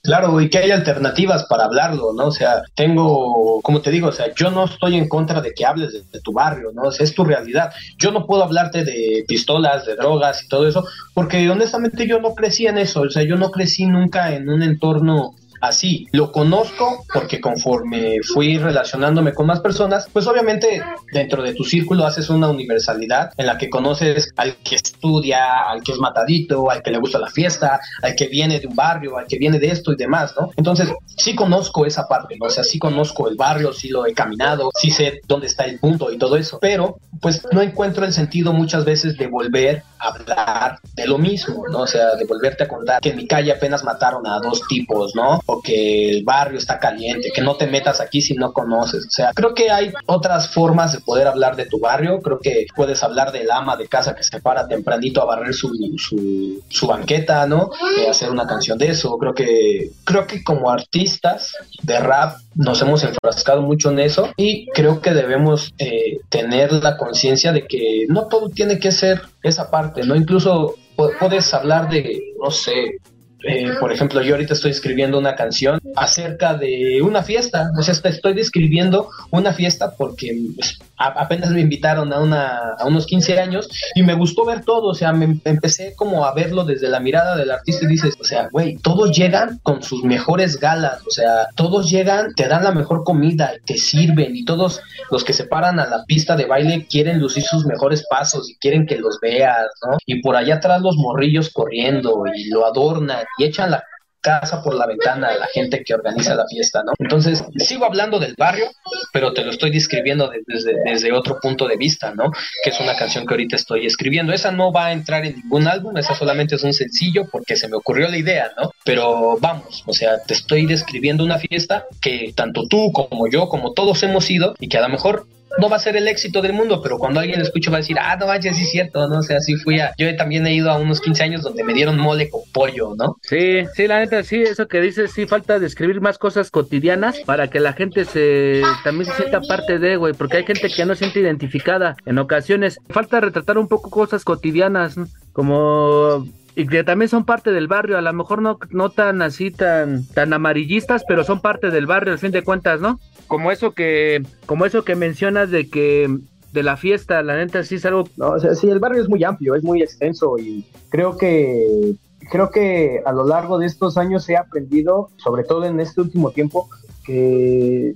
Claro, 0.03 0.41
y 0.41 0.49
que 0.49 0.57
hay 0.57 0.71
alternativas 0.71 1.45
para 1.45 1.65
hablarlo, 1.65 2.15
¿no? 2.15 2.29
O 2.29 2.33
sea, 2.33 2.63
tengo, 2.75 3.61
como 3.61 3.83
te 3.83 3.91
digo, 3.91 4.09
o 4.09 4.13
sea, 4.13 4.35
yo 4.35 4.51
no 4.51 4.65
estoy 4.65 4.97
en 4.97 5.09
contra 5.09 5.43
de 5.43 5.53
que 5.53 5.67
hables 5.67 5.93
de, 5.93 6.21
tu 6.21 6.33
barrio, 6.33 6.71
¿no? 6.73 6.89
Es 6.89 7.15
tu 7.15 7.23
realidad. 7.23 7.71
Yo 7.99 8.11
no 8.11 8.27
puedo 8.27 8.43
hablarte 8.43 8.83
de 8.83 9.25
pistolas, 9.29 9.85
de 9.85 9.97
drogas 9.97 10.43
y 10.43 10.49
todo 10.49 10.67
eso, 10.67 10.87
porque 11.13 11.51
honestamente 11.51 12.07
yo 12.07 12.19
no 12.19 12.35
crecí 12.35 12.67
en 12.67 12.79
eso, 12.79 13.03
o 13.03 13.11
sea, 13.11 13.25
yo 13.25 13.37
no 13.37 13.51
crecí 13.51 13.85
nunca 13.85 14.35
en 14.35 14.49
un 14.49 14.63
entorno 14.63 15.35
así. 15.61 16.07
Lo 16.13 16.33
conozco 16.33 17.05
porque 17.13 17.41
conforme 17.41 18.17
fui 18.23 18.59
relacionándome 18.59 19.35
con 19.35 19.47
más 19.47 19.61
personas, 19.61 20.09
pues 20.13 20.27
obviamente 20.27 20.83
dentro 21.13 21.43
de 21.43 21.55
tu 21.55 21.65
círculo 21.65 22.07
haces 22.07 22.31
una 22.31 22.49
universalidad 22.49 23.33
en 23.37 23.47
la 23.47 23.59
que 23.59 23.71
conoces 23.71 24.33
al 24.37 24.57
que 24.57 24.77
estudia, 24.77 25.69
al 25.69 25.83
que 25.83 25.93
es 25.93 25.99
matadito, 25.99 26.71
al 26.71 26.83
que 26.83 26.91
le 26.91 26.99
gusta 26.99 27.19
la 27.19 27.31
fiesta, 27.31 27.81
al 28.03 28.15
que 28.15 28.29
viene 28.29 28.61
de 28.61 28.67
un 28.67 28.77
barrio, 28.77 29.19
al 29.19 29.27
que 29.27 29.39
viene 29.39 29.59
de 29.59 29.69
esto 29.69 29.93
y 29.93 29.97
demás, 29.97 30.35
¿no? 30.39 30.51
Entonces, 30.57 30.89
sí 31.17 31.35
conozco 31.35 31.87
esa 31.87 32.07
parte, 32.07 32.37
¿no? 32.39 32.47
O 32.47 32.51
sea, 32.51 32.65
sí 32.65 32.79
conozco 32.79 33.29
el 33.29 33.37
barrio, 33.37 33.73
sí 33.73 33.89
lo 33.89 34.07
he 34.07 34.13
caminado, 34.13 34.71
sí 34.75 34.91
sé 34.91 35.21
dónde 35.27 35.47
está 35.47 35.65
el 35.65 35.79
punto 35.79 36.11
y 36.13 36.19
todo 36.19 36.37
eso, 36.37 36.59
pero 36.61 36.99
pues 37.21 37.47
no 37.53 37.63
encuentro 37.63 38.05
el 38.05 38.13
sentido 38.13 38.53
muchas 38.53 38.85
veces 38.85 39.17
de 39.17 39.27
volver 39.27 39.83
hablar 40.01 40.79
de 40.95 41.07
lo 41.07 41.19
mismo, 41.19 41.65
¿no? 41.71 41.81
O 41.81 41.87
sea, 41.87 42.15
de 42.17 42.25
volverte 42.25 42.65
a 42.65 42.69
contar 42.69 43.01
que 43.01 43.11
en 43.11 43.17
mi 43.17 43.27
calle 43.27 43.53
apenas 43.53 43.85
mataron 43.85 44.27
a 44.27 44.39
dos 44.41 44.63
tipos, 44.69 45.15
¿no? 45.15 45.41
que 45.63 46.11
el 46.11 46.25
barrio 46.25 46.59
está 46.59 46.79
caliente, 46.79 47.31
que 47.35 47.43
no 47.43 47.57
te 47.57 47.67
metas 47.67 48.01
aquí 48.01 48.21
si 48.23 48.35
no 48.35 48.53
conoces. 48.53 49.07
O 49.07 49.11
sea, 49.11 49.33
creo 49.35 49.55
que 49.55 49.71
hay 49.71 49.93
otras 50.07 50.49
formas 50.49 50.93
de 50.93 51.01
poder 51.01 51.27
hablar 51.27 51.57
de 51.57 51.67
tu 51.67 51.79
barrio. 51.79 52.21
Creo 52.21 52.39
que 52.39 52.67
puedes 52.75 53.03
hablar 53.03 53.33
del 53.33 53.51
ama 53.51 53.77
de 53.77 53.89
casa 53.89 54.15
que 54.15 54.23
se 54.23 54.41
para 54.41 54.67
tempranito 54.69 55.21
a 55.21 55.27
barrer 55.27 55.55
su, 55.55 55.71
su, 55.99 56.87
banqueta, 56.87 57.47
¿no? 57.47 57.71
Eh, 57.99 58.09
hacer 58.09 58.31
una 58.31 58.47
canción 58.47 58.79
de 58.79 58.89
eso. 58.89 59.17
Creo 59.19 59.35
que, 59.35 59.91
creo 60.05 60.27
que 60.27 60.43
como 60.43 60.71
artistas 60.71 61.53
de 61.83 61.99
rap 61.99 62.39
nos 62.55 62.83
hemos 62.83 63.05
enfrascado 63.05 63.63
mucho 63.63 63.91
en 63.91 64.01
eso 64.01 64.31
y 64.37 64.67
creo 64.71 65.01
que 65.01 65.13
debemos 65.13 65.73
eh, 65.79 66.19
tener 66.29 66.73
la 66.73 66.97
conciencia 66.97 67.53
de 67.53 67.67
que 67.67 68.07
no 68.09 68.27
todo 68.27 68.49
tiene 68.49 68.79
que 68.79 68.93
ser 68.93 69.23
esa 69.43 69.71
parte, 69.71 69.90
¿no? 70.05 70.17
Incluso 70.17 70.75
puedes 70.97 71.53
hablar 71.55 71.89
de, 71.89 72.21
no 72.43 72.51
sé, 72.51 72.99
eh, 73.43 73.73
por 73.79 73.93
ejemplo, 73.93 74.23
yo 74.23 74.35
ahorita 74.35 74.55
estoy 74.55 74.71
escribiendo 74.71 75.19
una 75.19 75.35
canción 75.35 75.81
acerca 75.97 76.55
de 76.55 77.01
una 77.03 77.23
fiesta, 77.23 77.71
o 77.79 77.83
sea, 77.83 77.95
estoy 77.95 78.35
describiendo 78.35 79.09
una 79.31 79.53
fiesta 79.53 79.95
porque 79.97 80.37
pues, 80.55 80.79
apenas 80.97 81.51
me 81.51 81.61
invitaron 81.61 82.13
a, 82.13 82.21
una, 82.21 82.75
a 82.79 82.87
unos 82.87 83.07
15 83.07 83.41
años 83.41 83.69
y 83.95 84.03
me 84.03 84.15
gustó 84.15 84.45
ver 84.45 84.65
todo, 84.65 84.89
o 84.89 84.95
sea, 84.95 85.13
me 85.13 85.39
empecé 85.45 85.95
como 85.97 86.25
a 86.25 86.35
verlo 86.35 86.65
desde 86.65 86.89
la 86.89 87.01
mirada 87.01 87.37
del 87.37 87.51
artista 87.51 87.85
y 87.85 87.89
dices, 87.89 88.15
o 88.21 88.25
sea, 88.25 88.49
güey, 88.53 88.77
todos 88.77 89.17
llegan 89.17 89.59
con 89.63 89.83
sus 89.83 90.05
mejores 90.05 90.59
galas, 90.59 91.01
o 91.07 91.11
sea, 91.11 91.49
todos 91.57 91.91
llegan, 91.91 92.35
te 92.35 92.47
dan 92.47 92.65
la 92.65 92.73
mejor 92.73 93.05
comida, 93.05 93.53
te 93.65 93.79
sirven 93.79 94.37
y 94.37 94.45
todos 94.45 94.81
los 95.11 95.25
que 95.25 95.33
se 95.33 95.45
paran 95.45 95.81
a 95.81 95.87
la 95.87 96.05
pista 96.05 96.37
de 96.37 96.45
baile 96.45 96.87
quieren 96.89 97.19
lucir 97.19 97.43
sus 97.43 97.65
mejores 97.65 98.05
pasos 98.09 98.51
y 98.51 98.57
quieren 98.57 98.87
que 98.87 98.99
los 98.99 99.19
veas, 99.21 99.67
¿no? 99.87 99.97
Y 100.05 100.21
por 100.21 100.37
allá 100.37 100.57
atrás 100.57 100.83
los 100.83 100.97
morrillos 100.97 101.51
corriendo 101.51 102.25
y 102.35 102.51
lo 102.51 102.67
adornan 102.67 103.25
y 103.39 103.45
echan 103.45 103.71
la 103.71 103.85
casa 104.21 104.63
por 104.63 104.75
la 104.75 104.87
ventana 104.87 105.29
a 105.29 105.37
la 105.37 105.47
gente 105.47 105.83
que 105.83 105.95
organiza 105.95 106.35
la 106.35 106.47
fiesta, 106.47 106.83
¿no? 106.85 106.93
Entonces, 106.99 107.43
sigo 107.57 107.87
hablando 107.87 108.19
del 108.19 108.35
barrio, 108.37 108.67
pero 109.13 109.33
te 109.33 109.45
lo 109.45 109.51
estoy 109.51 109.71
describiendo 109.71 110.31
desde, 110.47 110.75
desde 110.85 111.13
otro 111.13 111.39
punto 111.41 111.67
de 111.67 111.77
vista, 111.77 112.15
¿no? 112.15 112.31
Que 112.63 112.71
es 112.71 112.81
una 112.81 112.97
canción 112.97 113.27
que 113.27 113.35
ahorita 113.35 113.57
estoy 113.57 113.87
escribiendo. 113.87 114.33
Esa 114.33 114.51
no 114.51 114.73
va 114.73 114.87
a 114.87 114.93
entrar 114.93 115.25
en 115.25 115.37
ningún 115.37 115.67
álbum, 115.67 115.97
esa 115.97 116.15
solamente 116.15 116.57
es 116.57 116.63
un 116.63 116.73
sencillo 116.73 117.27
porque 117.31 117.57
se 117.57 117.69
me 117.69 117.77
ocurrió 117.77 118.09
la 118.09 118.19
idea, 118.19 118.53
¿no? 118.61 118.71
Pero 118.85 119.39
vamos, 119.41 119.83
o 119.87 119.93
sea, 119.93 120.23
te 120.23 120.35
estoy 120.35 120.67
describiendo 120.67 121.25
una 121.25 121.39
fiesta 121.39 121.87
que 122.01 122.33
tanto 122.35 122.67
tú 122.67 122.93
como 122.93 123.29
yo, 123.29 123.49
como 123.49 123.73
todos 123.73 124.03
hemos 124.03 124.31
ido 124.31 124.55
y 124.59 124.69
que 124.69 124.79
a 124.79 124.83
lo 124.83 124.89
mejor 124.89 125.27
no 125.59 125.69
va 125.69 125.77
a 125.77 125.81
ser 125.81 125.97
el 125.97 126.09
éxito 126.09 126.41
del 126.43 126.53
mundo, 126.53 126.81
pero 126.83 126.99
cuando 126.99 127.21
alguien 127.21 127.41
lo 127.41 127.71
va 127.71 127.77
a 127.77 127.81
decir, 127.81 127.97
ah, 128.01 128.17
no 128.17 128.27
vaya, 128.27 128.53
sí 128.55 128.63
es 128.63 128.71
cierto, 128.71 129.07
¿no? 129.09 129.19
O 129.19 129.23
sea, 129.23 129.39
así 129.39 129.57
fui 129.57 129.81
a. 129.81 129.93
Yo 129.99 130.15
también 130.17 130.47
he 130.47 130.55
ido 130.55 130.71
a 130.71 130.79
unos 130.79 131.01
15 131.01 131.23
años 131.23 131.43
donde 131.43 131.65
me 131.65 131.75
dieron 131.75 131.99
mole 131.99 132.31
con 132.31 132.43
pollo, 132.53 132.95
¿no? 132.97 133.17
Sí, 133.23 133.65
sí, 133.75 133.87
la 133.87 134.01
neta, 134.01 134.23
sí, 134.23 134.43
eso 134.43 134.69
que 134.69 134.81
dices, 134.81 135.13
sí, 135.13 135.27
falta 135.27 135.59
describir 135.59 136.01
más 136.01 136.19
cosas 136.19 136.51
cotidianas 136.51 137.21
para 137.21 137.49
que 137.49 137.61
la 137.61 137.73
gente 137.73 138.05
se 138.05 138.63
también 138.85 139.07
se 139.07 139.17
sienta 139.17 139.41
parte 139.41 139.79
de, 139.79 139.97
güey, 139.97 140.15
porque 140.15 140.39
hay 140.39 140.45
gente 140.45 140.69
que 140.69 140.85
no 140.85 140.95
se 140.95 141.01
siente 141.01 141.21
identificada 141.21 141.97
en 142.07 142.19
ocasiones. 142.19 142.81
Falta 142.89 143.21
retratar 143.21 143.59
un 143.59 143.69
poco 143.69 143.91
cosas 143.91 144.25
cotidianas, 144.25 144.97
como 145.33 146.27
y 146.57 146.67
que 146.67 146.85
también 146.85 147.09
son 147.09 147.25
parte 147.25 147.53
del 147.53 147.69
barrio, 147.69 147.97
a 147.97 148.03
lo 148.03 148.13
mejor 148.13 148.43
no, 148.43 148.59
no 148.71 148.91
tan 148.91 149.23
así, 149.23 149.51
tan, 149.51 150.07
tan 150.09 150.33
amarillistas, 150.33 151.05
pero 151.07 151.25
son 151.25 151.41
parte 151.41 151.71
del 151.71 151.87
barrio 151.87 152.13
al 152.13 152.19
fin 152.19 152.33
de 152.33 152.43
cuentas, 152.43 152.81
¿no? 152.81 153.01
Como 153.31 153.53
eso 153.53 153.71
que, 153.75 154.25
como 154.45 154.67
eso 154.67 154.85
que 154.85 154.97
mencionas 154.97 155.53
de 155.53 155.71
que 155.71 156.19
de 156.53 156.63
la 156.65 156.77
fiesta, 156.77 157.23
la 157.23 157.37
neta 157.37 157.63
sí 157.63 157.77
es 157.77 157.87
algo. 157.87 158.05
No, 158.17 158.31
o 158.31 158.41
sea, 158.41 158.57
sí, 158.57 158.69
el 158.69 158.81
barrio 158.81 159.01
es 159.01 159.09
muy 159.09 159.23
amplio, 159.23 159.55
es 159.55 159.63
muy 159.63 159.83
extenso 159.83 160.37
y 160.37 160.67
creo 160.89 161.17
que 161.17 161.95
creo 162.29 162.51
que 162.51 163.01
a 163.07 163.13
lo 163.13 163.25
largo 163.25 163.59
de 163.59 163.67
estos 163.67 163.97
años 163.97 164.29
he 164.29 164.37
aprendido, 164.37 165.11
sobre 165.17 165.45
todo 165.45 165.65
en 165.65 165.79
este 165.79 166.01
último 166.01 166.33
tiempo, 166.33 166.69
que 167.05 167.95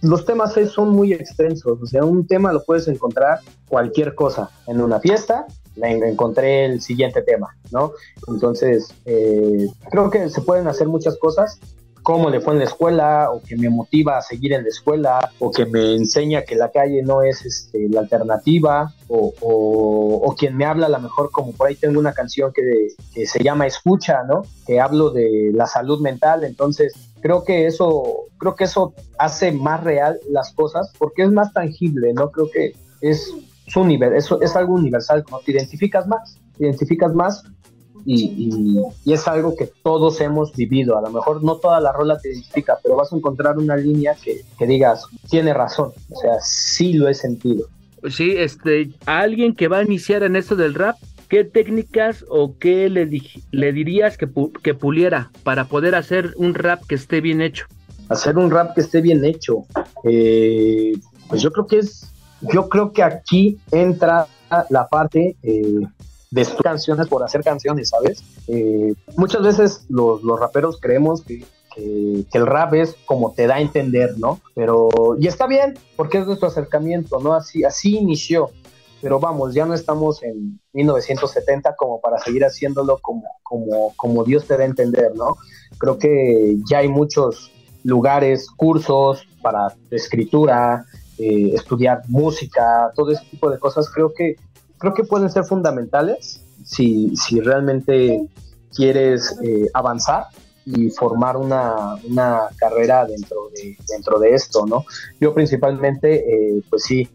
los 0.00 0.24
temas 0.24 0.54
son 0.74 0.90
muy 0.90 1.12
extensos. 1.12 1.80
O 1.80 1.86
sea, 1.86 2.04
un 2.04 2.26
tema 2.26 2.52
lo 2.52 2.64
puedes 2.64 2.88
encontrar 2.88 3.38
cualquier 3.68 4.16
cosa 4.16 4.50
en 4.66 4.80
una 4.80 4.98
fiesta 4.98 5.46
encontré 5.80 6.66
el 6.66 6.80
siguiente 6.80 7.22
tema, 7.22 7.56
¿no? 7.70 7.92
Entonces, 8.28 8.94
eh, 9.04 9.66
creo 9.90 10.10
que 10.10 10.28
se 10.28 10.40
pueden 10.42 10.68
hacer 10.68 10.88
muchas 10.88 11.18
cosas, 11.18 11.58
cómo 12.02 12.30
le 12.30 12.40
fue 12.40 12.54
en 12.54 12.58
la 12.58 12.64
escuela, 12.64 13.30
o 13.30 13.42
que 13.42 13.56
me 13.56 13.70
motiva 13.70 14.18
a 14.18 14.22
seguir 14.22 14.52
en 14.52 14.62
la 14.62 14.68
escuela, 14.68 15.30
o 15.38 15.50
que 15.50 15.66
me 15.66 15.94
enseña 15.94 16.42
que 16.42 16.56
la 16.56 16.70
calle 16.70 17.02
no 17.02 17.22
es 17.22 17.44
este, 17.44 17.88
la 17.88 18.00
alternativa, 18.00 18.92
o, 19.08 19.32
o, 19.40 20.34
quien 20.36 20.56
me 20.56 20.64
habla 20.64 20.86
a 20.86 20.90
lo 20.90 21.00
mejor, 21.00 21.30
como 21.30 21.52
por 21.52 21.68
ahí 21.68 21.76
tengo 21.76 22.00
una 22.00 22.12
canción 22.12 22.52
que, 22.52 22.88
que 23.14 23.26
se 23.26 23.42
llama 23.42 23.66
Escucha, 23.66 24.22
¿no? 24.24 24.42
Que 24.66 24.80
hablo 24.80 25.10
de 25.10 25.50
la 25.52 25.66
salud 25.66 26.00
mental, 26.00 26.44
entonces 26.44 26.94
creo 27.20 27.44
que 27.44 27.66
eso, 27.66 28.26
creo 28.38 28.56
que 28.56 28.64
eso 28.64 28.94
hace 29.18 29.52
más 29.52 29.84
real 29.84 30.18
las 30.28 30.52
cosas, 30.52 30.92
porque 30.98 31.22
es 31.22 31.30
más 31.30 31.52
tangible, 31.52 32.12
¿no? 32.12 32.30
Creo 32.30 32.50
que 32.50 32.72
es 33.00 33.32
eso 33.66 34.40
es 34.42 34.56
algo 34.56 34.74
universal, 34.74 35.24
¿no? 35.30 35.38
Te 35.38 35.52
identificas 35.52 36.06
más, 36.06 36.38
te 36.58 36.64
identificas 36.64 37.14
más 37.14 37.44
y, 38.04 38.78
es 39.06 39.28
algo 39.28 39.54
que 39.56 39.70
todos 39.82 40.20
hemos 40.20 40.52
vivido. 40.52 40.96
A 40.96 41.02
lo 41.02 41.10
mejor 41.10 41.42
no 41.42 41.56
toda 41.56 41.80
la 41.80 41.92
rola 41.92 42.18
te 42.18 42.30
identifica, 42.30 42.78
pero 42.82 42.96
vas 42.96 43.12
a 43.12 43.16
encontrar 43.16 43.58
una 43.58 43.76
línea 43.76 44.14
que, 44.22 44.66
digas, 44.66 45.04
tiene 45.28 45.54
razón, 45.54 45.92
o 46.10 46.20
sea, 46.20 46.40
sí 46.40 46.94
lo 46.94 47.08
he 47.08 47.14
sentido. 47.14 47.66
Sí, 48.10 48.34
este, 48.36 48.90
a 49.06 49.20
alguien 49.20 49.54
que 49.54 49.68
va 49.68 49.78
a 49.78 49.82
iniciar 49.84 50.22
en 50.24 50.36
esto 50.36 50.56
del 50.56 50.74
rap, 50.74 50.96
¿qué 51.28 51.44
técnicas 51.44 52.24
o 52.28 52.56
qué 52.58 52.88
le, 52.88 53.08
le 53.50 53.72
dirías 53.72 54.16
que, 54.16 54.28
que 54.62 54.74
puliera 54.74 55.30
para 55.44 55.66
poder 55.66 55.94
hacer 55.94 56.34
un 56.36 56.54
rap 56.54 56.82
que 56.86 56.96
esté 56.96 57.20
bien 57.20 57.40
hecho? 57.40 57.66
Hacer 58.08 58.36
un 58.38 58.50
rap 58.50 58.74
que 58.74 58.80
esté 58.80 59.00
bien 59.00 59.24
hecho. 59.24 59.64
Eh, 60.04 60.92
pues 61.28 61.40
yo 61.42 61.52
creo 61.52 61.66
que 61.66 61.78
es 61.78 62.12
yo 62.50 62.68
creo 62.68 62.92
que 62.92 63.02
aquí 63.02 63.58
entra 63.70 64.26
la 64.68 64.88
parte 64.88 65.36
eh, 65.42 65.80
de 66.32 66.46
canciones 66.62 67.08
por 67.08 67.22
hacer 67.22 67.44
canciones, 67.44 67.90
¿sabes? 67.90 68.24
Eh, 68.48 68.94
muchas 69.16 69.42
veces 69.42 69.84
los, 69.88 70.22
raperos 70.40 70.80
creemos 70.80 71.22
que, 71.22 71.44
el 71.76 72.46
rap 72.46 72.74
es 72.74 72.96
como 73.06 73.32
te 73.32 73.46
da 73.46 73.54
a 73.54 73.60
entender, 73.60 74.18
¿no? 74.18 74.40
Pero, 74.54 74.90
y 75.18 75.26
está 75.26 75.46
bien, 75.46 75.78
porque 75.96 76.18
es 76.18 76.26
nuestro 76.26 76.48
acercamiento, 76.48 77.18
¿no? 77.20 77.32
Así, 77.32 77.64
así 77.64 77.96
inició. 77.96 78.50
Pero 79.00 79.18
vamos, 79.18 79.54
ya 79.54 79.64
no 79.64 79.72
estamos 79.72 80.22
en 80.22 80.60
1970 80.74 81.74
como 81.76 82.00
para 82.00 82.18
seguir 82.18 82.44
haciéndolo 82.44 82.98
como, 82.98 83.24
como, 83.42 83.94
como 83.96 84.22
Dios 84.24 84.46
te 84.46 84.56
da 84.56 84.64
a 84.64 84.66
entender, 84.66 85.12
¿no? 85.14 85.36
Creo 85.78 85.98
que 85.98 86.56
ya 86.68 86.78
hay 86.78 86.88
muchos 86.88 87.50
lugares, 87.84 88.48
cursos 88.50 89.26
para 89.40 89.74
escritura, 89.90 90.84
eh, 91.18 91.52
estudiar 91.54 92.02
música, 92.08 92.90
todo 92.94 93.10
ese 93.10 93.24
tipo 93.30 93.50
de 93.50 93.58
cosas, 93.58 93.90
creo 93.90 94.12
que, 94.14 94.36
creo 94.82 94.94
que 94.94 95.04
pueden 95.04 95.30
ser 95.30 95.44
fundamentales 95.44 96.40
si, 96.64 97.14
si 97.14 97.38
realmente 97.38 98.26
quieres 98.74 99.38
eh, 99.40 99.68
avanzar 99.72 100.26
y 100.66 100.90
formar 100.90 101.36
una, 101.36 101.94
una, 102.02 102.48
carrera 102.56 103.06
dentro 103.06 103.48
de, 103.54 103.76
dentro 103.88 104.18
de 104.18 104.34
esto, 104.34 104.66
¿no? 104.66 104.84
Yo 105.20 105.32
principalmente, 105.34 106.08
eh, 106.16 106.64
pues 106.68 106.82
sí, 106.82 107.08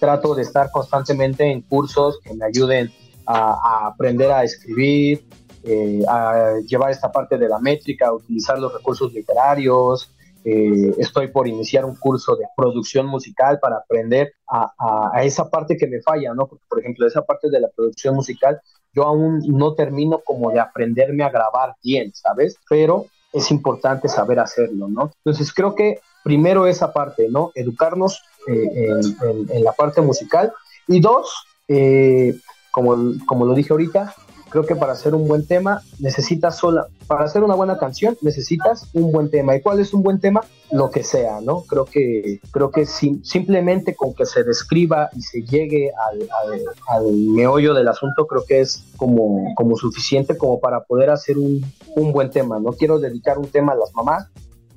trato 0.00 0.34
de 0.34 0.42
estar 0.42 0.72
constantemente 0.72 1.44
en 1.44 1.62
cursos 1.62 2.18
que 2.18 2.34
me 2.34 2.46
ayuden 2.46 2.90
a, 3.26 3.86
aprender 3.86 4.32
a 4.32 4.42
escribir, 4.42 5.24
a 6.08 6.54
llevar 6.66 6.90
esta 6.90 7.12
parte 7.12 7.38
de 7.38 7.48
la 7.48 7.60
métrica, 7.60 8.08
a 8.08 8.12
utilizar 8.12 8.58
los 8.58 8.72
recursos 8.74 9.12
literarios, 9.12 10.10
eh, 10.44 10.94
estoy 10.98 11.28
por 11.28 11.48
iniciar 11.48 11.86
un 11.86 11.96
curso 11.96 12.36
de 12.36 12.44
producción 12.54 13.06
musical 13.06 13.58
para 13.60 13.76
aprender 13.76 14.34
a, 14.46 15.22
esa 15.22 15.48
parte 15.48 15.76
que 15.76 15.86
me 15.86 16.02
falla, 16.02 16.34
¿no? 16.34 16.46
Porque, 16.46 16.64
por 16.68 16.80
ejemplo, 16.80 17.06
esa 17.06 17.22
parte 17.22 17.48
de 17.48 17.60
la 17.60 17.68
producción 17.74 18.14
musical, 18.14 18.60
yo 18.92 19.04
aún 19.04 19.42
no 19.48 19.74
termino 19.74 20.20
como 20.24 20.50
de 20.50 20.60
aprenderme 20.60 21.24
a 21.24 21.30
grabar 21.30 21.74
bien, 21.82 22.12
¿sabes? 22.14 22.58
Pero 22.68 23.06
es 23.32 23.50
importante 23.50 24.08
saber 24.08 24.38
hacerlo, 24.38 24.86
¿no? 24.88 25.10
Entonces 25.24 25.52
creo 25.52 25.74
que 25.74 26.00
primero 26.22 26.66
esa 26.66 26.92
parte, 26.92 27.28
¿no? 27.30 27.50
Educarnos 27.54 28.22
eh, 28.46 28.90
en, 29.48 29.64
la 29.64 29.72
parte 29.72 30.02
musical. 30.02 30.52
Y 30.86 31.00
dos, 31.00 31.46
eh, 31.68 32.36
como, 32.70 32.96
como 33.26 33.46
lo 33.46 33.54
dije 33.54 33.72
ahorita, 33.72 34.14
creo 34.54 34.66
que 34.66 34.76
para 34.76 34.92
hacer 34.92 35.16
un 35.16 35.26
buen 35.26 35.44
tema 35.44 35.82
necesitas 35.98 36.58
sola, 36.58 36.86
para 37.08 37.24
hacer 37.24 37.42
una 37.42 37.56
buena 37.56 37.76
canción 37.76 38.16
necesitas 38.20 38.88
un 38.92 39.10
buen 39.10 39.28
tema. 39.28 39.56
¿Y 39.56 39.60
cuál 39.60 39.80
es 39.80 39.92
un 39.92 40.04
buen 40.04 40.20
tema? 40.20 40.42
Lo 40.70 40.90
que 40.92 41.02
sea, 41.02 41.40
¿no? 41.40 41.62
Creo 41.62 41.86
que, 41.86 42.38
creo 42.52 42.70
que 42.70 42.86
simplemente 42.86 43.96
con 43.96 44.14
que 44.14 44.24
se 44.26 44.44
describa 44.44 45.10
y 45.16 45.22
se 45.22 45.42
llegue 45.42 45.90
al, 46.08 46.28
al, 46.86 47.12
meollo 47.12 47.74
del 47.74 47.88
asunto, 47.88 48.28
creo 48.28 48.44
que 48.46 48.60
es 48.60 48.84
como, 48.96 49.52
como 49.56 49.74
suficiente 49.74 50.38
como 50.38 50.60
para 50.60 50.84
poder 50.84 51.10
hacer 51.10 51.36
un, 51.36 51.60
un 51.96 52.12
buen 52.12 52.30
tema. 52.30 52.60
No 52.60 52.74
quiero 52.74 53.00
dedicar 53.00 53.38
un 53.38 53.48
tema 53.48 53.72
a 53.72 53.76
las 53.76 53.92
mamás, 53.92 54.28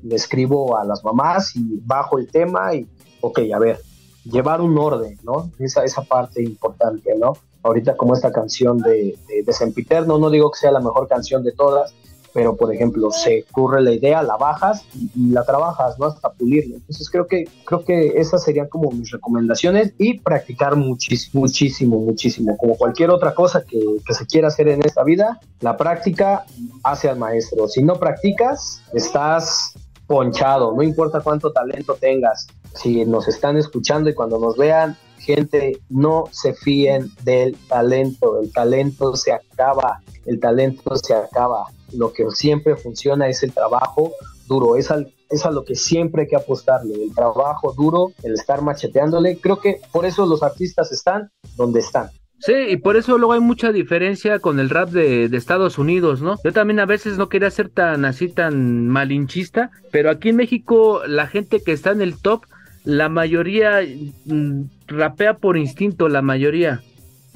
le 0.02 0.16
escribo 0.16 0.76
a 0.76 0.86
las 0.86 1.04
mamás 1.04 1.56
y 1.56 1.80
bajo 1.86 2.18
el 2.18 2.32
tema 2.32 2.74
y, 2.74 2.88
ok, 3.22 3.42
a 3.54 3.60
ver, 3.60 3.80
llevar 4.24 4.60
un 4.60 4.76
orden, 4.80 5.20
¿no? 5.22 5.52
Esa, 5.60 5.84
esa 5.84 6.02
parte 6.02 6.42
importante, 6.42 7.14
¿no? 7.16 7.34
Ahorita 7.68 7.98
como 7.98 8.14
esta 8.14 8.32
canción 8.32 8.80
de, 8.80 9.18
de, 9.46 9.54
Sempiterno, 9.54 10.18
no 10.18 10.30
digo 10.30 10.52
que 10.52 10.60
sea 10.60 10.72
la 10.72 10.80
mejor 10.80 11.08
canción 11.08 11.44
de 11.44 11.52
todas, 11.52 11.94
pero 12.34 12.56
por 12.56 12.74
ejemplo, 12.74 13.12
se 13.12 13.46
ocurre 13.50 13.82
la 13.82 13.92
idea, 13.92 14.22
la 14.22 14.38
bajas 14.38 14.86
y, 14.94 15.32
la 15.32 15.44
trabajas, 15.44 15.98
¿no? 16.00 16.06
Hasta 16.06 16.32
pulirla. 16.32 16.76
Entonces 16.76 17.10
creo 17.10 17.28
que, 17.28 17.50
creo 17.66 17.84
que 17.84 18.20
esas 18.20 18.44
serían 18.44 18.68
como 18.68 18.92
mis 18.92 19.12
recomendaciones 19.12 19.94
y 19.98 20.20
practicar 20.20 20.76
muchísimo, 20.76 21.42
muchísimo, 21.42 22.00
muchísimo. 22.00 22.56
Como 22.58 22.78
cualquier 22.78 23.10
otra 23.10 23.34
cosa 23.34 23.64
que, 23.64 23.80
que 24.06 24.14
se 24.14 24.26
quiera 24.26 24.50
hacer 24.50 24.68
en 24.68 24.84
esta 24.86 25.04
vida, 25.04 25.40
la 25.62 25.78
práctica 25.78 26.46
hace 26.84 27.10
al 27.10 27.18
maestro. 27.18 27.68
Si 27.68 27.82
no 27.82 27.96
practicas, 27.96 28.82
estás 28.94 29.74
ponchado, 30.06 30.74
no 30.74 30.84
importa 30.84 31.22
cuánto 31.22 31.52
talento 31.52 31.98
tengas. 32.00 32.48
Si 32.76 33.04
nos 33.06 33.28
están 33.28 33.58
escuchando 33.58 34.10
y 34.10 34.14
cuando 34.14 34.38
nos 34.40 34.56
vean, 34.56 34.96
gente, 35.20 35.80
no 35.90 36.26
se 36.32 36.54
fíen 36.54 37.12
del 37.24 37.56
talento, 37.68 38.40
el 38.42 38.52
talento 38.52 39.16
se 39.16 39.34
acaba, 39.34 40.02
el 40.26 40.40
talento 40.40 40.96
se 40.96 41.14
acaba. 41.14 41.66
Lo 41.94 42.14
que 42.14 42.26
siempre 42.32 42.76
funciona 42.76 43.28
es 43.28 43.44
el 43.44 43.54
trabajo 43.54 44.12
duro, 44.48 44.76
es, 44.76 44.90
es 45.30 45.46
a 45.46 45.52
lo 45.52 45.64
que 45.64 45.76
siempre 45.76 46.24
hay 46.24 46.28
que 46.28 46.36
apostarle, 46.36 47.04
el 47.04 47.14
trabajo 47.14 47.74
duro, 47.74 48.12
el 48.24 48.34
estar 48.34 48.62
macheteándole. 48.62 49.38
Creo 49.38 49.60
que 49.60 49.82
por 49.92 50.06
eso 50.06 50.26
los 50.26 50.44
artistas 50.44 50.92
están 50.92 51.30
donde 51.56 51.80
están. 51.80 52.10
Sí, 52.40 52.54
y 52.54 52.78
por 52.78 52.98
eso 52.98 53.18
luego 53.18 53.34
hay 53.34 53.40
mucha 53.40 53.72
diferencia 53.72 54.38
con 54.38 54.60
el 54.60 54.70
rap 54.70 54.90
de, 54.90 55.28
de, 55.28 55.38
Estados 55.38 55.80
Unidos, 55.80 56.22
¿no? 56.22 56.36
Yo 56.44 56.54
también 56.54 56.80
a 56.80 56.86
veces 56.86 57.18
no 57.18 57.30
quería 57.30 57.50
ser 57.50 57.70
tan 57.70 58.06
así, 58.06 58.28
tan 58.28 58.88
malinchista, 58.88 59.72
pero 59.92 60.12
aquí 60.12 60.30
en 60.30 60.36
México 60.36 61.02
la 61.08 61.26
gente 61.26 61.64
que 61.64 61.72
está 61.72 61.92
en 61.92 62.02
el 62.02 62.22
top 62.22 62.44
la 62.88 63.10
mayoría 63.10 63.82
mm, 64.26 64.62
rapea 64.88 65.36
por 65.38 65.58
instinto, 65.58 66.10
la 66.10 66.22
mayoría. 66.22 66.82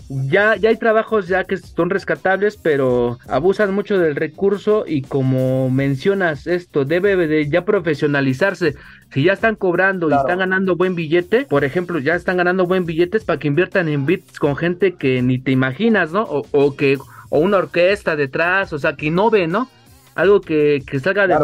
ya, 0.09 0.57
ya 0.57 0.69
hay 0.69 0.77
trabajos 0.77 1.27
ya 1.27 1.45
que 1.45 1.57
son 1.57 1.89
rescatables, 1.89 2.57
pero 2.57 3.17
abusan 3.27 3.73
mucho 3.73 3.97
del 3.97 4.15
recurso 4.15 4.83
y 4.85 5.03
como 5.03 5.69
mencionas 5.69 6.47
esto, 6.47 6.83
debe 6.83 7.15
de 7.15 7.49
ya 7.49 7.63
profesionalizarse. 7.63 8.75
Si 9.13 9.23
ya 9.23 9.33
están 9.33 9.55
cobrando 9.55 10.09
y 10.09 10.13
están 10.13 10.39
ganando 10.39 10.75
buen 10.75 10.95
billete, 10.95 11.45
por 11.45 11.63
ejemplo, 11.63 11.99
ya 11.99 12.15
están 12.15 12.37
ganando 12.37 12.65
buen 12.65 12.85
billetes 12.85 13.23
para 13.23 13.39
que 13.39 13.47
inviertan 13.47 13.87
en 13.87 14.05
bits 14.05 14.39
con 14.39 14.55
gente 14.55 14.95
que 14.95 15.21
ni 15.21 15.39
te 15.39 15.51
imaginas, 15.51 16.11
¿no? 16.11 16.23
O, 16.23 16.45
o 16.51 16.75
que 16.75 16.97
o 17.29 17.39
una 17.39 17.57
orquesta 17.57 18.15
detrás, 18.15 18.73
o 18.73 18.79
sea, 18.79 18.95
que 18.95 19.07
innove, 19.07 19.47
¿no? 19.47 19.69
algo 20.15 20.41
que, 20.41 20.83
que 20.85 20.99
salga 20.99 21.39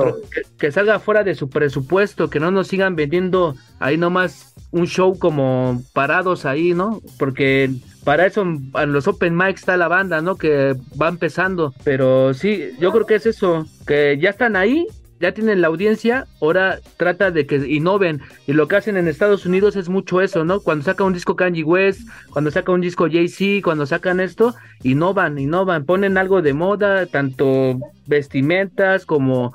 que, 0.57 0.71
salga 0.71 0.99
fuera 0.99 1.23
de 1.23 1.35
su 1.35 1.49
presupuesto, 1.49 2.29
que 2.29 2.39
no 2.39 2.51
nos 2.51 2.67
sigan 2.67 2.95
vendiendo 2.95 3.55
ahí 3.79 3.97
nomás 3.97 4.53
un 4.77 4.87
show 4.87 5.17
como 5.17 5.81
parados 5.93 6.45
ahí, 6.45 6.73
¿no? 6.73 7.01
Porque 7.19 7.71
para 8.03 8.25
eso 8.25 8.41
en 8.41 8.93
los 8.93 9.07
open 9.07 9.35
mics 9.35 9.61
está 9.61 9.77
la 9.77 9.87
banda, 9.87 10.21
¿no? 10.21 10.35
Que 10.35 10.75
va 10.99 11.09
empezando, 11.09 11.73
pero 11.83 12.33
sí, 12.33 12.69
yo 12.79 12.91
creo 12.91 13.05
que 13.05 13.15
es 13.15 13.25
eso, 13.25 13.65
que 13.85 14.17
ya 14.19 14.29
están 14.29 14.55
ahí 14.55 14.87
ya 15.19 15.31
tienen 15.31 15.61
la 15.61 15.67
audiencia, 15.67 16.27
ahora 16.41 16.79
trata 16.97 17.31
de 17.31 17.45
que 17.45 17.55
innoven. 17.55 18.21
Y 18.45 18.53
lo 18.53 18.67
que 18.67 18.75
hacen 18.75 18.97
en 18.97 19.07
Estados 19.07 19.45
Unidos 19.45 19.75
es 19.75 19.89
mucho 19.89 20.21
eso, 20.21 20.45
¿no? 20.45 20.59
Cuando 20.59 20.85
saca 20.85 21.03
un 21.03 21.13
disco 21.13 21.35
Kanye 21.35 21.63
West, 21.63 22.01
cuando 22.29 22.51
saca 22.51 22.71
un 22.71 22.81
disco 22.81 23.07
Jay-Z, 23.09 23.63
cuando 23.63 23.85
sacan 23.85 24.19
esto, 24.19 24.55
innovan, 24.83 25.39
innovan, 25.39 25.85
ponen 25.85 26.17
algo 26.17 26.41
de 26.41 26.53
moda, 26.53 27.05
tanto 27.07 27.79
vestimentas 28.05 29.05
como 29.05 29.53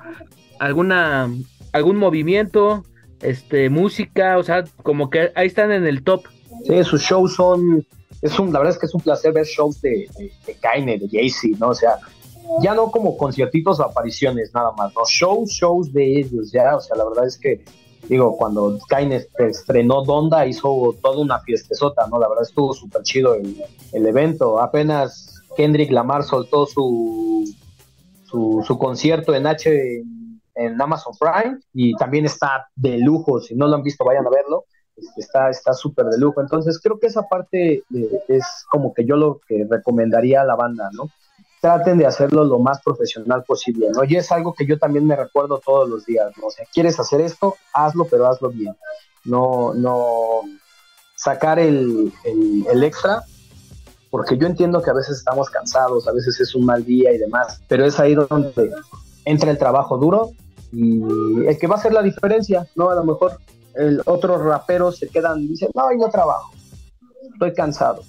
alguna 0.59 1.29
algún 1.73 1.97
movimiento, 1.97 2.85
este 3.23 3.71
música, 3.71 4.39
o 4.39 4.43
sea, 4.43 4.65
como 4.83 5.11
que 5.11 5.33
ahí 5.35 5.47
están 5.47 5.73
en 5.73 5.87
el 5.87 6.03
top. 6.03 6.25
Sí, 6.67 6.85
sus 6.85 7.03
shows 7.03 7.35
son 7.35 7.87
es 8.21 8.39
un 8.39 8.53
la 8.53 8.61
verdad 8.61 8.75
es 8.75 8.79
que 8.79 8.87
es 8.87 8.95
un 8.95 9.01
placer 9.01 9.33
ver 9.33 9.47
shows 9.47 9.81
de, 9.81 10.09
de, 10.17 10.33
de 10.47 10.55
Kanye, 10.55 10.99
de 10.99 11.09
Jay-Z, 11.09 11.59
¿no? 11.59 11.71
O 11.71 11.75
sea, 11.75 11.99
ya 12.61 12.75
no 12.75 12.91
como 12.91 13.17
conciertitos 13.17 13.81
o 13.81 13.85
apariciones 13.85 14.53
nada 14.55 14.73
más, 14.73 14.93
¿no? 14.95 15.03
Shows, 15.07 15.51
shows 15.51 15.93
de 15.93 16.21
ellos, 16.21 16.53
ya, 16.53 16.77
o 16.77 16.81
sea, 16.81 16.97
la 16.97 17.05
verdad 17.05 17.27
es 17.27 17.37
que, 17.39 17.65
digo, 18.09 18.37
cuando 18.37 18.79
Skynet 18.81 19.29
estrenó 19.39 20.05
Donda 20.05 20.47
hizo 20.47 20.95
toda 21.03 21.19
una 21.19 21.41
fiestezota, 21.41 22.07
¿no? 22.09 22.19
La 22.19 22.29
verdad 22.29 22.45
estuvo 22.45 22.73
súper 22.75 23.03
chido 23.03 23.35
el, 23.35 23.63
el, 23.93 24.07
evento, 24.07 24.61
apenas 24.61 25.43
Kendrick 25.57 25.91
Lamar 25.91 26.25
soltó 26.25 26.67
su, 26.67 27.45
su, 28.25 28.65
su 28.67 28.79
concierto 28.79 29.35
en 29.35 29.47
H 29.47 30.03
en 30.55 30.81
Amazon 30.81 31.15
Prime 31.19 31.59
y 31.73 31.95
también 31.97 32.25
está 32.25 32.69
de 32.75 32.99
lujo, 32.99 33.41
si 33.41 33.55
no 33.55 33.67
lo 33.67 33.77
han 33.77 33.83
visto 33.83 34.05
vayan 34.05 34.27
a 34.27 34.31
verlo, 34.31 34.65
este, 34.97 35.21
está 35.21 35.51
está 35.51 35.73
súper 35.73 36.07
de 36.07 36.19
lujo, 36.19 36.41
entonces 36.41 36.81
creo 36.81 36.99
que 36.99 37.07
esa 37.07 37.23
parte 37.23 37.83
eh, 37.95 38.25
es 38.29 38.45
como 38.71 38.93
que 38.93 39.05
yo 39.05 39.17
lo 39.17 39.41
que 39.47 39.67
recomendaría 39.69 40.43
a 40.43 40.45
la 40.45 40.57
banda, 40.57 40.91
¿no? 40.93 41.09
traten 41.63 41.97
de 41.97 42.07
hacerlo 42.07 42.43
lo 42.43 42.59
más 42.59 42.83
profesional 42.83 43.45
posible, 43.45 43.87
¿no? 43.95 44.03
Y 44.03 44.17
es 44.17 44.33
algo 44.33 44.53
que 44.53 44.67
yo 44.67 44.81
también 44.81 45.07
me 45.07 45.15
recuerdo 45.15 45.61
todos 45.65 45.89
los 45.89 46.05
días, 46.05 46.33
¿no? 46.37 46.49
O 46.49 46.51
sea, 46.51 46.67
quieres 46.75 46.99
hacer 46.99 47.21
esto, 47.21 47.55
hazlo, 47.73 48.05
pero 48.05 48.27
hazlo 48.27 48.51
bien. 48.51 48.75
No, 49.25 49.73
no 49.73 50.41
sacar 51.15 51.61
el, 51.61 52.13
el, 52.25 52.83
extra, 52.83 53.23
porque 54.11 54.37
yo 54.37 54.49
entiendo 54.49 54.83
que 54.83 54.91
a 54.91 54.95
veces 54.95 55.19
estamos 55.19 55.51
cansados, 55.51 56.09
a 56.09 56.13
veces 56.13 56.41
es 56.41 56.53
un 56.57 56.65
mal 56.65 56.85
día 56.85 57.13
y 57.13 57.19
demás, 57.19 57.63
pero 57.69 57.85
es 57.87 58.01
ahí 58.01 58.17
donde 58.17 58.73
entra 59.25 59.51
el 59.51 59.59
trabajo 59.59 59.99
duro 59.99 60.31
y 60.73 61.03
el 61.47 61.59
que 61.59 61.67
va 61.67 61.77
a 61.77 61.79
hacer 61.79 61.93
la 61.93 62.03
diferencia, 62.03 62.67
¿no? 62.77 62.91
A 62.91 62.95
lo 62.95 63.05
mejor 63.05 63.39
el 63.75 64.03
otros 64.07 64.43
raperos 64.43 64.99
se 64.99 65.09
quedan 65.09 65.41
y 65.41 65.49
dicen, 65.49 65.71
no, 65.75 65.85
yo 65.99 66.09
trabajo, 66.09 66.51
estoy 67.33 67.53
cansado 67.53 68.03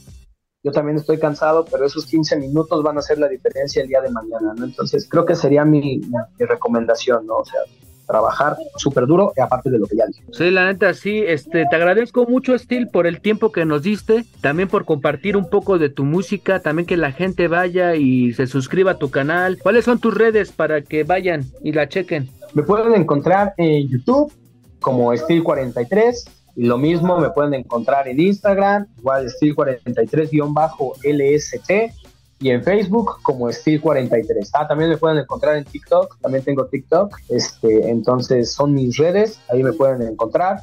yo 0.64 0.72
también 0.72 0.98
estoy 0.98 1.20
cansado, 1.20 1.66
pero 1.70 1.86
esos 1.86 2.06
15 2.06 2.38
minutos 2.38 2.82
van 2.84 2.96
a 2.96 3.00
hacer 3.00 3.20
la 3.20 3.28
diferencia 3.28 3.82
el 3.82 3.90
día 3.90 4.00
de 4.00 4.10
mañana, 4.10 4.54
¿no? 4.56 4.64
Entonces, 4.64 5.08
creo 5.10 5.26
que 5.26 5.36
sería 5.36 5.66
mi, 5.66 6.02
recomendación, 6.40 7.28
¿no? 7.28 7.36
O 7.36 7.46
sea, 7.46 7.60
trabajar 8.06 8.56
súper 8.78 9.06
duro, 9.06 9.34
y 9.36 9.42
aparte 9.42 9.70
de 9.70 9.80
lo 9.80 9.88
que 9.88 9.98
ya 9.98 10.06
dije. 10.08 10.24
Sí, 10.32 10.52
la 10.52 10.66
neta, 10.66 10.94
sí, 10.94 11.24
este, 11.26 11.66
te 11.70 11.76
agradezco 11.76 12.26
mucho, 12.26 12.58
Steel, 12.58 12.90
por 12.90 13.08
el 13.08 13.22
tiempo 13.22 13.52
que 13.52 13.66
nos 13.66 13.84
diste, 13.84 14.26
también 14.42 14.70
por 14.70 14.86
compartir 14.86 15.38
un 15.38 15.50
poco 15.50 15.78
de 15.78 15.90
tu 15.90 16.04
música, 16.04 16.60
también 16.60 16.86
que 16.86 16.98
la 16.98 17.12
gente 17.12 17.48
vaya 17.48 17.96
y 17.96 18.34
se 18.34 18.48
suscriba 18.48 18.92
a 18.92 18.98
tu 18.98 19.10
canal. 19.10 19.58
¿Cuáles 19.62 19.86
son 19.86 20.00
tus 20.00 20.14
redes 20.14 20.52
para 20.52 20.82
que 20.82 21.04
vayan 21.04 21.46
y 21.64 21.72
la 21.72 21.90
chequen? 21.90 22.30
Me 22.54 22.64
pueden 22.64 22.94
encontrar 22.94 23.54
en 23.58 23.88
YouTube 23.88 24.32
como 24.80 25.14
Steel43, 25.14 26.30
y 26.56 26.66
lo 26.66 26.78
mismo 26.78 27.18
me 27.18 27.32
pueden 27.32 27.56
encontrar 27.56 28.08
en 28.08 28.20
Instagram, 28.20 28.86
igual 29.00 29.28
Steel43-LST 29.28 32.03
y 32.44 32.50
en 32.50 32.62
Facebook 32.62 33.20
como 33.22 33.48
Steel43. 33.48 34.50
Ah, 34.52 34.68
también 34.68 34.90
me 34.90 34.98
pueden 34.98 35.18
encontrar 35.18 35.56
en 35.56 35.64
TikTok, 35.64 36.18
también 36.20 36.44
tengo 36.44 36.66
TikTok. 36.66 37.18
Este, 37.30 37.90
entonces 37.90 38.52
son 38.52 38.74
mis 38.74 38.98
redes, 38.98 39.40
ahí 39.50 39.64
me 39.64 39.72
pueden 39.72 40.02
encontrar. 40.02 40.60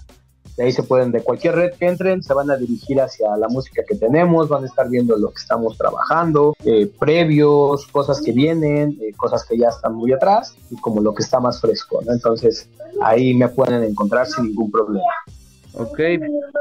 De 0.58 0.64
ahí 0.64 0.72
se 0.72 0.82
pueden, 0.82 1.10
de 1.10 1.22
cualquier 1.22 1.54
red 1.54 1.72
que 1.72 1.86
entren, 1.86 2.22
se 2.22 2.34
van 2.34 2.50
a 2.50 2.56
dirigir 2.58 3.00
hacia 3.00 3.34
la 3.38 3.48
música 3.48 3.82
que 3.88 3.94
tenemos, 3.94 4.50
van 4.50 4.64
a 4.64 4.66
estar 4.66 4.90
viendo 4.90 5.16
lo 5.16 5.30
que 5.30 5.38
estamos 5.40 5.78
trabajando, 5.78 6.54
eh, 6.66 6.92
previos, 6.98 7.86
cosas 7.86 8.20
que 8.20 8.32
vienen, 8.32 8.98
eh, 9.00 9.14
cosas 9.16 9.46
que 9.46 9.56
ya 9.56 9.68
están 9.68 9.94
muy 9.94 10.12
atrás 10.12 10.54
y 10.70 10.76
como 10.76 11.00
lo 11.00 11.14
que 11.14 11.22
está 11.22 11.40
más 11.40 11.62
fresco. 11.62 12.02
¿no? 12.04 12.12
Entonces 12.12 12.68
ahí 13.00 13.32
me 13.32 13.48
pueden 13.48 13.84
encontrar 13.84 14.26
sin 14.26 14.48
ningún 14.48 14.70
problema. 14.70 15.06
Ok, 15.72 16.00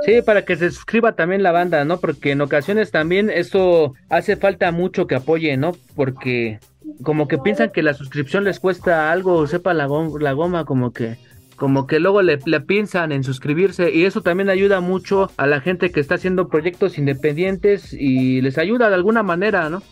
sí, 0.06 0.22
para 0.22 0.46
que 0.46 0.56
se 0.56 0.70
suscriba 0.70 1.14
también 1.14 1.44
la 1.44 1.52
banda, 1.52 1.84
¿no? 1.86 2.00
Porque 2.00 2.32
en 2.32 2.42
ocasiones 2.42 2.92
también 2.92 3.30
eso 3.30 3.94
hace 4.10 4.36
falta 4.36 4.72
mucho 4.72 5.08
que 5.08 5.16
apoye, 5.16 5.58
¿no? 5.58 5.72
Porque 5.96 6.60
como 7.04 7.28
que 7.28 7.38
piensan 7.38 7.72
que 7.72 7.84
la 7.84 7.94
suscripción 7.94 8.44
les 8.44 8.60
cuesta 8.60 9.12
algo, 9.12 9.48
sepa 9.48 9.74
la, 9.74 9.88
la 10.20 10.34
goma, 10.34 10.66
como 10.66 10.92
que 10.92 11.18
como 11.56 11.88
que 11.88 12.00
luego 12.00 12.22
le, 12.22 12.40
le, 12.46 12.62
piensan 12.62 13.12
en 13.12 13.24
suscribirse 13.24 13.92
y 13.92 14.06
eso 14.06 14.22
también 14.22 14.50
ayuda 14.50 14.80
mucho 14.80 15.30
a 15.36 15.46
la 15.46 15.60
gente 15.60 15.92
que 15.92 16.00
está 16.00 16.16
haciendo 16.16 16.48
proyectos 16.48 16.98
independientes 16.98 17.92
y 17.92 18.40
les 18.40 18.58
ayuda 18.58 18.88
de 18.88 18.96
alguna 18.96 19.24
manera, 19.24 19.70
¿no? 19.70 19.84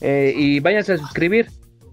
Eh, 0.00 0.34
y 0.36 0.60
váyanse 0.60 0.94
a 0.94 0.98
suscribir. 0.98 1.46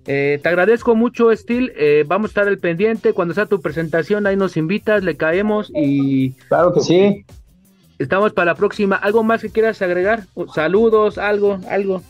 Eh, 0.06 0.40
te 0.42 0.50
agradezco 0.50 0.96
mucho, 0.96 1.36
Steel. 1.36 1.72
Eh, 1.76 2.04
vamos 2.06 2.30
a 2.30 2.32
estar 2.32 2.48
al 2.48 2.58
pendiente. 2.58 3.14
Cuando 3.14 3.34
sea 3.34 3.46
tu 3.46 3.62
presentación, 3.62 4.28
ahí 4.28 4.36
nos 4.36 4.58
invitas, 4.58 5.04
le 5.04 5.16
caemos 5.16 5.72
y. 5.74 6.32
Claro 6.50 6.74
que 6.74 6.82
sí. 6.82 7.26
Estamos 8.00 8.34
para 8.34 8.52
la 8.52 8.56
próxima. 8.56 8.96
¿Algo 8.96 9.24
más 9.24 9.42
que 9.42 9.50
quieras 9.50 9.82
agregar? 9.82 10.26
Saludos, 10.54 11.18
algo, 11.18 11.60
algo. 11.70 12.02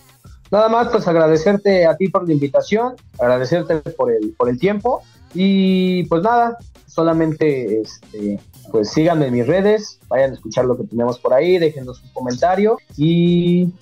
Nada 0.50 0.70
más, 0.70 0.90
pues 0.90 1.08
agradecerte 1.08 1.86
a 1.86 1.96
ti 1.98 2.10
por 2.10 2.28
la 2.28 2.34
invitación, 2.34 2.94
agradecerte 3.20 3.78
por 3.92 4.12
el, 4.12 4.34
por 4.38 4.50
el 4.50 4.60
tiempo 4.60 5.02
y 5.34 6.04
pues 6.06 6.22
nada, 6.22 6.58
solamente 6.86 7.82
este, 7.82 8.40
pues 8.72 8.92
síganme 8.92 9.28
en 9.28 9.34
mis 9.34 9.48
redes, 9.48 10.00
vayan 10.10 10.32
a 10.32 10.34
escuchar 10.36 10.66
lo 10.66 10.78
que 10.78 10.84
tenemos 10.84 11.18
por 11.18 11.34
ahí, 11.34 11.58
déjenos 11.58 12.04
un 12.04 12.10
comentario 12.14 12.78
y 12.96 13.74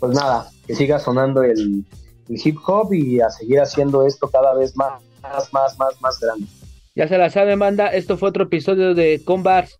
pues 0.00 0.12
nada, 0.12 0.48
que 0.66 0.74
siga 0.74 0.98
sonando 0.98 1.44
el, 1.44 1.84
el 2.30 2.40
hip 2.42 2.58
hop 2.64 2.92
y 2.94 3.20
a 3.20 3.28
seguir 3.28 3.60
haciendo 3.60 4.06
esto 4.06 4.28
cada 4.28 4.54
vez 4.54 4.76
más, 4.76 5.02
más, 5.20 5.52
más, 5.52 5.78
más, 5.78 6.00
más 6.00 6.20
grande. 6.20 6.46
Ya 6.94 7.08
se 7.08 7.18
la 7.18 7.28
saben, 7.30 7.58
banda. 7.58 7.88
Esto 7.88 8.16
fue 8.16 8.28
otro 8.28 8.44
episodio 8.44 8.94
de 8.94 9.22
Combars. 9.24 9.79